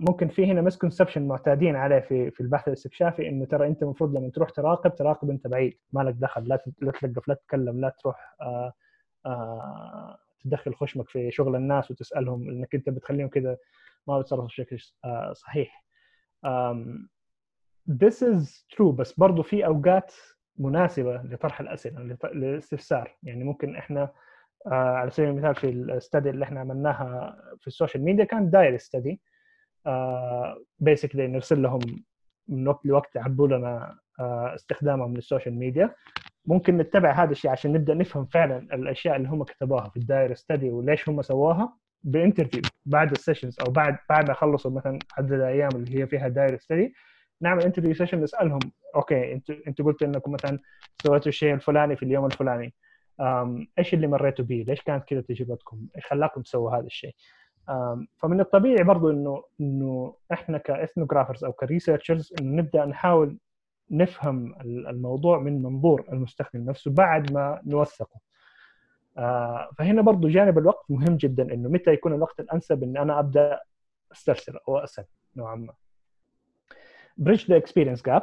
ممكن 0.00 0.28
في 0.28 0.46
هنا 0.46 0.62
misconception 0.62 1.28
معتادين 1.28 1.76
عليه 1.76 1.98
في 1.98 2.30
في 2.30 2.40
البحث 2.40 2.68
الاستكشافي 2.68 3.28
إنه 3.28 3.44
ترى 3.44 3.66
أنت 3.66 3.82
المفروض 3.82 4.16
لما 4.16 4.30
تروح 4.30 4.50
تراقب 4.50 4.94
تراقب 4.94 5.30
أنت 5.30 5.46
بعيد. 5.46 5.78
ما 5.92 6.00
لك 6.00 6.14
دخل 6.14 6.44
لا 6.48 6.64
لا 6.82 6.90
تلقف 6.90 7.28
لا 7.28 7.34
تتكلم 7.34 7.80
لا 7.80 7.88
تروح 8.00 8.36
آه 8.40 8.72
آه 9.26 10.18
تدخل 10.44 10.74
خشمك 10.74 11.08
في 11.08 11.30
شغل 11.30 11.56
الناس 11.56 11.90
وتسألهم 11.90 12.48
إنك 12.48 12.74
أنت 12.74 12.88
بتخليهم 12.90 13.28
كذا 13.28 13.56
ما 14.08 14.18
بيتصرفوا 14.18 14.46
بشكل 14.46 14.78
آه 15.04 15.32
صحيح. 15.32 15.84
this 17.90 18.22
is 18.22 18.64
true 18.76 18.92
بس 18.98 19.12
برضو 19.12 19.42
في 19.42 19.66
أوقات 19.66 20.12
مناسبة 20.58 21.16
لطرح 21.16 21.60
الأسئلة 21.60 22.16
للاستفسار 22.34 23.16
يعني 23.22 23.44
ممكن 23.44 23.76
إحنا 23.76 24.02
آه 24.02 24.12
على 24.66 25.10
سبيل 25.10 25.28
المثال 25.28 25.54
في 25.54 25.64
ال 25.68 25.78
study 25.78 26.30
اللي 26.30 26.44
إحنا 26.44 26.60
عملناها 26.60 27.36
في 27.60 27.66
ال 27.66 27.71
social 27.71 28.04
media 28.04 28.24
كان 28.24 28.50
diary 28.50 28.76
study 28.76 29.20
basically 30.78 31.26
نرسل 31.26 31.62
لهم 31.62 31.80
من 32.48 32.68
وقت 32.68 32.86
لوقت 32.86 33.16
يعبوا 33.16 33.48
لنا 33.48 33.98
آه 34.20 34.54
استخدامهم 34.54 35.14
لل 35.14 35.24
social 35.24 35.54
media 35.58 35.94
ممكن 36.46 36.76
نتبع 36.76 37.10
هذا 37.12 37.30
الشيء 37.32 37.50
عشان 37.50 37.72
نبدأ 37.72 37.94
نفهم 37.94 38.24
فعلا 38.24 38.58
الأشياء 38.58 39.16
اللي 39.16 39.28
هم 39.28 39.44
كتبوها 39.44 39.88
في 39.88 39.96
ال 39.96 40.02
diary 40.02 40.34
study 40.34 40.70
وليش 40.70 41.08
هم 41.08 41.22
سووها 41.22 41.76
ب 42.02 42.08
interview 42.08 42.62
بعد 42.86 43.10
ال 43.10 43.15
sessions 43.15 43.56
أو 43.60 43.72
بعد 43.72 43.96
بعد 44.08 44.28
ما 44.28 44.34
خلصوا 44.34 44.70
مثلا 44.70 44.98
عدد 45.18 45.32
الأيام 45.32 45.68
اللي 45.74 46.00
هي 46.02 46.06
فيها 46.06 46.28
diary 46.28 46.58
study 46.58 46.94
نعمل 47.40 47.62
interview 47.62 47.94
session 47.94 48.20
نسألهم 48.22 48.58
okay 48.94 49.32
أنتوا 49.32 49.54
أنتوا 49.66 49.84
قلتوا 49.86 50.06
إنكم 50.06 50.32
مثلا 50.32 50.58
سويتوا 51.02 51.28
الشيء 51.28 51.54
الفلاني 51.54 51.96
في 51.96 52.02
اليوم 52.02 52.26
الفلاني. 52.26 52.74
إيش 53.78 53.94
اللي 53.94 54.06
مريتوا 54.06 54.44
به؟ 54.44 54.64
ليش 54.68 54.82
كانت 54.82 55.04
كذا 55.04 55.20
تجربتكم؟ 55.20 55.86
إيش 55.96 56.06
خلاكم 56.06 56.42
تسووا 56.42 56.70
هذا 56.70 56.86
الشيء؟ 56.86 57.14
فمن 58.16 58.40
الطبيعي 58.40 58.84
برضو 58.84 59.10
إنه 59.10 59.42
إنه 59.60 60.14
إحنا 60.32 60.58
ك 60.58 60.64
ethnographers 60.64 61.44
أو 61.44 61.52
ك 61.52 61.59
researchers 61.59 62.32
نبدأ 62.40 62.84
نحاول 62.84 63.38
نفهم 63.90 64.54
الموضوع 64.60 65.38
من 65.38 65.62
منظور 65.62 66.04
المستخدم 66.12 66.64
نفسه 66.64 66.90
بعد 66.90 67.32
ما 67.32 67.60
نوثقه. 67.66 68.20
فهنا 69.78 70.02
برضو 70.02 70.28
جانب 70.28 70.58
الوقت 70.58 70.84
مهم 70.90 71.16
جدا 71.16 71.54
إنه 71.54 71.68
متى 71.68 71.92
يكون 71.92 72.14
الوقت 72.14 72.40
الأنسب 72.40 72.82
إن 72.82 72.96
أنا 72.96 73.18
أبدأ 73.18 73.60
أسترسل 74.12 74.58
أو 74.68 74.78
أسأل 74.78 75.04
نوعا 75.36 75.56
ما. 75.56 75.72
bridge 77.16 77.44
the 77.48 77.56
experience 77.56 78.02
gap 78.02 78.22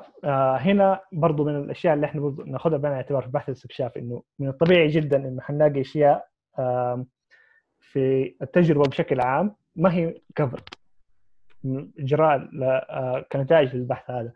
هنا 0.60 1.00
برضو 1.12 1.46
من 1.46 1.56
الأشياء 1.56 1.94
اللي 1.94 2.06
إحنا 2.06 2.36
ناخذها 2.46 2.78
بعين 2.78 2.94
الاعتبار 2.94 3.22
في 3.24 3.30
بحث 3.30 3.50
الاستكشاف 3.50 3.98
إنه 3.98 4.24
من 4.40 4.48
الطبيعي 4.48 4.88
جدا 4.88 5.18
إنه 5.18 5.42
حنلاقي 5.42 5.82
أشياء 5.82 6.28
في 7.80 8.36
التجربة 8.42 8.90
بشكل 8.90 9.22
عام 9.22 9.56
ما 9.76 9.94
هي 9.94 10.22
cover 10.36 10.62
إجراء 12.00 12.50
آه، 12.64 13.26
كنتائج 13.32 13.76
للبحث 13.76 14.12
هذا. 14.12 14.32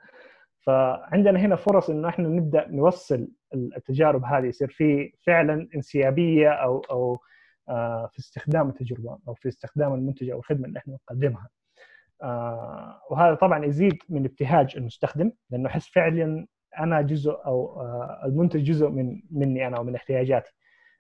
فعندنا 0.59 1.39
هنا 1.39 1.55
فرص 1.55 1.89
إنه 1.89 2.09
إحنا 2.09 2.27
نبدأ 2.27 2.67
نوصل 2.67 3.27
التجارب 3.53 4.25
هذه 4.25 4.45
يصير 4.45 4.67
في 4.67 5.13
فعلا 5.25 5.67
انسيابية 5.75 6.49
أو 6.49 6.79
أو 6.91 7.19
آه، 7.69 8.09
في 8.11 8.19
استخدام 8.19 8.69
التجربة 8.69 9.17
أو 9.27 9.33
في 9.33 9.47
استخدام 9.47 9.93
المنتج 9.93 10.29
أو 10.29 10.39
الخدمة 10.39 10.67
اللي 10.67 10.79
إحنا 10.79 10.93
نقدمها. 10.93 11.47
آه 12.23 13.01
وهذا 13.09 13.35
طبعا 13.35 13.65
يزيد 13.65 13.97
من 14.09 14.25
ابتهاج 14.25 14.73
المستخدم 14.77 15.31
لأنه 15.49 15.69
أحس 15.69 15.89
فعلا 15.89 16.47
أنا 16.79 17.01
جزء 17.01 17.31
أو 17.45 17.81
آه 17.81 18.21
المنتج 18.25 18.63
جزء 18.63 18.89
من 18.89 19.21
مني 19.31 19.67
أنا 19.67 19.79
ومن 19.79 19.95
احتياجاتي 19.95 20.51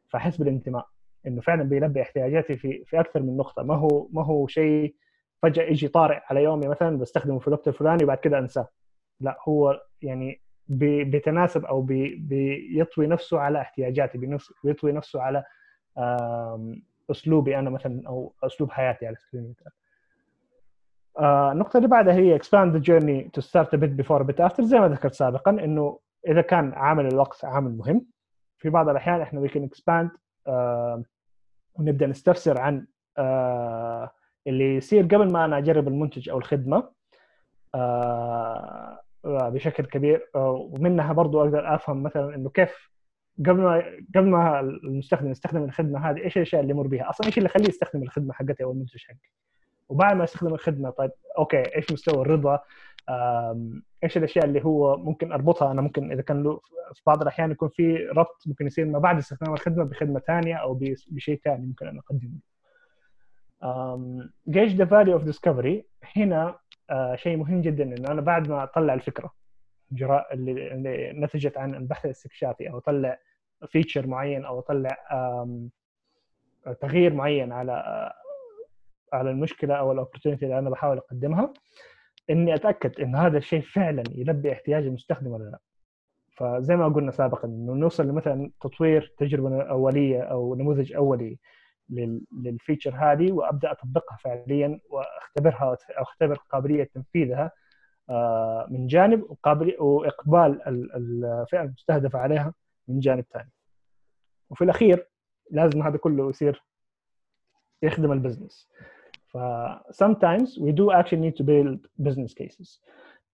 فأحس 0.09 0.37
بالانتماء 0.37 0.87
إنه 1.27 1.41
فعلا 1.41 1.63
بيلبي 1.63 2.01
احتياجاتي 2.01 2.57
في 2.57 2.83
في 2.85 2.99
أكثر 2.99 3.21
من 3.21 3.37
نقطة. 3.37 3.63
ما 3.63 3.75
هو 3.75 4.07
ما 4.11 4.25
هو 4.25 4.47
شيء 4.47 4.95
فجأة 5.43 5.63
يجي 5.63 5.87
طارئ 5.87 6.19
على 6.29 6.43
يومي 6.43 6.67
مثلا 6.67 6.97
بستخدمه 6.97 7.39
في 7.39 7.47
الوقت 7.47 7.67
الفلاني 7.67 8.03
وبعد 8.03 8.17
كده 8.17 8.39
أنساه. 8.39 8.67
لا 9.19 9.37
هو 9.47 9.81
يعني 10.01 10.41
بيتناسب 10.67 11.65
أو 11.65 11.81
بي 11.81 12.15
بيطوي 12.15 13.07
نفسه 13.07 13.39
على 13.39 13.61
احتياجاتي 13.61 14.37
بيطوي 14.63 14.91
نفسه 14.91 15.21
على 15.21 15.43
أسلوبي 17.11 17.59
أنا 17.59 17.69
مثلا 17.69 18.01
أو 18.07 18.33
أسلوب 18.43 18.71
حياتي 18.71 19.07
على 19.07 19.15
سبيل 19.15 19.41
المثال. 19.43 19.71
آه، 21.19 21.51
النقطة 21.51 21.77
اللي 21.77 21.87
بعدها 21.87 22.13
هي 22.13 22.39
expand 22.39 22.73
the 22.73 22.79
journey 22.79 23.29
to 23.37 23.43
start 23.43 23.67
a 23.73 23.77
bit 23.77 24.03
before 24.03 24.21
a 24.21 24.25
bit 24.25 24.49
after 24.49 24.61
زي 24.61 24.79
ما 24.79 24.87
ذكرت 24.87 25.13
سابقا 25.13 25.51
إنه 25.51 25.99
إذا 26.27 26.41
كان 26.41 26.73
عامل 26.73 27.07
الوقت 27.07 27.45
عامل 27.45 27.77
مهم 27.77 28.05
في 28.57 28.69
بعض 28.69 28.89
الأحيان 28.89 29.21
إحنا 29.21 29.47
we 29.47 29.49
can 29.49 29.61
expand 29.61 30.09
uh, 30.49 31.03
ونبدأ 31.73 32.07
نستفسر 32.07 32.61
عن 32.61 32.85
uh, 33.19 34.09
اللي 34.47 34.75
يصير 34.75 35.03
قبل 35.03 35.31
ما 35.31 35.45
أنا 35.45 35.57
أجرب 35.57 35.87
المنتج 35.87 36.29
أو 36.29 36.37
الخدمة 36.37 36.89
uh, 37.77 38.97
بشكل 39.25 39.85
كبير 39.85 40.29
ومنها 40.35 41.13
برضو 41.13 41.41
أقدر 41.41 41.75
أفهم 41.75 42.03
مثلا 42.03 42.35
إنه 42.35 42.49
كيف 42.49 42.91
قبل 43.39 43.61
ما 43.61 43.83
قبل 44.15 44.27
ما 44.27 44.59
المستخدم 44.59 45.31
يستخدم 45.31 45.63
الخدمة 45.63 46.09
هذه 46.09 46.23
إيش 46.23 46.37
الأشياء 46.37 46.61
اللي 46.61 46.73
يمر 46.73 46.87
بها؟ 46.87 47.09
أصلا 47.09 47.27
إيش 47.27 47.37
اللي 47.37 47.49
يخليه 47.49 47.69
يستخدم 47.69 48.03
الخدمة 48.03 48.33
حقتي 48.33 48.63
أو 48.63 48.71
المنتج 48.71 49.03
حقي؟ 49.07 49.29
وبعد 49.89 50.15
ما 50.15 50.23
يستخدم 50.23 50.53
الخدمة 50.53 50.89
طيب 50.89 51.11
أوكي 51.37 51.75
إيش 51.75 51.91
مستوى 51.91 52.21
الرضا؟ 52.21 52.59
إيش 54.03 54.17
الأشياء 54.17 54.45
اللي 54.45 54.65
هو 54.65 54.97
ممكن 54.97 55.31
أربطها؟ 55.31 55.71
أنا 55.71 55.81
ممكن 55.81 56.11
إذا 56.11 56.21
كان 56.21 56.43
له 56.43 56.59
في 56.93 57.01
بعض 57.07 57.21
الأحيان 57.21 57.51
يكون 57.51 57.69
في 57.69 57.97
ربط 57.97 58.43
ممكن 58.45 58.67
يصير 58.67 58.85
ما 58.85 58.99
بعد 58.99 59.17
استخدام 59.17 59.53
الخدمة 59.53 59.83
بخدمة 59.83 60.19
ثانية 60.19 60.55
أو 60.55 60.79
بشيء 61.07 61.39
ثاني 61.43 61.65
ممكن 61.65 61.87
أنا 61.87 61.99
أقدمه. 61.99 62.39
gauge 64.47 64.75
the 64.75 64.85
value 64.85 65.13
of 65.13 65.23
discovery 65.23 65.85
هنا 66.15 66.59
uh, 66.91 67.15
شيء 67.15 67.37
مهم 67.37 67.61
جدا 67.61 67.83
انه 67.83 68.11
أنا 68.11 68.21
بعد 68.21 68.49
ما 68.49 68.63
أطلع 68.63 68.93
الفكرة 68.93 69.33
جراء 69.91 70.33
اللي, 70.33 70.73
اللي 70.73 71.11
نتجت 71.11 71.57
عن 71.57 71.75
البحث 71.75 72.05
الاستكشافي 72.05 72.69
أو 72.69 72.77
أطلع 72.77 73.19
feature 73.67 74.07
معين 74.07 74.45
أو 74.45 74.59
أطلع 74.59 74.97
تغيير 76.81 77.13
معين 77.13 77.51
على 77.51 78.11
على 79.13 79.29
المشكلة 79.31 79.75
أو 79.75 79.91
ال 79.91 79.96
opportunity 79.96 80.45
اللي 80.45 80.59
أنا 80.59 80.69
بحاول 80.69 80.97
أقدمها 80.97 81.53
إني 82.29 82.55
أتأكد 82.55 83.01
إن 83.01 83.15
هذا 83.15 83.37
الشيء 83.37 83.61
فعلا 83.61 84.03
يلبي 84.11 84.51
احتياج 84.51 84.83
المستخدم 84.83 85.31
ولا 85.31 85.43
لا. 85.43 85.59
فزي 86.37 86.75
ما 86.75 86.87
قلنا 86.87 87.11
سابقا 87.11 87.47
إنه 87.47 87.73
نوصل 87.73 88.07
لمثلا 88.07 88.51
تطوير 88.61 89.13
تجربة 89.17 89.61
أولية 89.61 90.21
أو 90.21 90.55
نموذج 90.55 90.93
أولي 90.93 91.37
للفيتشر 92.31 92.95
هذه 92.95 93.31
وأبدأ 93.31 93.71
أطبقها 93.71 94.17
فعليا 94.17 94.79
وأختبرها 94.89 95.63
أو 95.63 96.03
أختبر 96.03 96.35
قابلية 96.49 96.83
تنفيذها 96.83 97.51
آه، 98.09 98.67
من 98.69 98.87
جانب 98.87 99.23
وقابل 99.31 99.75
وإقبال 99.79 100.61
الفئة 100.67 101.61
المستهدفة 101.61 102.19
عليها 102.19 102.53
من 102.87 102.99
جانب 102.99 103.25
ثاني 103.33 103.51
وفي 104.49 104.63
الأخير 104.63 105.07
لازم 105.51 105.81
هذا 105.81 105.97
كله 105.97 106.29
يصير 106.29 106.63
يخدم 107.83 108.11
ال 108.11 108.17
business. 108.17 108.69
ف 109.37 109.39
sometimes 110.03 110.47
we 110.59 110.71
do 110.71 110.91
actually 110.91 111.21
need 111.25 111.35
to 111.41 111.43
build 111.43 111.79
business 112.07 112.33
cases 112.33 112.79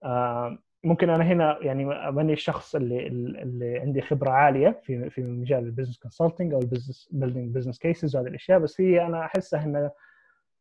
uh, 0.04 0.58
ممكن 0.84 1.10
أنا 1.10 1.24
هنا 1.24 1.58
يعني 1.60 1.84
ماني 2.10 2.32
الشخص 2.32 2.74
اللي 2.74 3.06
اللي 3.06 3.78
عندي 3.78 4.00
خبرة 4.00 4.30
عالية 4.30 4.80
في 4.82 5.10
في 5.10 5.22
مجال 5.22 5.64
ال 5.64 5.68
business 5.68 5.98
consulting 5.98 6.52
أو 6.52 6.58
ال 6.58 6.64
business 6.64 7.08
building 7.12 7.54
business 7.54 7.78
cases 7.78 8.16
وهذه 8.16 8.26
الأشياء 8.26 8.58
بس 8.58 8.80
هي 8.80 9.06
أنا 9.06 9.24
أحسها 9.24 9.64
انها 9.64 9.92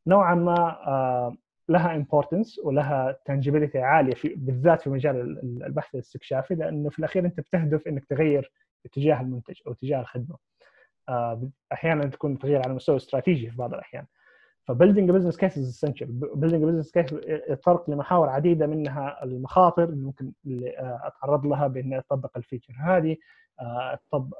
نوعا 0.07 0.35
ما 0.35 0.77
uh, 1.35 1.37
لها 1.69 1.95
importance 1.95 2.59
ولها 2.59 3.17
tangibility 3.25 3.79
عالية 3.79 4.13
في 4.13 4.33
بالذات 4.37 4.81
في 4.81 4.89
مجال 4.89 5.39
البحث 5.65 5.95
الاستكشافي 5.95 6.55
لأنه 6.55 6.89
في 6.89 6.99
الأخير 6.99 7.25
أنت 7.25 7.39
بتهدف 7.39 7.87
إنك 7.87 8.05
تغير 8.05 8.51
اتجاه 8.85 9.21
المنتج 9.21 9.55
أو 9.67 9.71
اتجاه 9.71 9.99
الخدمة. 9.99 10.35
uh, 11.11 11.37
أحيانا 11.73 12.05
تكون 12.05 12.39
تغيير 12.39 12.61
على 12.65 12.73
مستوى 12.73 12.95
استراتيجي 12.95 13.49
في 13.49 13.57
بعض 13.57 13.73
الأحيان. 13.73 14.05
ف 14.67 14.72
building 14.72 15.11
business 15.11 15.37
case 15.37 15.57
is 15.57 15.69
essential 15.69 16.07
building 16.35 16.63
business 16.63 16.91
case 16.91 17.13
يتطرق 17.27 17.89
لمحاور 17.89 18.29
عديدة 18.29 18.67
منها 18.67 19.23
المخاطر 19.23 19.83
اللي 19.83 20.05
ممكن 20.05 20.31
اللي 20.45 20.73
أتعرض 21.03 21.45
لها 21.45 21.67
باني 21.67 21.97
اطبق 21.97 22.37
ال 22.37 22.42
feature 22.42 22.73
هذه. 22.79 23.17
طب 24.11 24.33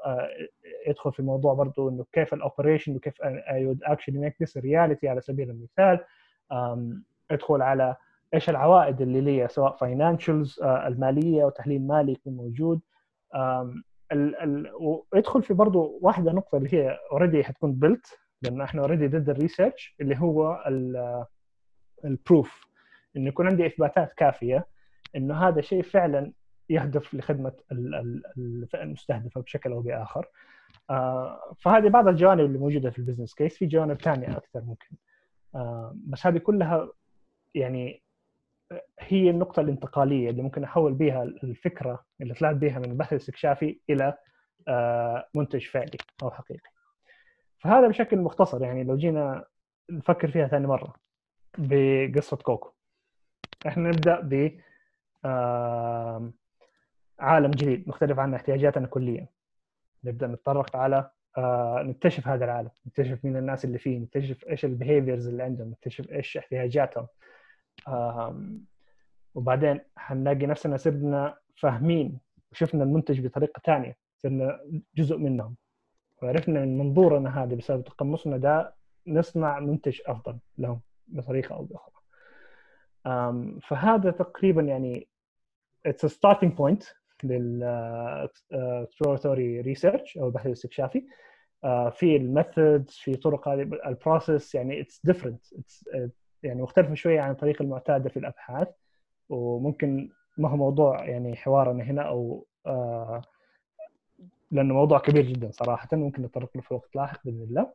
يدخل 0.88 1.12
في 1.12 1.22
موضوع 1.22 1.54
برضه 1.54 1.88
إنه 1.88 2.04
كيف 2.12 2.34
ال 2.34 2.40
operation 2.40 2.96
وكيف 2.96 3.22
I 3.22 3.66
would 3.66 3.82
actually 3.82 4.18
make 4.18 4.42
this 4.42 4.56
reality 4.56 5.08
على 5.08 5.20
سبيل 5.20 5.50
المثال. 5.50 5.98
ادخل 7.30 7.62
على 7.62 7.96
إيش 8.34 8.50
العوائد 8.50 9.00
اللي 9.00 9.20
لي 9.20 9.48
سواء 9.48 9.76
financials 9.76 10.62
المالية 10.62 11.44
وتحليل 11.44 11.86
مالي 11.86 12.12
يكون 12.12 12.36
موجود. 12.36 12.80
ال 14.12 14.36
ال 14.36 14.70
ويدخل 15.12 15.42
في 15.42 15.54
برضه 15.54 15.98
واحدة 16.02 16.32
نقطة 16.32 16.58
اللي 16.58 16.74
هي 16.74 16.98
already 17.12 17.44
حتكون 17.44 17.72
built 17.72 18.06
لأن 18.44 18.60
إحنا 18.60 18.80
already 18.80 19.06
did 19.06 19.30
ال 19.30 19.37
research 19.37 19.94
اللي 20.00 20.18
هو 20.18 20.64
ال 22.04 22.14
proof 22.14 22.66
انه 23.16 23.28
يكون 23.28 23.46
عندي 23.46 23.66
إثباتات 23.66 24.12
كافية 24.12 24.66
إنه 25.16 25.48
هذا 25.48 25.60
شيء 25.60 25.82
فعلا 25.82 26.32
يهدف 26.70 27.14
لخدمة 27.14 27.52
الفئه 27.72 28.82
المستهدفة 28.82 29.40
بشكل 29.40 29.72
أو 29.72 29.80
بآخر. 29.80 30.26
آه، 30.90 31.54
فهذه 31.60 31.88
بعض 31.88 32.08
الجوانب 32.08 32.40
اللي 32.44 32.58
موجودة 32.58 32.90
في 32.90 32.98
ال 32.98 33.02
business 33.02 33.34
case 33.34 33.56
في 33.58 33.66
جوانب 33.66 34.02
ثانية 34.02 34.36
أكثر 34.36 34.60
ممكن. 34.60 34.96
آه، 35.54 35.96
بس 36.06 36.26
هذه 36.26 36.38
كلها 36.38 36.88
يعني 37.54 38.02
هي 39.00 39.30
النقطة 39.30 39.60
الانتقالية 39.60 40.30
اللي 40.30 40.42
ممكن 40.42 40.64
أحول 40.64 40.94
بها 40.94 41.22
الفكرة 41.22 42.04
اللي 42.20 42.34
طلعت 42.34 42.56
بها 42.56 42.78
من 42.78 42.90
البحث 42.90 43.12
الاستكشافي 43.12 43.78
إلى 43.90 44.14
آه، 44.68 45.28
منتج 45.34 45.66
فعلي 45.66 45.98
أو 46.22 46.30
حقيقي. 46.30 46.73
فهذا 47.64 47.88
بشكل 47.88 48.18
مختصر 48.18 48.62
يعني 48.62 48.84
لو 48.84 48.96
جينا 48.96 49.44
نفكر 49.90 50.30
فيها 50.30 50.46
ثاني 50.46 50.66
مرة 50.66 50.94
بقصة 51.58 52.36
كوكو. 52.36 52.70
إحنا 53.66 53.88
نبدأ 53.88 54.20
ب 54.20 54.60
عالم 57.18 57.50
جديد 57.50 57.88
مختلف 57.88 58.18
عن 58.18 58.34
احتياجاتنا 58.34 58.86
كليا. 58.86 59.28
نبدأ 60.04 60.26
نتطرق 60.26 60.76
على 60.76 61.10
آه 61.38 61.82
نكتشف 61.82 62.28
هذا 62.28 62.44
العالم 62.44 62.70
نكتشف 62.86 63.24
مين 63.24 63.36
الناس 63.36 63.64
اللي 63.64 63.78
فيه 63.78 63.98
نكتشف 63.98 64.44
إيش 64.48 64.64
ال 64.64 64.70
behaviors 64.70 65.28
اللي 65.28 65.42
عندهم 65.42 65.68
نكتشف 65.70 66.10
إيش 66.10 66.36
احتياجاتهم. 66.36 67.06
وبعدين 69.34 69.80
حنلاقي 69.96 70.46
نفسنا 70.46 70.76
صرنا 70.76 71.38
فاهمين 71.56 72.18
وشفنا 72.52 72.84
المنتج 72.84 73.26
بطريقة 73.26 73.60
ثانية 73.66 73.96
صرنا 74.18 74.60
جزء 74.94 75.16
منهم. 75.16 75.56
وعرفنا 76.24 76.60
من 76.60 76.78
منظورنا 76.78 77.42
هذا 77.42 77.54
بسبب 77.54 77.84
تقمصنا 77.84 78.36
ده 78.36 78.74
نصنع 79.06 79.60
منتج 79.60 80.00
أفضل 80.06 80.38
لهم 80.58 80.80
بطريقة 81.08 81.54
أو 81.54 81.64
بأخرى. 81.64 81.94
فهذا 83.60 84.10
تقريبا 84.10 84.62
يعني 84.62 85.08
it's 85.88 86.08
a 86.08 86.10
starting 86.10 86.50
point 86.58 86.94
لل 87.24 87.62
exploratory 88.52 89.64
research 89.66 90.18
أو 90.18 90.26
البحث 90.26 90.46
الاستكشافي. 90.46 91.00
uh, 91.64 91.88
في 91.88 92.16
ال 92.16 92.25
methods 92.25 92.90
في 92.90 93.16
طرق 93.16 93.48
هذه 93.48 93.62
ال 93.86 93.95
process 93.95 94.54
يعني 94.54 94.80
it's 94.80 95.00
different 95.04 95.42
يعني 96.42 96.62
مختلفه 96.62 96.94
شوية 96.94 97.20
عن 97.20 97.30
الطريقة 97.30 97.62
المعتادة 97.62 98.08
في 98.08 98.16
الأبحاث. 98.18 98.68
وممكن 99.28 100.10
ما 100.38 100.48
هو 100.48 100.56
موضوع 100.56 101.04
يعني 101.04 101.36
حوارنا 101.36 101.84
هنا 101.84 102.02
أو 102.02 102.46
uh, 102.68 103.22
لأنه 104.50 104.74
موضوع 104.74 104.98
كبير 104.98 105.24
جدا 105.24 105.50
صراحة 105.50 105.88
ممكن 105.92 106.22
نتطرق 106.22 106.50
له 106.54 106.62
في 106.62 106.74
وقت 106.74 106.96
لاحق 106.96 107.20
بإذن 107.24 107.42
الله. 107.42 107.72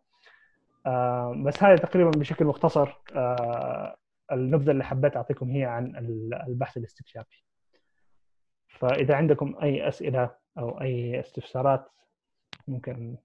uh, 0.88 1.47
بس 1.47 1.63
هذه 1.63 1.76
تقريبا 1.78 2.09
بشكل 2.09 2.45
مختصر 2.45 2.93
النبذة 4.32 4.72
اللي 4.72 4.84
حبيت 4.84 5.15
أعطيكم 5.15 5.49
هي 5.49 5.65
عن 5.65 5.95
البحث 6.47 6.78
الاستكشافي. 6.78 7.43
فإذا 8.67 9.15
عندكم 9.15 9.55
أي 9.63 9.88
أسئلة 9.88 10.36
أو 10.57 10.82
أي 10.82 11.20
استفسارات 11.20 11.91
ممكن 12.67 13.17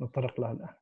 نتطرق 0.00 0.40
لها 0.40 0.52
الآن. 0.52 0.74